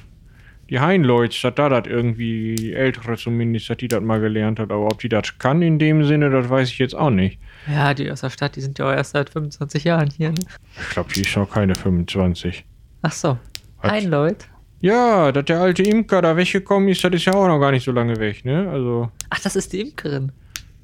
Die 0.71 0.79
Heinleutz, 0.79 1.39
dass 1.41 1.53
da 1.53 1.69
das 1.69 1.85
irgendwie, 1.85 2.55
die 2.55 2.73
Ältere 2.73 3.15
zumindest, 3.15 3.69
dass 3.69 3.77
die 3.77 3.89
das 3.89 4.01
mal 4.01 4.19
gelernt 4.19 4.59
hat. 4.59 4.71
Aber 4.71 4.85
ob 4.85 4.99
die 4.99 5.09
das 5.09 5.37
kann 5.37 5.61
in 5.61 5.77
dem 5.77 6.03
Sinne, 6.03 6.31
das 6.31 6.49
weiß 6.49 6.69
ich 6.69 6.79
jetzt 6.79 6.95
auch 6.95 7.11
nicht. 7.11 7.37
Ja, 7.67 7.93
die 7.93 8.09
aus 8.09 8.21
der 8.21 8.31
Stadt, 8.31 8.55
die 8.55 8.61
sind 8.61 8.79
ja 8.79 8.89
auch 8.89 8.95
erst 8.95 9.11
seit 9.11 9.29
25 9.29 9.83
Jahren 9.83 10.09
hier. 10.09 10.31
Ne? 10.31 10.39
Ich 10.81 10.89
glaube, 10.89 11.13
die 11.13 11.21
ist 11.21 11.35
noch 11.37 11.51
keine 11.51 11.75
25. 11.75 12.65
Ach 13.03 13.11
so. 13.11 13.37
Hat- 13.79 13.91
Ein 13.91 14.09
Leut. 14.09 14.47
Ja, 14.81 15.31
dass 15.31 15.45
der 15.45 15.61
alte 15.61 15.83
Imker 15.83 16.21
da 16.21 16.35
weggekommen 16.35 16.89
ist, 16.89 17.01
das 17.03 17.13
ist 17.13 17.23
ja 17.25 17.33
auch 17.33 17.47
noch 17.47 17.59
gar 17.59 17.71
nicht 17.71 17.85
so 17.85 17.91
lange 17.93 18.17
weg, 18.17 18.43
ne? 18.43 18.67
Also, 18.69 19.09
Ach, 19.29 19.39
das 19.39 19.55
ist 19.55 19.71
die 19.71 19.79
Imkerin. 19.81 20.31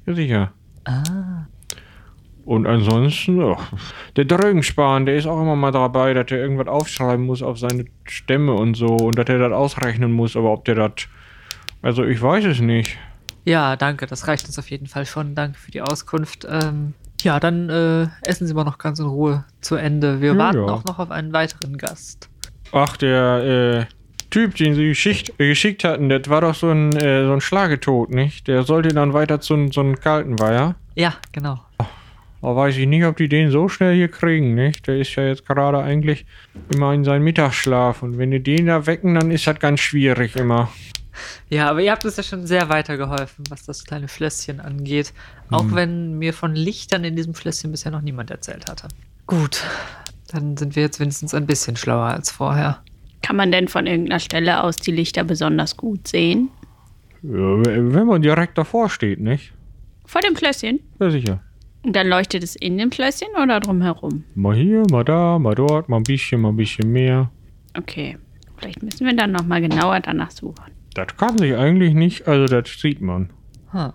ja 0.06 0.14
sicher. 0.14 0.52
Ah. 0.84 1.44
Und 2.46 2.66
ansonsten, 2.66 3.38
ja, 3.40 3.56
der 4.16 4.24
Drögenspahn, 4.24 5.04
der 5.04 5.16
ist 5.16 5.26
auch 5.26 5.40
immer 5.42 5.54
mal 5.54 5.70
dabei, 5.70 6.14
dass 6.14 6.30
er 6.30 6.38
irgendwas 6.38 6.66
aufschreiben 6.68 7.26
muss 7.26 7.42
auf 7.42 7.58
seine 7.58 7.84
Stämme 8.04 8.54
und 8.54 8.74
so 8.74 8.86
und 8.86 9.18
dass 9.18 9.28
er 9.28 9.38
das 9.38 9.52
ausrechnen 9.52 10.10
muss, 10.12 10.34
aber 10.36 10.50
ob 10.52 10.64
der 10.64 10.74
das. 10.76 10.92
Also 11.82 12.04
ich 12.04 12.20
weiß 12.20 12.46
es 12.46 12.60
nicht. 12.60 12.96
Ja, 13.44 13.76
danke, 13.76 14.06
das 14.06 14.26
reicht 14.26 14.46
uns 14.46 14.58
auf 14.58 14.70
jeden 14.70 14.86
Fall 14.86 15.04
schon. 15.06 15.34
Danke 15.34 15.58
für 15.58 15.70
die 15.70 15.82
Auskunft. 15.82 16.46
Ähm, 16.50 16.94
ja, 17.24 17.40
dann 17.40 17.68
äh, 17.70 18.06
essen 18.22 18.46
Sie 18.46 18.54
mal 18.54 18.64
noch 18.64 18.78
ganz 18.78 18.98
in 18.98 19.06
Ruhe 19.06 19.44
zu 19.60 19.76
Ende. 19.76 20.20
Wir 20.20 20.32
Ja, 20.32 20.38
warten 20.38 20.58
ja. 20.58 20.64
auch 20.72 20.84
noch 20.84 20.98
auf 20.98 21.10
einen 21.10 21.32
weiteren 21.32 21.76
Gast. 21.78 22.28
Ach, 22.72 22.96
der 22.96 23.86
äh, 23.88 23.94
Typ, 24.30 24.54
den 24.54 24.74
sie 24.74 24.88
geschickt, 24.88 25.32
äh, 25.38 25.48
geschickt 25.48 25.82
hatten, 25.82 26.08
das 26.08 26.28
war 26.28 26.40
doch 26.40 26.54
so 26.54 26.70
ein, 26.70 26.94
äh, 26.96 27.24
so 27.26 27.32
ein 27.32 27.40
Schlagetod, 27.40 28.10
nicht? 28.10 28.46
Der 28.46 28.62
sollte 28.62 28.90
dann 28.90 29.12
weiter 29.12 29.40
zu 29.40 29.68
so 29.72 29.80
einem 29.80 29.98
kalten 29.98 30.38
Weiher. 30.38 30.76
Ja, 30.94 31.14
genau. 31.32 31.60
Aber 32.42 32.56
weiß 32.56 32.76
ich 32.76 32.86
nicht, 32.86 33.04
ob 33.04 33.16
die 33.16 33.28
den 33.28 33.50
so 33.50 33.68
schnell 33.68 33.94
hier 33.94 34.08
kriegen, 34.08 34.54
nicht? 34.54 34.86
Der 34.86 34.96
ist 34.98 35.14
ja 35.16 35.24
jetzt 35.24 35.46
gerade 35.46 35.78
eigentlich 35.80 36.24
immer 36.72 36.94
in 36.94 37.04
seinem 37.04 37.24
Mittagsschlaf. 37.24 38.02
Und 38.02 38.18
wenn 38.18 38.30
die 38.30 38.42
den 38.42 38.66
da 38.66 38.86
wecken, 38.86 39.14
dann 39.14 39.30
ist 39.30 39.46
das 39.46 39.58
ganz 39.58 39.80
schwierig 39.80 40.36
immer. 40.36 40.70
Ja, 41.48 41.68
aber 41.68 41.80
ihr 41.82 41.90
habt 41.90 42.04
uns 42.04 42.16
ja 42.16 42.22
schon 42.22 42.46
sehr 42.46 42.68
weitergeholfen, 42.68 43.44
was 43.48 43.64
das 43.66 43.84
kleine 43.84 44.06
Flösschen 44.08 44.60
angeht. 44.60 45.12
Auch 45.50 45.62
Hm. 45.62 45.74
wenn 45.74 46.18
mir 46.18 46.32
von 46.32 46.54
Lichtern 46.54 47.02
in 47.04 47.16
diesem 47.16 47.34
Flösschen 47.34 47.70
bisher 47.72 47.90
noch 47.90 48.02
niemand 48.02 48.30
erzählt 48.30 48.70
hatte. 48.70 48.86
Gut, 49.26 49.64
dann 50.28 50.56
sind 50.56 50.76
wir 50.76 50.82
jetzt 50.84 51.00
wenigstens 51.00 51.34
ein 51.34 51.46
bisschen 51.46 51.76
schlauer 51.76 52.06
als 52.06 52.30
vorher. 52.30 52.82
Kann 53.22 53.36
man 53.36 53.50
denn 53.52 53.68
von 53.68 53.86
irgendeiner 53.86 54.20
Stelle 54.20 54.62
aus 54.62 54.76
die 54.76 54.92
Lichter 54.92 55.24
besonders 55.24 55.76
gut 55.76 56.06
sehen? 56.08 56.50
Ja, 57.22 57.30
wenn 57.32 58.06
man 58.06 58.22
direkt 58.22 58.56
davor 58.56 58.88
steht, 58.88 59.20
nicht? 59.20 59.52
Vor 60.06 60.20
dem 60.22 60.34
Flösschen? 60.36 60.80
Ja, 61.00 61.10
sicher. 61.10 61.40
Und 61.82 61.94
dann 61.96 62.08
leuchtet 62.08 62.42
es 62.42 62.56
in 62.56 62.78
dem 62.78 62.92
Flösschen 62.92 63.28
oder 63.42 63.58
drumherum? 63.60 64.24
Mal 64.34 64.54
hier, 64.54 64.82
mal 64.90 65.04
da, 65.04 65.38
mal 65.38 65.54
dort, 65.54 65.88
mal 65.88 65.96
ein 65.98 66.02
bisschen, 66.04 66.40
mal 66.40 66.50
ein 66.50 66.56
bisschen 66.56 66.90
mehr. 66.92 67.30
Okay. 67.76 68.18
Vielleicht 68.56 68.82
müssen 68.82 69.06
wir 69.06 69.16
dann 69.16 69.32
nochmal 69.32 69.60
genauer 69.62 70.00
danach 70.00 70.30
suchen. 70.30 70.64
Das 70.94 71.16
kann 71.16 71.38
sich 71.38 71.54
eigentlich 71.54 71.94
nicht, 71.94 72.26
also 72.26 72.46
das 72.46 72.70
sieht 72.80 73.00
man. 73.00 73.30
Hm. 73.70 73.92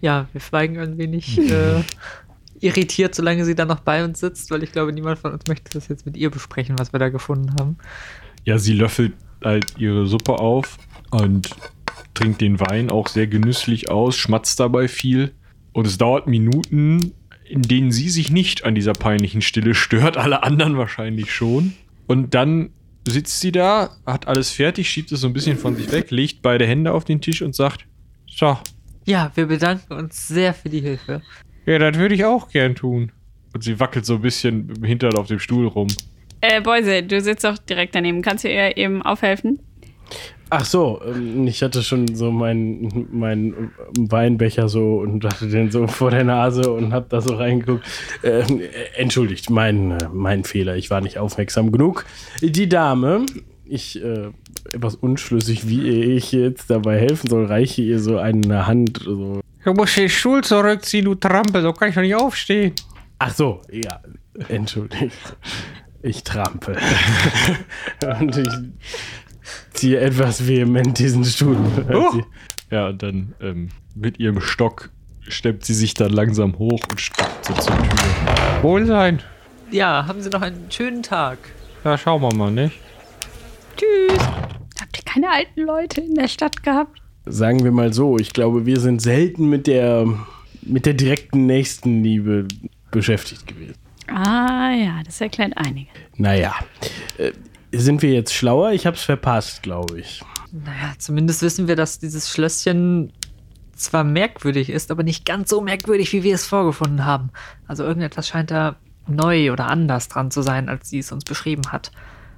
Ja, 0.00 0.28
wir 0.32 0.40
schweigen 0.40 0.78
ein 0.78 0.96
wenig 0.96 1.38
äh, 1.38 1.82
irritiert, 2.60 3.14
solange 3.14 3.44
sie 3.44 3.54
dann 3.54 3.68
noch 3.68 3.80
bei 3.80 4.04
uns 4.04 4.20
sitzt, 4.20 4.50
weil 4.50 4.62
ich 4.62 4.72
glaube, 4.72 4.92
niemand 4.92 5.18
von 5.18 5.32
uns 5.32 5.46
möchte 5.48 5.70
das 5.72 5.88
jetzt 5.88 6.06
mit 6.06 6.16
ihr 6.16 6.30
besprechen, 6.30 6.78
was 6.78 6.92
wir 6.92 7.00
da 7.00 7.08
gefunden 7.08 7.54
haben. 7.58 7.78
Ja, 8.44 8.58
sie 8.58 8.74
löffelt 8.74 9.14
halt 9.44 9.78
ihre 9.78 10.06
Suppe 10.06 10.38
auf 10.38 10.78
und 11.10 11.50
trinkt 12.14 12.40
den 12.40 12.60
Wein 12.60 12.90
auch 12.90 13.08
sehr 13.08 13.26
genüsslich 13.26 13.90
aus, 13.90 14.16
schmatzt 14.16 14.58
dabei 14.60 14.88
viel. 14.88 15.32
Und 15.72 15.86
es 15.86 15.98
dauert 15.98 16.26
Minuten, 16.26 17.12
in 17.44 17.62
denen 17.62 17.92
sie 17.92 18.08
sich 18.08 18.30
nicht 18.30 18.64
an 18.64 18.74
dieser 18.74 18.92
peinlichen 18.92 19.42
Stille 19.42 19.74
stört, 19.74 20.16
alle 20.16 20.42
anderen 20.42 20.76
wahrscheinlich 20.76 21.32
schon. 21.32 21.74
Und 22.06 22.34
dann 22.34 22.70
sitzt 23.08 23.40
sie 23.40 23.52
da, 23.52 23.96
hat 24.06 24.26
alles 24.28 24.50
fertig, 24.50 24.88
schiebt 24.90 25.10
es 25.12 25.20
so 25.20 25.26
ein 25.26 25.32
bisschen 25.32 25.58
von 25.58 25.76
sich 25.76 25.90
weg, 25.92 26.10
legt 26.10 26.42
beide 26.42 26.66
Hände 26.66 26.92
auf 26.92 27.04
den 27.04 27.20
Tisch 27.20 27.42
und 27.42 27.54
sagt, 27.54 27.86
so, 28.26 28.58
Ja, 29.06 29.30
wir 29.34 29.46
bedanken 29.46 29.92
uns 29.94 30.28
sehr 30.28 30.54
für 30.54 30.68
die 30.68 30.80
Hilfe. 30.80 31.22
ja, 31.66 31.78
das 31.78 31.96
würde 31.96 32.14
ich 32.14 32.24
auch 32.24 32.48
gern 32.50 32.74
tun. 32.74 33.12
und 33.54 33.64
sie 33.64 33.80
wackelt 33.80 34.04
so 34.06 34.16
ein 34.16 34.20
bisschen 34.22 34.66
mit 34.66 34.76
dem 34.78 34.84
Hintern 34.84 35.14
auf 35.16 35.26
dem 35.26 35.38
Stuhl 35.38 35.66
rum. 35.66 35.88
Äh, 36.40 36.60
Beuse, 36.60 37.02
du 37.02 37.20
sitzt 37.20 37.44
doch 37.44 37.58
direkt 37.58 37.94
daneben. 37.94 38.22
Kannst 38.22 38.44
du 38.44 38.48
ihr 38.48 38.76
eben 38.76 39.02
aufhelfen? 39.02 39.58
Ach 40.50 40.64
so, 40.64 41.00
ähm, 41.04 41.46
ich 41.46 41.62
hatte 41.62 41.82
schon 41.82 42.14
so 42.14 42.30
meinen 42.30 43.06
mein 43.12 43.70
Weinbecher 43.98 44.68
so 44.68 44.98
und 44.98 45.24
hatte 45.24 45.48
den 45.48 45.70
so 45.70 45.86
vor 45.86 46.10
der 46.10 46.24
Nase 46.24 46.70
und 46.70 46.92
hab 46.92 47.10
da 47.10 47.20
so 47.20 47.34
reingeguckt. 47.34 47.84
Ähm, 48.22 48.60
äh, 48.60 48.96
entschuldigt, 48.96 49.50
mein, 49.50 49.92
äh, 49.92 50.08
mein 50.12 50.44
Fehler, 50.44 50.76
ich 50.76 50.90
war 50.90 51.00
nicht 51.00 51.18
aufmerksam 51.18 51.70
genug. 51.70 52.06
Die 52.40 52.68
Dame, 52.68 53.26
ich, 53.66 54.02
äh, 54.02 54.30
etwas 54.72 54.94
unschlüssig, 54.94 55.68
wie 55.68 55.88
ich 55.88 56.32
jetzt 56.32 56.70
dabei 56.70 56.98
helfen 56.98 57.28
soll, 57.28 57.44
reiche 57.44 57.82
ihr 57.82 58.00
so 58.00 58.18
eine 58.18 58.66
Hand. 58.66 59.00
So. 59.04 59.40
Du 59.64 59.74
musst 59.74 59.98
den 59.98 60.08
Stuhl 60.08 60.42
zurückziehen, 60.42 61.04
du 61.04 61.14
Trampel, 61.14 61.60
so 61.60 61.72
kann 61.74 61.90
ich 61.90 61.94
doch 61.94 62.02
nicht 62.02 62.14
aufstehen. 62.14 62.72
Ach 63.18 63.34
so, 63.34 63.60
ja, 63.70 64.00
entschuldigt. 64.48 65.36
Ich 66.00 66.22
trampe. 66.22 66.76
und 68.20 68.36
ich 68.36 68.48
ziehe 69.72 70.00
etwas 70.00 70.46
vehement 70.46 70.98
diesen 70.98 71.24
Stuhl. 71.24 71.56
Oh. 71.92 72.20
Ja, 72.70 72.88
und 72.88 73.02
dann 73.02 73.34
ähm, 73.40 73.68
mit 73.94 74.18
ihrem 74.18 74.40
Stock 74.40 74.90
stemmt 75.26 75.64
sie 75.64 75.74
sich 75.74 75.94
dann 75.94 76.10
langsam 76.10 76.58
hoch 76.58 76.80
und 76.90 77.00
stappt 77.00 77.46
so 77.46 77.54
zur 77.54 77.76
Tür. 77.76 78.62
Wohlsein. 78.62 79.22
Ja, 79.70 80.06
haben 80.06 80.20
Sie 80.20 80.30
noch 80.30 80.42
einen 80.42 80.70
schönen 80.70 81.02
Tag. 81.02 81.38
Ja, 81.84 81.96
schauen 81.98 82.22
wir 82.22 82.34
mal, 82.34 82.50
nicht? 82.50 82.78
Tschüss. 83.76 84.18
Habt 84.80 84.98
ihr 84.98 85.04
keine 85.04 85.30
alten 85.30 85.62
Leute 85.62 86.00
in 86.00 86.14
der 86.14 86.28
Stadt 86.28 86.62
gehabt? 86.62 87.00
Sagen 87.26 87.62
wir 87.64 87.72
mal 87.72 87.92
so, 87.92 88.18
ich 88.18 88.32
glaube, 88.32 88.66
wir 88.66 88.80
sind 88.80 89.02
selten 89.02 89.48
mit 89.48 89.66
der, 89.66 90.06
mit 90.62 90.86
der 90.86 90.94
direkten 90.94 91.46
Nächstenliebe 91.46 92.48
beschäftigt 92.90 93.46
gewesen. 93.46 93.76
Ah 94.06 94.72
ja, 94.72 95.02
das 95.04 95.20
erklärt 95.20 95.52
einige. 95.56 95.90
Naja, 96.16 96.54
äh, 97.18 97.32
sind 97.72 98.02
wir 98.02 98.12
jetzt 98.12 98.34
schlauer? 98.34 98.72
Ich 98.72 98.86
hab's 98.86 99.02
verpasst, 99.02 99.62
glaube 99.62 100.00
ich. 100.00 100.22
Naja, 100.52 100.94
zumindest 100.98 101.42
wissen 101.42 101.68
wir, 101.68 101.76
dass 101.76 101.98
dieses 101.98 102.30
Schlösschen 102.30 103.12
zwar 103.74 104.04
merkwürdig 104.04 104.70
ist, 104.70 104.90
aber 104.90 105.02
nicht 105.02 105.24
ganz 105.24 105.50
so 105.50 105.60
merkwürdig, 105.60 106.12
wie 106.12 106.22
wir 106.22 106.34
es 106.34 106.46
vorgefunden 106.46 107.04
haben. 107.04 107.30
Also 107.66 107.84
irgendetwas 107.84 108.28
scheint 108.28 108.50
da 108.50 108.76
neu 109.06 109.52
oder 109.52 109.68
anders 109.68 110.08
dran 110.08 110.30
zu 110.30 110.42
sein, 110.42 110.68
als 110.68 110.90
sie 110.90 110.98
es 110.98 111.12
uns 111.12 111.24
beschrieben 111.24 111.70
hat. 111.70 111.92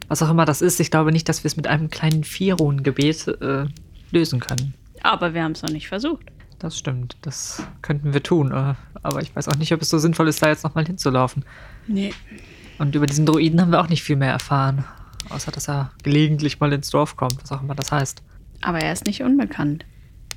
Was 0.09 0.23
auch 0.23 0.31
immer 0.31 0.45
das 0.45 0.61
ist, 0.61 0.81
ich 0.81 0.91
glaube 0.91 1.13
nicht, 1.13 1.29
dass 1.29 1.45
wir 1.45 1.49
es 1.49 1.57
mit 1.57 1.67
einem 1.67 1.89
kleinen 1.89 2.25
Vierun-Gebet 2.25 3.29
äh, 3.41 3.67
lösen 4.11 4.41
können. 4.41 4.75
Aber 5.03 5.35
wir 5.35 5.43
haben 5.43 5.53
es 5.53 5.63
noch 5.63 5.71
nicht 5.71 5.89
versucht. 5.89 6.27
Das 6.59 6.77
stimmt, 6.77 7.17
das 7.23 7.63
könnten 7.81 8.13
wir 8.13 8.23
tun. 8.23 8.53
Äh, 8.53 8.75
aber 9.03 9.23
ich 9.23 9.35
weiß 9.35 9.49
auch 9.49 9.57
nicht, 9.57 9.73
ob 9.73 9.81
es 9.81 9.89
so 9.89 9.99
sinnvoll 9.99 10.29
ist, 10.29 10.43
da 10.43 10.49
jetzt 10.49 10.65
nochmal 10.65 10.85
hinzulaufen. 10.85 11.45
Nee. 11.87 12.13
Und 12.79 12.95
über 12.95 13.07
diesen 13.07 13.25
Druiden 13.25 13.61
haben 13.61 13.73
wir 13.73 13.81
auch 13.81 13.89
nicht 13.89 14.03
viel 14.03 14.17
mehr 14.17 14.33
erfahren. 14.33 14.85
Außer, 15.29 15.53
dass 15.53 15.69
er 15.69 15.93
gelegentlich 16.03 16.61
mal 16.61 16.73
ins 16.73 16.91
Dorf 16.91 17.17
kommt, 17.17 17.43
was 17.43 17.53
auch 17.53 17.63
immer 17.63 17.75
das 17.75 17.93
heißt. 17.93 18.23
Aber 18.63 18.79
er 18.79 18.93
ist 18.93 19.07
nicht 19.07 19.23
unbekannt. 19.23 19.85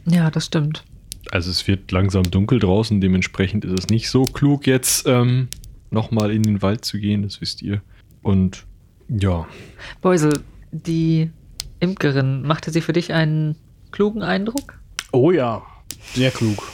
Ja, 0.05 0.29
das 0.29 0.45
stimmt. 0.45 0.83
Also 1.31 1.49
es 1.49 1.67
wird 1.67 1.91
langsam 1.91 2.23
dunkel 2.23 2.59
draußen, 2.59 2.99
dementsprechend 2.99 3.65
ist 3.65 3.79
es 3.79 3.87
nicht 3.87 4.09
so 4.09 4.23
klug, 4.23 4.67
jetzt 4.67 5.07
ähm, 5.07 5.47
nochmal 5.89 6.31
in 6.31 6.43
den 6.43 6.61
Wald 6.61 6.83
zu 6.83 6.99
gehen, 6.99 7.23
das 7.23 7.39
wisst 7.39 7.61
ihr. 7.61 7.81
Und 8.21 8.65
ja, 9.07 9.47
Beusel, 10.01 10.41
die 10.71 11.31
Imkerin, 11.79 12.43
machte 12.43 12.71
sie 12.71 12.81
für 12.81 12.93
dich 12.93 13.13
einen 13.13 13.55
klugen 13.91 14.21
Eindruck? 14.21 14.79
Oh 15.11 15.31
ja, 15.31 15.61
sehr 16.13 16.31
klug. 16.31 16.71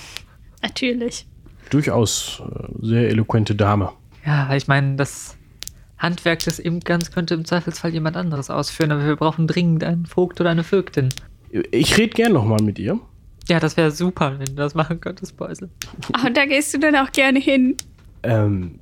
Natürlich. 0.62 1.28
Durchaus 1.70 2.42
äh, 2.42 2.86
sehr 2.86 3.10
eloquente 3.10 3.56
Dame. 3.56 3.92
Ja, 4.26 4.54
ich 4.56 4.68
meine, 4.68 4.96
das 4.96 5.38
Handwerk 6.00 6.40
des 6.40 6.60
Imkerns 6.60 7.12
könnte 7.12 7.34
im 7.34 7.46
Zweifelsfall 7.46 7.92
jemand 7.92 8.18
anderes 8.18 8.50
ausführen, 8.50 8.92
aber 8.92 9.06
wir 9.06 9.16
brauchen 9.16 9.48
dringend 9.48 9.84
einen 9.84 10.06
Vogt 10.06 10.40
oder 10.42 10.50
eine 10.50 10.64
Vögtin. 10.64 11.10
Ich 11.72 11.98
rede 11.98 12.14
gern 12.14 12.34
nochmal 12.34 12.62
mit 12.62 12.80
ihr. 12.80 13.00
Ja, 13.48 13.60
das 13.60 13.78
wäre 13.78 13.92
super, 13.92 14.36
wenn 14.38 14.46
du 14.46 14.54
das 14.54 14.76
machen 14.76 15.02
könntest, 15.02 15.36
Beusel. 15.38 15.70
Ach, 16.14 16.24
und 16.28 16.38
da 16.38 16.46
gehst 16.46 16.74
du 16.74 16.80
dann 16.80 16.96
auch 16.96 17.12
gerne 17.12 17.40
hin. 17.40 17.76
Ähm, 18.24 18.80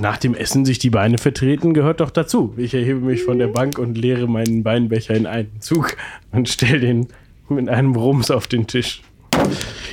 nach 0.00 0.16
dem 0.16 0.34
Essen 0.34 0.64
sich 0.64 0.78
die 0.78 0.90
Beine 0.90 1.18
vertreten 1.18 1.74
gehört 1.74 2.00
doch 2.00 2.10
dazu. 2.10 2.54
Ich 2.56 2.74
erhebe 2.74 3.00
mich 3.00 3.22
von 3.22 3.38
der 3.38 3.48
Bank 3.48 3.78
und 3.78 3.96
leere 3.96 4.26
meinen 4.26 4.64
Weinbecher 4.64 5.14
in 5.14 5.26
einen 5.26 5.60
Zug 5.60 5.96
und 6.32 6.48
stelle 6.48 6.80
den 6.80 7.08
mit 7.48 7.68
einem 7.68 7.94
Rums 7.94 8.30
auf 8.30 8.48
den 8.48 8.66
Tisch. 8.66 9.02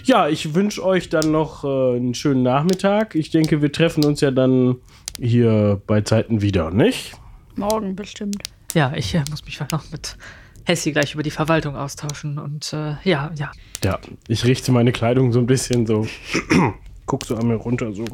Ja, 0.05 0.27
ich 0.27 0.55
wünsche 0.55 0.83
euch 0.83 1.09
dann 1.09 1.31
noch 1.31 1.63
äh, 1.63 1.97
einen 1.97 2.13
schönen 2.13 2.43
Nachmittag. 2.43 3.15
Ich 3.15 3.29
denke, 3.29 3.61
wir 3.61 3.71
treffen 3.71 4.03
uns 4.03 4.21
ja 4.21 4.31
dann 4.31 4.77
hier 5.19 5.81
bei 5.87 6.01
Zeiten 6.01 6.41
wieder, 6.41 6.71
nicht? 6.71 7.13
Morgen 7.55 7.95
bestimmt. 7.95 8.43
Ja, 8.73 8.93
ich 8.95 9.13
äh, 9.13 9.23
muss 9.29 9.45
mich 9.45 9.59
noch 9.71 9.91
mit 9.91 10.17
Hessi 10.65 10.91
gleich 10.91 11.13
über 11.13 11.23
die 11.23 11.31
Verwaltung 11.31 11.75
austauschen 11.75 12.39
und 12.39 12.73
äh, 12.73 12.95
ja, 13.03 13.31
ja. 13.35 13.51
Ja, 13.83 13.99
ich 14.27 14.45
richte 14.45 14.71
meine 14.71 14.91
Kleidung 14.91 15.31
so 15.31 15.39
ein 15.39 15.45
bisschen 15.45 15.85
so, 15.85 16.07
guck 17.05 17.25
so 17.25 17.35
an 17.35 17.47
mir 17.47 17.55
runter 17.55 17.93
so 17.93 18.05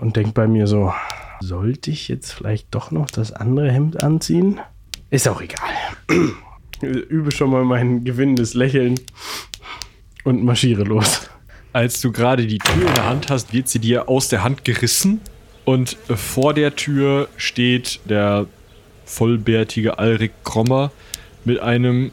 und 0.00 0.16
denk 0.16 0.34
bei 0.34 0.46
mir 0.46 0.66
so, 0.66 0.92
sollte 1.40 1.90
ich 1.90 2.08
jetzt 2.08 2.32
vielleicht 2.32 2.74
doch 2.74 2.90
noch 2.90 3.10
das 3.10 3.32
andere 3.32 3.70
Hemd 3.70 4.02
anziehen? 4.02 4.60
Ist 5.10 5.28
auch 5.28 5.40
egal. 5.40 5.70
Übe 6.80 7.30
schon 7.30 7.50
mal 7.50 7.64
mein 7.64 8.04
gewinnendes 8.04 8.54
Lächeln 8.54 9.00
und 10.24 10.44
marschiere 10.44 10.82
los. 10.82 11.30
Als 11.76 12.00
du 12.00 12.10
gerade 12.10 12.46
die 12.46 12.56
Tür 12.56 12.88
in 12.88 12.94
der 12.94 13.04
Hand 13.04 13.28
hast, 13.28 13.52
wird 13.52 13.68
sie 13.68 13.78
dir 13.78 14.08
aus 14.08 14.30
der 14.30 14.42
Hand 14.42 14.64
gerissen 14.64 15.20
und 15.66 15.98
äh, 16.08 16.16
vor 16.16 16.54
der 16.54 16.74
Tür 16.74 17.28
steht 17.36 18.00
der 18.06 18.46
vollbärtige 19.04 19.98
Alrik 19.98 20.32
Krommer 20.42 20.90
mit 21.44 21.60
einem, 21.60 22.12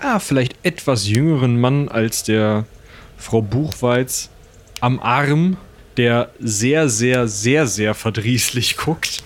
ah, 0.00 0.18
vielleicht 0.18 0.56
etwas 0.64 1.06
jüngeren 1.06 1.60
Mann 1.60 1.88
als 1.88 2.24
der 2.24 2.66
Frau 3.16 3.42
Buchweiz 3.42 4.28
am 4.80 4.98
Arm, 4.98 5.56
der 5.96 6.30
sehr, 6.40 6.88
sehr, 6.88 7.28
sehr, 7.28 7.68
sehr 7.68 7.94
verdrießlich 7.94 8.76
guckt 8.84 9.22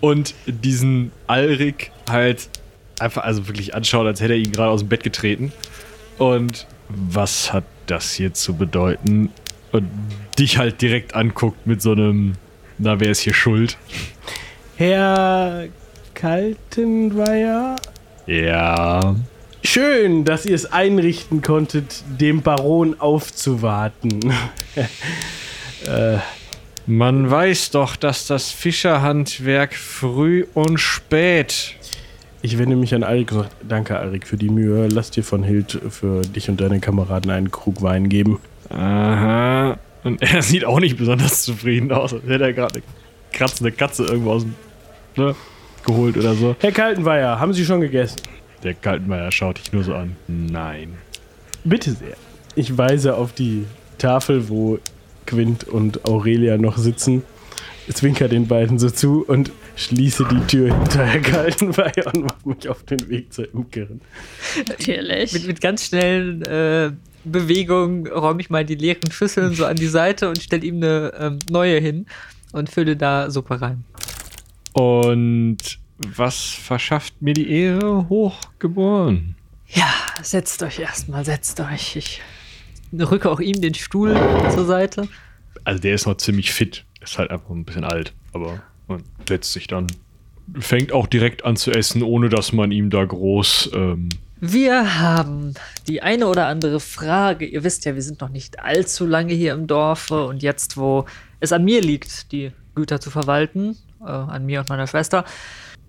und 0.00 0.32
diesen 0.46 1.12
Alrik 1.26 1.90
halt 2.08 2.48
einfach, 3.00 3.22
also 3.22 3.48
wirklich 3.48 3.74
anschaut, 3.74 4.06
als 4.06 4.22
hätte 4.22 4.32
er 4.32 4.38
ihn 4.38 4.52
gerade 4.52 4.70
aus 4.70 4.80
dem 4.80 4.88
Bett 4.88 5.02
getreten. 5.02 5.52
Und 6.16 6.66
was 6.88 7.52
hat 7.52 7.64
das 7.86 8.12
hier 8.12 8.34
zu 8.34 8.54
bedeuten? 8.54 9.30
Und 9.72 9.88
dich 10.38 10.58
halt 10.58 10.82
direkt 10.82 11.14
anguckt 11.14 11.66
mit 11.66 11.82
so 11.82 11.92
einem, 11.92 12.34
na, 12.78 13.00
wer 13.00 13.10
ist 13.10 13.20
hier 13.20 13.34
schuld? 13.34 13.76
Herr 14.76 15.66
Kaltenweier? 16.14 17.76
Ja. 18.26 19.16
Schön, 19.64 20.24
dass 20.24 20.46
ihr 20.46 20.54
es 20.54 20.72
einrichten 20.72 21.42
konntet, 21.42 22.04
dem 22.20 22.42
Baron 22.42 23.00
aufzuwarten. 23.00 24.32
Man 26.86 27.30
weiß 27.30 27.70
doch, 27.70 27.96
dass 27.96 28.26
das 28.26 28.50
Fischerhandwerk 28.50 29.74
früh 29.74 30.46
und 30.54 30.78
spät. 30.78 31.74
Ich 32.46 32.58
wende 32.58 32.76
mich 32.76 32.94
an 32.94 33.02
Alrik 33.02 33.32
und 33.32 33.38
sage, 33.38 33.50
danke 33.68 33.98
Alrik 33.98 34.24
für 34.24 34.36
die 34.36 34.50
Mühe. 34.50 34.86
Lass 34.86 35.10
dir 35.10 35.24
von 35.24 35.42
Hild 35.42 35.80
für 35.90 36.22
dich 36.22 36.48
und 36.48 36.60
deine 36.60 36.78
Kameraden 36.78 37.28
einen 37.32 37.50
Krug 37.50 37.82
Wein 37.82 38.08
geben. 38.08 38.38
Aha. 38.68 39.76
Und 40.04 40.22
er 40.22 40.42
sieht 40.42 40.64
auch 40.64 40.78
nicht 40.78 40.96
besonders 40.96 41.42
zufrieden 41.42 41.90
aus, 41.90 42.14
als 42.14 42.22
hätte 42.22 42.44
er 42.44 42.52
gerade 42.52 42.74
eine 42.74 42.82
kratzende 43.32 43.72
Katze 43.72 44.04
irgendwo 44.04 44.30
aus 44.30 44.44
dem, 44.44 44.54
ne, 45.16 45.34
geholt 45.84 46.16
oder 46.16 46.34
so. 46.34 46.54
Herr 46.60 46.70
Kaltenweier, 46.70 47.40
haben 47.40 47.52
Sie 47.52 47.64
schon 47.64 47.80
gegessen? 47.80 48.20
Der 48.62 48.74
Kaltenmeier 48.74 49.32
schaut 49.32 49.58
dich 49.58 49.72
nur 49.72 49.82
so 49.82 49.94
an. 49.94 50.14
Nein. 50.28 50.98
Bitte 51.64 51.94
sehr. 51.94 52.16
Ich 52.54 52.78
weise 52.78 53.16
auf 53.16 53.32
die 53.32 53.64
Tafel, 53.98 54.48
wo 54.48 54.78
Quint 55.26 55.64
und 55.64 56.04
Aurelia 56.04 56.58
noch 56.58 56.76
sitzen, 56.78 57.24
zwinker 57.92 58.28
den 58.28 58.46
beiden 58.46 58.78
so 58.78 58.88
zu 58.88 59.24
und 59.26 59.50
schließe 59.76 60.26
die 60.30 60.40
Tür 60.46 60.74
hinter 60.74 61.04
Herr 61.04 61.20
Kaltenweier 61.20 62.14
und 62.14 62.24
mache 62.24 62.48
mich 62.48 62.68
auf 62.68 62.82
den 62.84 63.08
Weg 63.08 63.32
zur 63.32 63.52
Imkerin. 63.52 64.00
Natürlich. 64.68 65.32
Mit, 65.32 65.46
mit 65.46 65.60
ganz 65.60 65.86
schnellen 65.86 66.42
äh, 66.42 66.92
Bewegungen 67.24 68.06
räume 68.06 68.40
ich 68.40 68.50
mal 68.50 68.64
die 68.64 68.74
leeren 68.74 69.10
Schüsseln 69.10 69.54
so 69.54 69.66
an 69.66 69.76
die 69.76 69.86
Seite 69.86 70.28
und 70.28 70.42
stelle 70.42 70.64
ihm 70.64 70.76
eine 70.76 71.12
ähm, 71.18 71.38
neue 71.50 71.78
hin 71.78 72.06
und 72.52 72.70
fülle 72.70 72.96
da 72.96 73.30
Suppe 73.30 73.60
rein. 73.60 73.84
Und 74.72 75.58
was 75.98 76.44
verschafft 76.44 77.20
mir 77.20 77.34
die 77.34 77.50
Ehre, 77.50 78.08
hochgeboren? 78.08 79.34
Ja, 79.68 79.92
setzt 80.22 80.62
euch 80.62 80.78
erstmal, 80.78 81.24
setzt 81.24 81.60
euch. 81.60 81.96
Ich 81.96 82.22
rücke 82.92 83.30
auch 83.30 83.40
ihm 83.40 83.60
den 83.60 83.74
Stuhl 83.74 84.14
zur 84.54 84.64
Seite. 84.64 85.08
Also 85.64 85.80
der 85.80 85.94
ist 85.94 86.06
noch 86.06 86.16
ziemlich 86.16 86.52
fit. 86.52 86.84
Ist 87.00 87.18
halt 87.18 87.30
einfach 87.30 87.50
ein 87.50 87.64
bisschen 87.64 87.84
alt, 87.84 88.14
aber 88.32 88.62
man 88.88 89.02
setzt 89.28 89.52
sich 89.52 89.66
dann. 89.66 89.86
Fängt 90.58 90.92
auch 90.92 91.06
direkt 91.06 91.44
an 91.44 91.56
zu 91.56 91.72
essen, 91.72 92.02
ohne 92.02 92.28
dass 92.28 92.52
man 92.52 92.70
ihm 92.70 92.90
da 92.90 93.04
groß. 93.04 93.70
Ähm, 93.74 94.08
Wir 94.40 95.00
haben 95.00 95.54
die 95.88 96.02
eine 96.02 96.28
oder 96.28 96.46
andere 96.46 96.78
Frage. 96.78 97.46
Ihr 97.46 97.64
wisst 97.64 97.84
ja, 97.84 97.94
wir 97.94 98.02
sind 98.02 98.20
noch 98.20 98.28
nicht 98.28 98.60
allzu 98.60 99.06
lange 99.06 99.34
hier 99.34 99.52
im 99.54 99.66
Dorfe 99.66 100.26
und 100.26 100.42
jetzt, 100.42 100.76
wo 100.76 101.06
es 101.40 101.52
an 101.52 101.64
mir 101.64 101.80
liegt, 101.80 102.30
die 102.32 102.52
Güter 102.76 103.00
zu 103.00 103.10
verwalten, 103.10 103.76
äh, 104.00 104.04
an 104.04 104.46
mir 104.46 104.60
und 104.60 104.68
meiner 104.68 104.86
Schwester, 104.86 105.24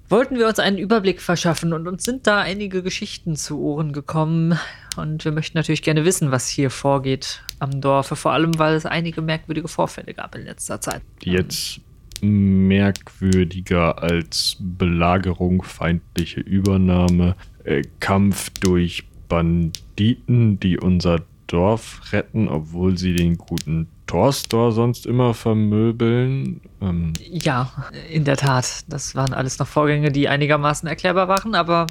wollten 0.09 0.37
wir 0.39 0.47
uns 0.47 0.57
einen 0.59 0.77
Überblick 0.77 1.21
verschaffen 1.21 1.73
und 1.73 1.87
uns 1.87 2.03
sind 2.03 2.25
da 2.27 2.39
einige 2.39 2.81
Geschichten 2.81 3.35
zu 3.35 3.59
Ohren 3.59 3.91
gekommen. 3.93 4.57
Und 4.95 5.23
wir 5.25 5.31
möchten 5.33 5.57
natürlich 5.57 5.83
gerne 5.83 6.05
wissen, 6.05 6.31
was 6.31 6.47
hier 6.47 6.69
vorgeht 6.71 7.43
am 7.59 7.81
Dorfe, 7.81 8.15
vor 8.15 8.31
allem 8.31 8.57
weil 8.57 8.73
es 8.75 8.85
einige 8.85 9.21
merkwürdige 9.21 9.67
Vorfälle 9.67 10.13
gab 10.13 10.33
in 10.35 10.45
letzter 10.45 10.81
Zeit. 10.81 11.01
die 11.23 11.31
jetzt 11.31 11.81
merkwürdiger 12.21 14.01
als 14.01 14.57
Belagerung, 14.59 15.63
feindliche 15.63 16.41
Übernahme, 16.41 17.35
äh, 17.63 17.83
Kampf 17.99 18.49
durch 18.59 19.03
Banditen, 19.29 20.59
die 20.59 20.77
unser 20.77 21.21
Dorf 21.47 22.01
retten, 22.11 22.49
obwohl 22.49 22.97
sie 22.97 23.13
den 23.13 23.37
guten 23.37 23.87
Torstor 24.05 24.71
sonst 24.71 25.05
immer 25.05 25.33
vermöbeln. 25.33 26.61
Ähm, 26.81 27.13
Ja, 27.29 27.71
in 28.09 28.25
der 28.25 28.37
Tat. 28.37 28.83
Das 28.87 29.15
waren 29.15 29.33
alles 29.33 29.59
noch 29.59 29.67
Vorgänge, 29.67 30.11
die 30.11 30.27
einigermaßen 30.27 30.87
erklärbar 30.87 31.27
waren, 31.27 31.55
aber 31.55 31.87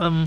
ähm, 0.00 0.26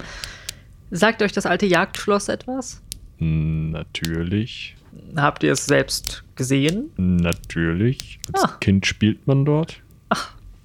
sagt 0.92 1.22
euch 1.22 1.32
das 1.32 1.46
alte 1.46 1.66
Jagdschloss 1.66 2.30
etwas? 2.30 2.83
Natürlich. 3.20 4.76
Habt 5.16 5.44
ihr 5.44 5.52
es 5.54 5.66
selbst 5.66 6.24
gesehen? 6.36 6.92
Natürlich. 6.98 8.20
Als 8.34 8.44
Ah. 8.44 8.58
Kind 8.60 8.86
spielt 8.86 9.26
man 9.28 9.46
dort. 9.46 9.82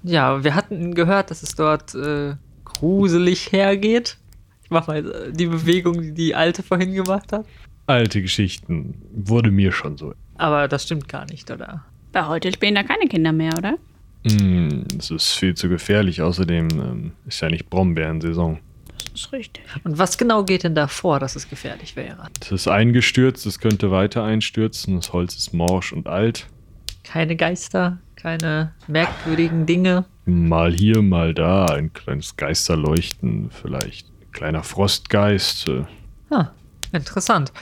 Ja, 0.03 0.45
wir 0.45 0.55
hatten 0.55 0.95
gehört, 0.95 1.31
dass 1.31 1.43
es 1.43 1.55
dort 1.55 1.95
äh, 1.95 2.35
gruselig 2.65 3.51
hergeht. 3.53 4.17
Ich 4.65 4.71
mach 4.71 4.87
mal 4.87 4.99
äh, 5.11 5.33
die 5.33 5.47
Bewegung, 5.47 6.01
die 6.03 6.13
die 6.13 6.35
Alte 6.35 6.63
vorhin 6.63 6.93
gemacht 6.95 7.33
hat. 7.33 7.47
Alte 7.87 8.23
Geschichten. 8.23 8.95
Wurde 9.13 9.51
mir 9.51 9.73
schon 9.73 9.97
so. 9.97 10.15
Aber 10.37 10.69
das 10.69 10.85
stimmt 10.85 11.09
gar 11.09 11.25
nicht, 11.27 11.51
oder? 11.51 11.85
Bei 12.13 12.27
heute 12.27 12.53
spielen 12.53 12.75
da 12.75 12.83
keine 12.85 13.07
Kinder 13.09 13.33
mehr, 13.33 13.55
oder? 13.59 13.77
Es 14.99 15.11
ist 15.11 15.33
viel 15.33 15.55
zu 15.55 15.69
gefährlich. 15.69 16.21
Außerdem 16.23 16.69
ähm, 16.71 17.13
ist 17.27 17.41
ja 17.41 17.49
nicht 17.49 17.71
Brombeerensaison. 17.71 18.59
Ist 19.19 19.33
richtig. 19.33 19.65
Und 19.85 19.99
was 19.99 20.17
genau 20.17 20.45
geht 20.45 20.63
denn 20.63 20.75
da 20.75 20.87
vor, 20.87 21.19
dass 21.19 21.35
es 21.35 21.49
gefährlich 21.51 21.97
wäre? 21.97 22.29
Es 22.41 22.53
ist 22.53 22.69
eingestürzt, 22.69 23.47
es 23.47 23.59
könnte 23.59 23.91
weiter 23.91 24.23
einstürzen. 24.23 24.95
Das 24.97 25.13
Holz 25.13 25.35
ist 25.37 25.53
morsch 25.53 25.93
und 25.93 26.07
alt. 26.07 26.47
Keine 27.03 27.35
Geister, 27.37 27.99
keine 28.17 28.75
merkwürdigen 28.87 29.67
Dinge. 29.67 30.05
Mal 30.25 30.73
hier, 30.73 31.03
mal 31.03 31.35
da. 31.35 31.67
Ein 31.67 31.93
kleines 31.93 32.37
Geisterleuchten, 32.37 33.51
vielleicht. 33.51 34.07
Ein 34.09 34.33
kleiner 34.33 34.63
Frostgeist, 34.63 35.69
äh, 35.69 35.85
Ah, 36.31 36.51
interessant. 36.93 37.53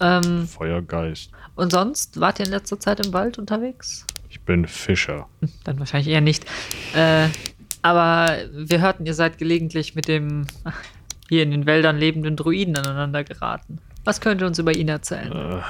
Ähm, 0.00 0.46
Feuergeist. 0.48 1.30
und 1.54 1.70
sonst, 1.70 2.18
wart 2.20 2.38
ihr 2.38 2.46
in 2.46 2.50
letzter 2.52 2.80
Zeit 2.80 3.04
im 3.04 3.12
Wald 3.12 3.38
unterwegs? 3.38 4.06
Ich 4.30 4.40
bin 4.40 4.66
Fischer. 4.66 5.28
Dann 5.64 5.78
wahrscheinlich 5.78 6.08
eher 6.08 6.20
nicht. 6.20 6.46
Äh, 6.94 7.28
aber 7.82 8.38
wir 8.52 8.80
hörten, 8.80 9.04
ihr 9.06 9.14
seid 9.14 9.36
gelegentlich 9.38 9.94
mit 9.94 10.08
dem 10.08 10.46
hier 11.28 11.42
in 11.42 11.50
den 11.50 11.66
Wäldern 11.66 11.98
lebenden 11.98 12.36
Druiden 12.36 12.76
aneinander 12.76 13.24
geraten. 13.24 13.78
Was 14.04 14.20
könnt 14.20 14.42
ihr 14.42 14.46
uns 14.46 14.58
über 14.58 14.74
ihn 14.74 14.88
erzählen? 14.88 15.62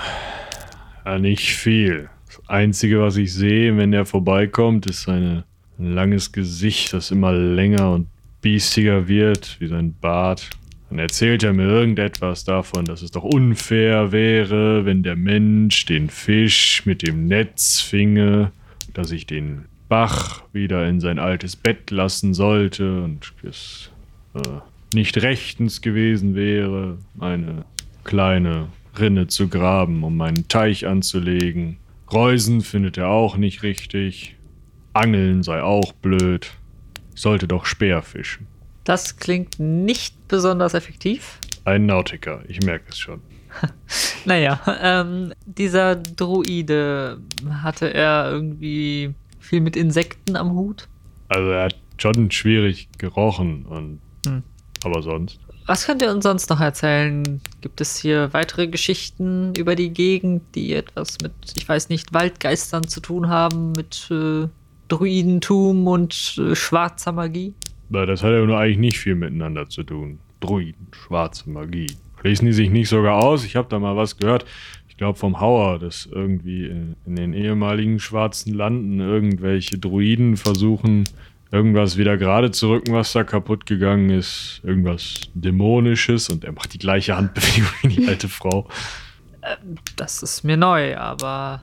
Ja, 1.04 1.18
nicht 1.18 1.54
viel. 1.54 2.08
Das 2.26 2.48
Einzige, 2.48 3.00
was 3.00 3.16
ich 3.16 3.32
sehe, 3.32 3.76
wenn 3.76 3.92
er 3.92 4.06
vorbeikommt, 4.06 4.86
ist 4.86 5.02
seine, 5.02 5.44
ein 5.78 5.92
langes 5.92 6.32
Gesicht, 6.32 6.92
das 6.92 7.10
immer 7.10 7.32
länger 7.32 7.92
und 7.92 8.08
biestiger 8.40 9.06
wird, 9.06 9.56
wie 9.60 9.68
sein 9.68 9.94
Bart. 10.00 10.50
Dann 10.90 10.98
erzählt 10.98 11.42
er 11.42 11.52
mir 11.52 11.64
irgendetwas 11.64 12.44
davon, 12.44 12.84
dass 12.84 13.02
es 13.02 13.10
doch 13.10 13.24
unfair 13.24 14.12
wäre, 14.12 14.84
wenn 14.84 15.02
der 15.02 15.16
Mensch 15.16 15.86
den 15.86 16.10
Fisch 16.10 16.84
mit 16.84 17.06
dem 17.06 17.26
Netz 17.26 17.80
finge, 17.80 18.52
dass 18.92 19.10
ich 19.10 19.26
den 19.26 19.66
Bach 19.88 20.42
wieder 20.52 20.86
in 20.88 21.00
sein 21.00 21.18
altes 21.18 21.56
Bett 21.56 21.90
lassen 21.90 22.34
sollte 22.34 23.02
und 23.02 23.32
es 23.42 23.90
äh, 24.34 24.40
nicht 24.94 25.22
rechtens 25.22 25.80
gewesen 25.80 26.34
wäre, 26.34 26.98
eine 27.18 27.64
kleine 28.04 28.68
Rinne 28.98 29.26
zu 29.26 29.48
graben, 29.48 30.04
um 30.04 30.16
meinen 30.16 30.48
Teich 30.48 30.86
anzulegen. 30.86 31.78
Reusen 32.12 32.60
findet 32.60 32.96
er 32.96 33.08
auch 33.08 33.36
nicht 33.36 33.62
richtig. 33.62 34.36
Angeln 34.92 35.42
sei 35.42 35.62
auch 35.62 35.92
blöd. 35.92 36.52
Ich 37.14 37.20
sollte 37.20 37.48
doch 37.48 37.66
Speer 37.66 38.02
fischen. 38.02 38.46
Das 38.84 39.16
klingt 39.16 39.58
nicht 39.58 40.28
besonders 40.28 40.74
effektiv. 40.74 41.38
Ein 41.64 41.86
Nautiker, 41.86 42.42
ich 42.46 42.60
merke 42.62 42.86
es 42.90 42.98
schon. 42.98 43.20
Naja, 44.26 44.58
ähm, 44.80 45.34
dieser 45.44 45.96
Druide, 45.96 47.20
hatte 47.62 47.92
er 47.92 48.30
irgendwie 48.30 49.14
viel 49.38 49.60
mit 49.60 49.76
Insekten 49.76 50.34
am 50.36 50.52
Hut? 50.52 50.88
Also 51.28 51.50
er 51.50 51.64
hat 51.64 51.76
schon 51.98 52.30
schwierig 52.30 52.88
gerochen 52.98 53.66
und. 53.66 54.00
Aber 54.84 55.02
sonst. 55.02 55.40
Was 55.66 55.86
könnt 55.86 56.02
ihr 56.02 56.10
uns 56.10 56.24
sonst 56.24 56.50
noch 56.50 56.60
erzählen? 56.60 57.40
Gibt 57.62 57.80
es 57.80 57.96
hier 57.96 58.32
weitere 58.32 58.66
Geschichten 58.66 59.54
über 59.54 59.76
die 59.76 59.90
Gegend, 59.90 60.42
die 60.54 60.74
etwas 60.74 61.16
mit, 61.22 61.32
ich 61.56 61.66
weiß 61.66 61.88
nicht, 61.88 62.12
Waldgeistern 62.12 62.86
zu 62.86 63.00
tun 63.00 63.28
haben, 63.28 63.72
mit 63.72 64.10
äh, 64.10 64.46
Druidentum 64.88 65.86
und 65.86 66.38
äh, 66.38 66.54
schwarzer 66.54 67.12
Magie? 67.12 67.54
Na, 67.88 68.04
das 68.04 68.22
hat 68.22 68.32
ja 68.32 68.44
nur 68.44 68.58
eigentlich 68.58 68.78
nicht 68.78 68.98
viel 68.98 69.14
miteinander 69.14 69.68
zu 69.68 69.84
tun. 69.84 70.18
Druiden, 70.40 70.88
schwarze 70.92 71.48
Magie. 71.48 71.90
Schließen 72.20 72.46
die 72.46 72.52
sich 72.52 72.70
nicht 72.70 72.88
sogar 72.88 73.22
aus? 73.22 73.44
Ich 73.44 73.56
habe 73.56 73.68
da 73.70 73.78
mal 73.78 73.96
was 73.96 74.18
gehört. 74.18 74.44
Ich 74.88 74.98
glaube 74.98 75.18
vom 75.18 75.40
Hauer, 75.40 75.78
dass 75.78 76.06
irgendwie 76.06 76.66
in, 76.66 76.96
in 77.06 77.16
den 77.16 77.32
ehemaligen 77.32 77.98
schwarzen 77.98 78.54
Landen 78.54 79.00
irgendwelche 79.00 79.78
Druiden 79.78 80.36
versuchen, 80.36 81.04
irgendwas 81.54 81.96
wieder 81.96 82.16
gerade 82.16 82.50
zu 82.50 82.68
rücken, 82.68 82.92
was 82.92 83.12
da 83.12 83.22
kaputt 83.22 83.64
gegangen 83.64 84.10
ist. 84.10 84.60
Irgendwas 84.64 85.20
Dämonisches 85.34 86.28
und 86.28 86.42
er 86.42 86.52
macht 86.52 86.74
die 86.74 86.78
gleiche 86.78 87.16
Handbewegung 87.16 87.70
wie 87.82 87.88
die 87.88 88.08
alte 88.08 88.28
Frau. 88.28 88.68
Das 89.96 90.22
ist 90.22 90.42
mir 90.42 90.56
neu, 90.56 90.96
aber 90.96 91.62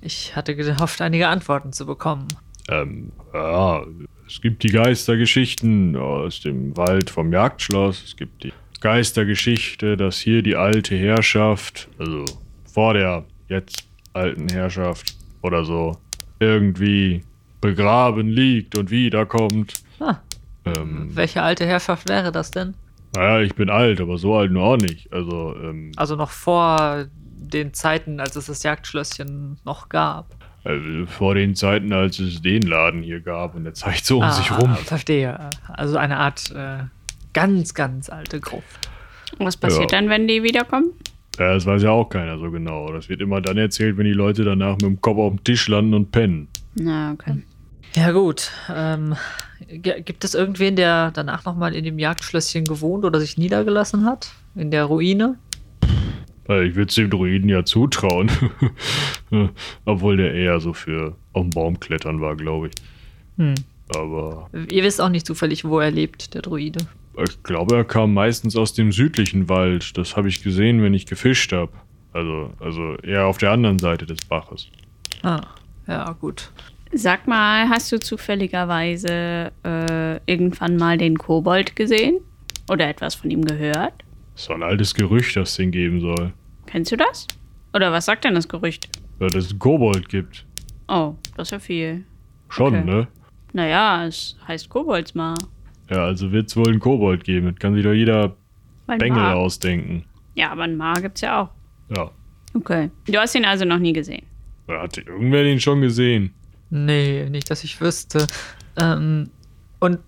ich 0.00 0.34
hatte 0.34 0.56
gehofft, 0.56 1.02
einige 1.02 1.28
Antworten 1.28 1.72
zu 1.72 1.84
bekommen. 1.84 2.28
Ähm, 2.70 3.12
ja, 3.34 3.84
es 4.26 4.40
gibt 4.40 4.62
die 4.62 4.70
Geistergeschichten 4.70 5.96
aus 5.96 6.40
dem 6.40 6.74
Wald 6.76 7.10
vom 7.10 7.30
Jagdschloss. 7.30 8.04
Es 8.04 8.16
gibt 8.16 8.44
die 8.44 8.52
Geistergeschichte, 8.80 9.98
dass 9.98 10.18
hier 10.18 10.42
die 10.42 10.56
alte 10.56 10.96
Herrschaft, 10.96 11.88
also 11.98 12.24
vor 12.72 12.94
der 12.94 13.24
jetzt 13.48 13.86
alten 14.14 14.48
Herrschaft 14.48 15.16
oder 15.42 15.64
so, 15.64 15.98
irgendwie 16.40 17.22
begraben 17.60 18.28
liegt 18.28 18.76
und 18.78 18.90
wiederkommt. 18.90 19.74
Ah, 20.00 20.16
Ähm, 20.64 21.08
welche 21.14 21.42
alte 21.42 21.64
Herrschaft 21.66 22.08
wäre 22.08 22.30
das 22.32 22.50
denn? 22.50 22.74
naja, 23.14 23.40
ich 23.40 23.54
bin 23.54 23.70
alt, 23.70 24.00
aber 24.00 24.18
so 24.18 24.36
alt 24.36 24.52
nur 24.52 24.62
auch 24.64 24.76
nicht. 24.76 25.10
Also, 25.12 25.54
ähm, 25.62 25.92
Also 25.96 26.14
noch 26.14 26.30
vor 26.30 27.06
den 27.36 27.72
Zeiten, 27.72 28.20
als 28.20 28.36
es 28.36 28.46
das 28.46 28.62
Jagdschlösschen 28.62 29.58
noch 29.64 29.88
gab. 29.88 30.26
also 30.64 31.06
vor 31.06 31.34
den 31.34 31.54
Zeiten, 31.54 31.92
als 31.92 32.18
es 32.18 32.42
den 32.42 32.62
Laden 32.62 33.02
hier 33.02 33.20
gab 33.20 33.54
und 33.54 33.64
der 33.64 33.72
zeigt 33.74 34.04
so 34.04 34.18
um 34.18 34.24
Ah, 34.24 34.32
sich 34.32 34.50
rum. 34.50 34.74
Verstehe. 34.76 35.38
Also 35.68 35.96
eine 35.96 36.18
Art 36.18 36.50
äh, 36.54 36.78
ganz, 37.32 37.72
ganz 37.74 38.10
alte 38.10 38.38
Gruft. 38.40 38.88
Und 39.38 39.46
was 39.46 39.56
passiert 39.56 39.92
Ja. 39.92 39.98
dann, 40.00 40.10
wenn 40.10 40.28
die 40.28 40.42
wiederkommen? 40.42 40.90
Ja, 41.38 41.54
das 41.54 41.64
weiß 41.64 41.82
ja 41.84 41.90
auch 41.90 42.06
keiner 42.10 42.36
so 42.38 42.50
genau. 42.50 42.92
Das 42.92 43.08
wird 43.08 43.20
immer 43.20 43.40
dann 43.40 43.56
erzählt, 43.56 43.96
wenn 43.96 44.04
die 44.06 44.12
Leute 44.12 44.44
danach 44.44 44.72
mit 44.74 44.82
dem 44.82 45.00
Kopf 45.00 45.16
auf 45.18 45.30
dem 45.32 45.44
Tisch 45.44 45.68
landen 45.68 45.94
und 45.94 46.10
pennen. 46.12 46.48
Na, 46.80 47.12
okay. 47.12 47.42
Ja 47.94 48.12
gut. 48.12 48.50
Ähm, 48.74 49.16
gibt 49.82 50.24
es 50.24 50.34
irgendwen, 50.34 50.76
der 50.76 51.10
danach 51.10 51.44
nochmal 51.44 51.74
in 51.74 51.84
dem 51.84 51.98
Jagdschlösschen 51.98 52.64
gewohnt 52.64 53.04
oder 53.04 53.20
sich 53.20 53.38
niedergelassen 53.38 54.04
hat? 54.04 54.30
In 54.54 54.70
der 54.70 54.84
Ruine? 54.84 55.36
Weil 56.46 56.68
ich 56.68 56.76
würde 56.76 56.88
es 56.88 56.94
dem 56.94 57.10
Druiden 57.10 57.48
ja 57.48 57.64
zutrauen. 57.64 58.30
Obwohl 59.84 60.16
der 60.16 60.32
eher 60.34 60.60
so 60.60 60.72
für 60.72 61.16
auf 61.32 61.42
den 61.42 61.50
Baum 61.50 61.80
klettern 61.80 62.20
war, 62.20 62.36
glaube 62.36 62.68
ich. 62.68 62.74
Hm. 63.36 63.54
Aber 63.94 64.48
Ihr 64.70 64.82
wisst 64.82 65.00
auch 65.00 65.08
nicht 65.08 65.26
zufällig, 65.26 65.64
wo 65.64 65.80
er 65.80 65.90
lebt, 65.90 66.34
der 66.34 66.42
Druide. 66.42 66.80
ich 67.22 67.42
glaube, 67.42 67.76
er 67.76 67.84
kam 67.84 68.14
meistens 68.14 68.54
aus 68.56 68.74
dem 68.74 68.92
südlichen 68.92 69.48
Wald. 69.48 69.96
Das 69.96 70.16
habe 70.16 70.28
ich 70.28 70.42
gesehen, 70.42 70.82
wenn 70.82 70.94
ich 70.94 71.06
gefischt 71.06 71.52
habe. 71.52 71.72
Also, 72.12 72.50
also 72.60 72.96
eher 72.96 73.26
auf 73.26 73.38
der 73.38 73.50
anderen 73.50 73.78
Seite 73.78 74.06
des 74.06 74.20
Baches. 74.22 74.68
Ah, 75.22 75.42
ja, 75.88 76.12
gut. 76.20 76.50
Sag 76.92 77.26
mal, 77.26 77.68
hast 77.68 77.90
du 77.92 77.98
zufälligerweise 77.98 79.52
äh, 79.64 80.16
irgendwann 80.30 80.76
mal 80.76 80.96
den 80.98 81.18
Kobold 81.18 81.76
gesehen? 81.76 82.18
Oder 82.70 82.88
etwas 82.88 83.14
von 83.14 83.30
ihm 83.30 83.44
gehört? 83.44 83.92
Das 84.34 84.42
ist 84.42 84.50
doch 84.50 84.54
ein 84.54 84.62
altes 84.62 84.94
Gerücht, 84.94 85.36
das 85.36 85.50
es 85.50 85.56
den 85.56 85.70
geben 85.70 86.00
soll. 86.00 86.32
Kennst 86.66 86.92
du 86.92 86.96
das? 86.96 87.26
Oder 87.74 87.92
was 87.92 88.04
sagt 88.06 88.24
denn 88.24 88.34
das 88.34 88.48
Gerücht? 88.48 88.88
Ja, 89.20 89.26
dass 89.26 89.44
es 89.46 89.50
einen 89.50 89.58
Kobold 89.58 90.08
gibt. 90.08 90.44
Oh, 90.88 91.14
das 91.36 91.48
ist 91.48 91.52
ja 91.52 91.58
viel. 91.58 92.04
Schon, 92.48 92.74
Okay. 92.74 92.84
ne? 92.84 93.08
Naja, 93.52 94.06
es 94.06 94.36
heißt 94.46 94.68
Koboldsmar. 94.68 95.34
Ja, 95.90 96.04
also 96.04 96.30
wird 96.32 96.48
es 96.48 96.56
wohl 96.56 96.68
einen 96.68 96.80
Kobold 96.80 97.24
geben. 97.24 97.46
Das 97.46 97.56
kann 97.58 97.74
sich 97.74 97.82
doch 97.84 97.92
jeder 97.92 98.36
Weil 98.86 98.98
Bengel 98.98 99.22
Mar- 99.22 99.36
ausdenken. 99.36 100.04
Ja, 100.34 100.50
aber 100.52 100.62
ein 100.64 100.76
Mar 100.76 101.00
gibt's 101.00 101.22
ja 101.22 101.42
auch. 101.42 101.48
Ja. 101.96 102.10
Okay. 102.54 102.90
Du 103.06 103.18
hast 103.18 103.34
ihn 103.34 103.44
also 103.44 103.64
noch 103.64 103.78
nie 103.78 103.92
gesehen. 103.92 104.24
Da 104.68 104.82
hat 104.82 104.98
irgendwer 104.98 105.42
den 105.42 105.58
schon 105.60 105.80
gesehen. 105.80 106.32
Nee, 106.70 107.28
nicht, 107.30 107.50
dass 107.50 107.64
ich 107.64 107.80
wüsste. 107.80 108.26
Ähm, 108.76 109.30
und 109.80 109.98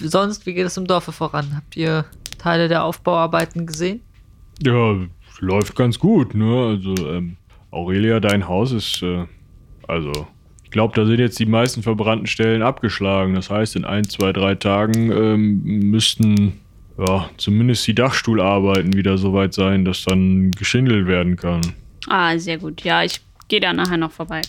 sonst, 0.00 0.44
wie 0.46 0.54
geht 0.54 0.66
es 0.66 0.76
im 0.76 0.86
Dorfe 0.86 1.10
voran? 1.10 1.56
Habt 1.56 1.76
ihr 1.76 2.04
Teile 2.38 2.68
der 2.68 2.84
Aufbauarbeiten 2.84 3.66
gesehen? 3.66 4.02
Ja, 4.62 4.96
läuft 5.40 5.74
ganz 5.74 5.98
gut, 5.98 6.34
ne? 6.34 6.66
Also, 6.66 6.94
ähm, 7.08 7.36
Aurelia, 7.70 8.20
dein 8.20 8.46
Haus 8.46 8.72
ist, 8.72 9.02
äh, 9.02 9.24
also, 9.88 10.26
ich 10.62 10.70
glaube, 10.70 10.94
da 10.94 11.06
sind 11.06 11.18
jetzt 11.18 11.38
die 11.38 11.46
meisten 11.46 11.82
verbrannten 11.82 12.26
Stellen 12.26 12.62
abgeschlagen. 12.62 13.34
Das 13.34 13.48
heißt, 13.48 13.74
in 13.74 13.86
ein, 13.86 14.04
zwei, 14.04 14.32
drei 14.32 14.54
Tagen 14.54 15.10
ähm, 15.10 15.62
müssten 15.62 16.60
ja, 16.98 17.30
zumindest 17.38 17.86
die 17.86 17.94
Dachstuhlarbeiten 17.94 18.92
wieder 18.92 19.16
so 19.16 19.32
weit 19.32 19.54
sein, 19.54 19.84
dass 19.84 20.04
dann 20.04 20.50
geschindelt 20.50 21.06
werden 21.06 21.36
kann. 21.36 21.62
Ah, 22.08 22.36
sehr 22.38 22.58
gut. 22.58 22.82
Ja, 22.82 23.02
ich 23.02 23.20
gehe 23.54 23.60
da 23.60 23.72
nachher 23.72 23.96
noch 23.98 24.10
vorbei. 24.10 24.40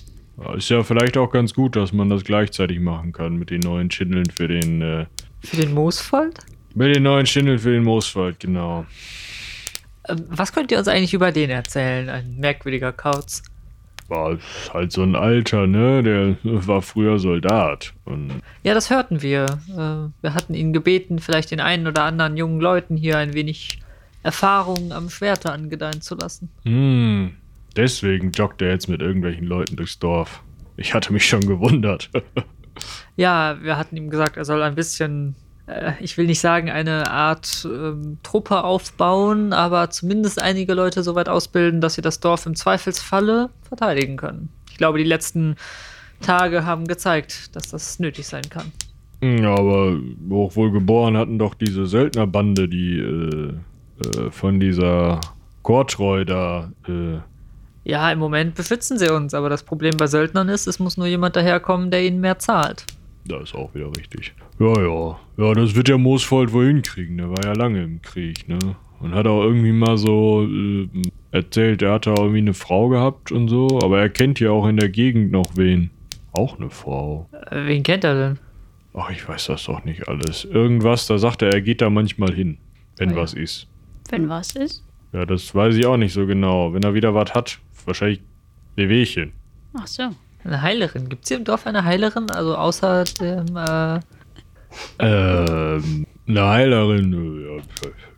Ist 0.57 0.69
ja 0.69 0.81
vielleicht 0.81 1.15
auch 1.15 1.31
ganz 1.31 1.53
gut, 1.53 1.75
dass 1.75 1.93
man 1.93 2.09
das 2.09 2.23
gleichzeitig 2.23 2.79
machen 2.79 3.11
kann 3.13 3.35
mit 3.37 3.51
den 3.51 3.59
neuen 3.59 3.91
Schindeln 3.91 4.25
für 4.31 4.47
den, 4.47 4.81
äh, 4.81 5.05
Für 5.43 5.57
den 5.57 5.75
Moosfold? 5.75 6.39
mit 6.73 6.95
den 6.95 7.03
neuen 7.03 7.27
Schindeln 7.27 7.59
für 7.59 7.71
den 7.71 7.83
Mooswald, 7.83 8.39
genau. 8.39 8.85
Ähm, 10.09 10.23
Was 10.29 10.51
könnt 10.53 10.71
ihr 10.71 10.79
uns 10.79 10.87
eigentlich 10.87 11.13
über 11.13 11.31
den 11.31 11.51
erzählen? 11.51 12.09
Ein 12.09 12.37
merkwürdiger 12.39 12.91
Kauz. 12.93 13.43
War 14.07 14.37
halt 14.73 14.91
so 14.91 15.03
ein 15.03 15.15
Alter, 15.15 15.67
ne? 15.67 16.01
Der 16.03 16.35
war 16.43 16.81
früher 16.81 17.19
Soldat. 17.19 17.93
Und 18.05 18.31
Ja, 18.63 18.73
das 18.73 18.89
hörten 18.89 19.21
wir. 19.21 19.45
Äh, 19.69 20.09
Wir 20.23 20.33
hatten 20.33 20.55
ihn 20.55 20.73
gebeten, 20.73 21.19
vielleicht 21.19 21.51
den 21.51 21.59
einen 21.59 21.85
oder 21.87 22.03
anderen 22.05 22.35
jungen 22.37 22.59
Leuten 22.59 22.97
hier 22.97 23.19
ein 23.19 23.33
wenig 23.35 23.79
Erfahrung 24.23 24.91
am 24.91 25.09
Schwerte 25.11 25.51
angedeihen 25.51 26.01
zu 26.01 26.15
lassen. 26.15 26.49
Hm, 26.63 27.35
deswegen 27.75 28.31
joggt 28.31 28.61
er 28.61 28.69
jetzt 28.69 28.87
mit 28.87 29.01
irgendwelchen 29.01 29.45
Leuten 29.45 29.75
durchs 29.75 29.99
Dorf. 29.99 30.41
Ich 30.77 30.93
hatte 30.93 31.13
mich 31.13 31.25
schon 31.27 31.41
gewundert. 31.41 32.09
Ja, 33.15 33.57
wir 33.61 33.77
hatten 33.77 33.95
ihm 33.95 34.09
gesagt, 34.09 34.35
er 34.35 34.43
soll 34.43 34.61
ein 34.61 34.75
bisschen, 34.75 35.35
äh, 35.67 35.93
ich 36.01 36.17
will 36.17 36.25
nicht 36.25 36.41
sagen, 36.41 36.69
eine 36.69 37.09
Art 37.09 37.65
ähm, 37.65 38.17
Truppe 38.23 38.65
aufbauen, 38.65 39.53
aber 39.53 39.89
zumindest 39.89 40.41
einige 40.41 40.73
Leute 40.73 41.01
so 41.01 41.15
weit 41.15 41.29
ausbilden, 41.29 41.79
dass 41.79 41.93
sie 41.95 42.01
das 42.01 42.19
Dorf 42.19 42.45
im 42.45 42.55
Zweifelsfalle 42.55 43.49
verteidigen 43.61 44.17
können. 44.17 44.49
Ich 44.69 44.77
glaube, 44.77 44.97
die 44.97 45.05
letzten 45.05 45.55
Tage 46.21 46.65
haben 46.65 46.85
gezeigt, 46.85 47.55
dass 47.55 47.69
das 47.69 47.99
nötig 47.99 48.27
sein 48.27 48.43
kann. 48.49 48.71
Hm, 49.21 49.45
Aber 49.45 49.97
hochwohlgeboren 50.29 51.15
hatten 51.15 51.39
doch 51.39 51.53
diese 51.53 51.85
Söldnerbande, 51.85 52.67
die 52.67 52.99
äh, 52.99 53.53
äh, 54.03 54.31
von 54.31 54.59
dieser 54.59 55.21
Kortreu 55.63 56.25
da. 56.25 56.71
Ja, 57.85 58.11
im 58.11 58.17
Moment 58.19 58.55
beschützen 58.55 58.97
sie 58.97 59.13
uns, 59.13 59.33
aber 59.33 59.47
das 59.47 59.61
Problem 59.63 59.95
bei 59.95 60.07
Söldnern 60.07 60.49
ist, 60.49 60.65
es 60.67 60.79
muss 60.79 60.97
nur 60.97 61.05
jemand 61.07 61.35
daherkommen, 61.35 61.91
der 61.91 62.03
ihnen 62.03 62.19
mehr 62.19 62.39
zahlt. 62.39 62.85
da 63.27 63.39
ist 63.41 63.53
auch 63.55 63.73
wieder 63.75 63.89
richtig. 63.95 64.33
Ja, 64.59 64.73
ja. 64.81 65.19
Ja, 65.37 65.53
das 65.53 65.75
wird 65.75 65.87
der 65.87 65.97
Moosfold 65.99 66.51
wohl 66.51 66.67
hinkriegen. 66.67 67.17
Der 67.17 67.29
war 67.29 67.43
ja 67.43 67.53
lange 67.53 67.83
im 67.83 68.01
Krieg, 68.01 68.47
ne? 68.49 68.57
Und 69.01 69.13
hat 69.13 69.27
auch 69.27 69.43
irgendwie 69.43 69.71
mal 69.73 69.97
so 69.97 70.47
äh, 70.49 70.87
erzählt, 71.31 71.81
er 71.81 71.91
hatte 71.93 72.11
auch 72.13 72.19
irgendwie 72.19 72.39
eine 72.39 72.53
Frau 72.53 72.87
gehabt 72.89 73.31
und 73.31 73.49
so. 73.49 73.67
Aber 73.83 73.99
er 73.99 74.09
kennt 74.09 74.39
ja 74.39 74.49
auch 74.51 74.67
in 74.67 74.77
der 74.77 74.89
Gegend 74.89 75.31
noch 75.31 75.55
wen. 75.55 75.91
Auch 76.31 76.57
eine 76.57 76.69
Frau. 76.69 77.29
Äh, 77.51 77.67
wen 77.67 77.83
kennt 77.83 78.03
er 78.03 78.15
denn? 78.15 78.39
Ach, 78.93 79.09
ich 79.11 79.27
weiß 79.27 79.47
das 79.47 79.65
doch 79.65 79.83
nicht 79.83 80.07
alles. 80.07 80.45
Irgendwas, 80.45 81.05
da 81.07 81.17
sagt 81.17 81.41
er, 81.41 81.51
er 81.53 81.61
geht 81.61 81.81
da 81.81 81.89
manchmal 81.89 82.33
hin, 82.33 82.57
wenn 82.97 83.09
Ah 83.09 83.15
ja. 83.15 83.17
was 83.21 83.33
ist. 83.33 83.67
Wenn 84.09 84.29
was 84.29 84.55
ist. 84.55 84.83
Ja, 85.11 85.25
das 85.25 85.53
weiß 85.53 85.75
ich 85.75 85.85
auch 85.85 85.97
nicht 85.97 86.13
so 86.13 86.25
genau. 86.25 86.73
Wenn 86.73 86.83
er 86.83 86.93
wieder 86.93 87.13
was 87.13 87.33
hat, 87.33 87.59
wahrscheinlich 87.85 88.21
Wehwehchen. 88.75 89.31
Ach 89.73 89.87
so. 89.87 90.09
Eine 90.43 90.61
Heilerin. 90.61 91.09
Gibt 91.09 91.23
es 91.23 91.29
hier 91.29 91.37
im 91.37 91.43
Dorf 91.43 91.65
eine 91.65 91.83
Heilerin? 91.83 92.29
Also 92.29 92.55
außer 92.55 93.03
dem, 93.19 93.57
äh, 93.57 93.99
Ähm, 94.99 96.05
eine 96.27 96.47
Heilerin, 96.47 97.13
äh, 97.13 97.57
ja, 97.57 97.63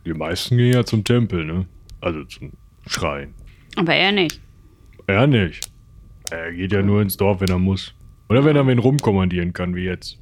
die 0.05 0.13
meisten 0.13 0.57
gehen 0.57 0.73
ja 0.73 0.83
zum 0.83 1.03
Tempel, 1.03 1.45
ne? 1.45 1.65
Also 2.01 2.23
zum 2.25 2.51
Schrein. 2.87 3.33
Aber 3.75 3.93
er 3.93 4.11
nicht. 4.11 4.41
Er 5.07 5.27
nicht. 5.27 5.69
Er 6.31 6.51
geht 6.51 6.71
ja 6.73 6.81
nur 6.81 7.01
ins 7.01 7.15
Dorf, 7.15 7.39
wenn 7.41 7.49
er 7.49 7.59
muss. 7.59 7.93
Oder 8.29 8.43
wenn 8.43 8.55
er 8.55 8.67
wen 8.67 8.79
rumkommandieren 8.79 9.53
kann, 9.53 9.75
wie 9.75 9.85
jetzt. 9.85 10.19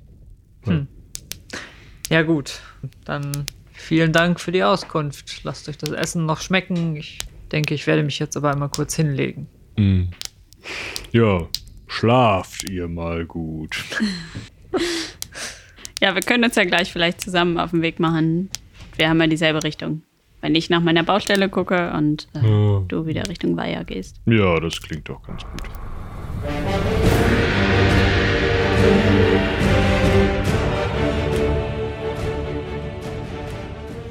Ja, 2.09 2.21
gut. 2.21 2.61
Dann 3.05 3.45
vielen 3.73 4.11
Dank 4.11 4.39
für 4.39 4.51
die 4.51 4.63
Auskunft. 4.63 5.43
Lasst 5.43 5.67
euch 5.69 5.77
das 5.77 5.91
Essen 5.91 6.25
noch 6.25 6.41
schmecken. 6.41 6.95
Ich 6.97 7.19
denke, 7.51 7.73
ich 7.73 7.87
werde 7.87 8.03
mich 8.03 8.19
jetzt 8.19 8.35
aber 8.37 8.51
einmal 8.51 8.69
kurz 8.69 8.95
hinlegen. 8.95 9.47
Hm. 9.77 10.09
Ja, 11.11 11.47
schlaft 11.87 12.69
ihr 12.69 12.87
mal 12.87 13.25
gut. 13.25 13.83
Ja, 16.01 16.13
wir 16.13 16.21
können 16.21 16.43
uns 16.43 16.55
ja 16.55 16.65
gleich 16.65 16.91
vielleicht 16.91 17.21
zusammen 17.21 17.57
auf 17.57 17.71
den 17.71 17.81
Weg 17.81 18.01
machen. 18.01 18.49
Wir 18.97 19.07
haben 19.09 19.19
ja 19.21 19.27
dieselbe 19.27 19.63
Richtung. 19.63 20.03
Wenn 20.41 20.53
ich 20.53 20.69
nach 20.69 20.81
meiner 20.81 21.03
Baustelle 21.03 21.47
gucke 21.47 21.93
und 21.93 22.27
äh, 22.35 22.39
Ja. 22.45 22.83
du 22.87 23.05
wieder 23.05 23.27
Richtung 23.29 23.55
Weiher 23.55 23.85
gehst. 23.85 24.19
Ja, 24.25 24.59
das 24.59 24.79
klingt 24.81 25.07
doch 25.07 25.23
ganz 25.23 25.43
gut. 25.43 25.63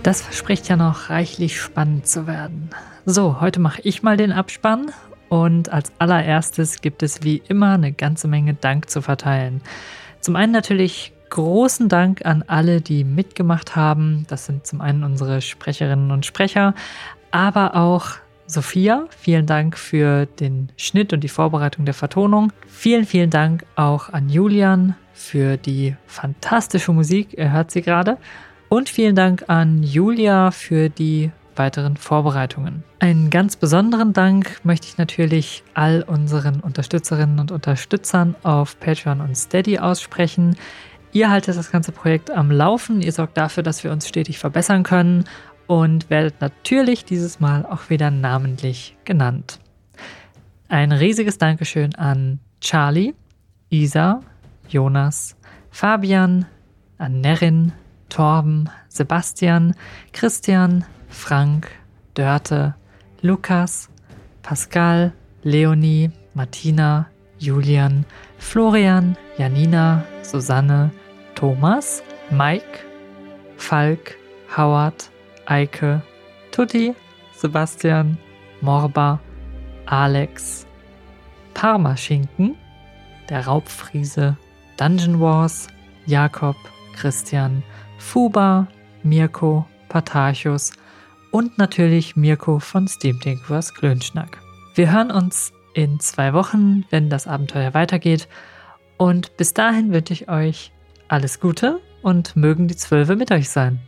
Das 0.02 0.20
verspricht 0.20 0.68
ja 0.68 0.76
noch 0.76 1.08
reichlich 1.10 1.58
spannend 1.60 2.06
zu 2.06 2.26
werden. 2.26 2.70
So, 3.06 3.42
heute 3.42 3.60
mache 3.60 3.82
ich 3.82 4.02
mal 4.02 4.16
den 4.16 4.32
Abspann. 4.32 4.90
Und 5.28 5.70
als 5.70 5.92
allererstes 5.98 6.80
gibt 6.80 7.02
es 7.02 7.22
wie 7.22 7.42
immer 7.48 7.72
eine 7.72 7.92
ganze 7.92 8.28
Menge 8.28 8.54
Dank 8.54 8.88
zu 8.88 9.02
verteilen. 9.02 9.60
Zum 10.20 10.36
einen 10.36 10.52
natürlich 10.52 11.12
großen 11.28 11.90
Dank 11.90 12.24
an 12.24 12.44
alle, 12.46 12.80
die 12.80 13.04
mitgemacht 13.04 13.76
haben. 13.76 14.24
Das 14.28 14.46
sind 14.46 14.66
zum 14.66 14.80
einen 14.80 15.04
unsere 15.04 15.42
Sprecherinnen 15.42 16.12
und 16.12 16.24
Sprecher, 16.24 16.74
aber 17.30 17.74
auch 17.76 18.12
Sophia. 18.46 19.06
Vielen 19.10 19.44
Dank 19.44 19.76
für 19.76 20.24
den 20.24 20.70
Schnitt 20.76 21.12
und 21.12 21.20
die 21.20 21.28
Vorbereitung 21.28 21.84
der 21.84 21.94
Vertonung. 21.94 22.52
Vielen, 22.66 23.04
vielen 23.04 23.30
Dank 23.30 23.66
auch 23.76 24.08
an 24.10 24.30
Julian 24.30 24.96
für 25.12 25.58
die 25.58 25.94
fantastische 26.06 26.92
Musik. 26.92 27.36
Ihr 27.36 27.52
hört 27.52 27.70
sie 27.70 27.82
gerade. 27.82 28.16
Und 28.70 28.88
vielen 28.88 29.14
Dank 29.14 29.44
an 29.48 29.82
Julia 29.82 30.50
für 30.52 30.88
die 30.88 31.32
weiteren 31.58 31.96
Vorbereitungen. 31.96 32.84
Einen 32.98 33.30
ganz 33.30 33.56
besonderen 33.56 34.12
Dank 34.12 34.60
möchte 34.64 34.86
ich 34.86 34.98
natürlich 34.98 35.62
all 35.74 36.02
unseren 36.02 36.60
Unterstützerinnen 36.60 37.38
und 37.38 37.52
Unterstützern 37.52 38.34
auf 38.42 38.78
Patreon 38.80 39.20
und 39.20 39.36
Steady 39.36 39.78
aussprechen. 39.78 40.56
Ihr 41.12 41.30
haltet 41.30 41.56
das 41.56 41.70
ganze 41.70 41.92
Projekt 41.92 42.30
am 42.30 42.50
Laufen, 42.50 43.00
ihr 43.00 43.12
sorgt 43.12 43.36
dafür, 43.36 43.62
dass 43.62 43.84
wir 43.84 43.92
uns 43.92 44.08
stetig 44.08 44.38
verbessern 44.38 44.82
können 44.82 45.24
und 45.66 46.10
werdet 46.10 46.40
natürlich 46.40 47.04
dieses 47.04 47.40
Mal 47.40 47.64
auch 47.64 47.88
wieder 47.90 48.10
namentlich 48.10 48.96
genannt. 49.04 49.60
Ein 50.68 50.92
riesiges 50.92 51.38
Dankeschön 51.38 51.94
an 51.94 52.40
Charlie, 52.60 53.14
Isa, 53.70 54.20
Jonas, 54.68 55.36
Fabian, 55.70 56.46
an 56.98 57.20
Nerin, 57.20 57.72
Torben, 58.08 58.70
Sebastian, 58.88 59.74
Christian, 60.12 60.84
Frank, 61.14 61.70
Dörte, 62.14 62.74
Lukas, 63.22 63.88
Pascal, 64.42 65.12
Leonie, 65.42 66.10
Martina, 66.34 67.08
Julian, 67.38 68.04
Florian, 68.38 69.16
Janina, 69.38 70.04
Susanne, 70.22 70.90
Thomas, 71.34 72.02
Mike, 72.30 72.84
Falk, 73.56 74.16
Howard, 74.48 75.08
Eike, 75.46 76.02
Tutti, 76.50 76.94
Sebastian, 77.32 78.18
Morba, 78.60 79.18
Alex, 79.86 80.66
Parmaschinken, 81.54 82.56
der 83.30 83.46
Raubfriese, 83.46 84.36
Dungeon 84.76 85.20
Wars, 85.20 85.68
Jakob, 86.06 86.56
Christian, 86.94 87.62
Fuba, 87.98 88.66
Mirko, 89.02 89.64
Patarchus 89.88 90.72
und 91.34 91.58
natürlich 91.58 92.14
Mirko 92.14 92.60
von 92.60 92.86
Steam 92.86 93.18
Tinkers 93.18 93.74
Klönschnack. 93.74 94.38
Wir 94.76 94.92
hören 94.92 95.10
uns 95.10 95.52
in 95.74 95.98
zwei 95.98 96.32
Wochen, 96.32 96.84
wenn 96.90 97.10
das 97.10 97.26
Abenteuer 97.26 97.74
weitergeht. 97.74 98.28
Und 98.98 99.36
bis 99.36 99.52
dahin 99.52 99.92
wünsche 99.92 100.12
ich 100.12 100.28
euch 100.28 100.70
alles 101.08 101.40
Gute 101.40 101.80
und 102.02 102.36
mögen 102.36 102.68
die 102.68 102.76
Zwölfe 102.76 103.16
mit 103.16 103.32
euch 103.32 103.48
sein. 103.48 103.80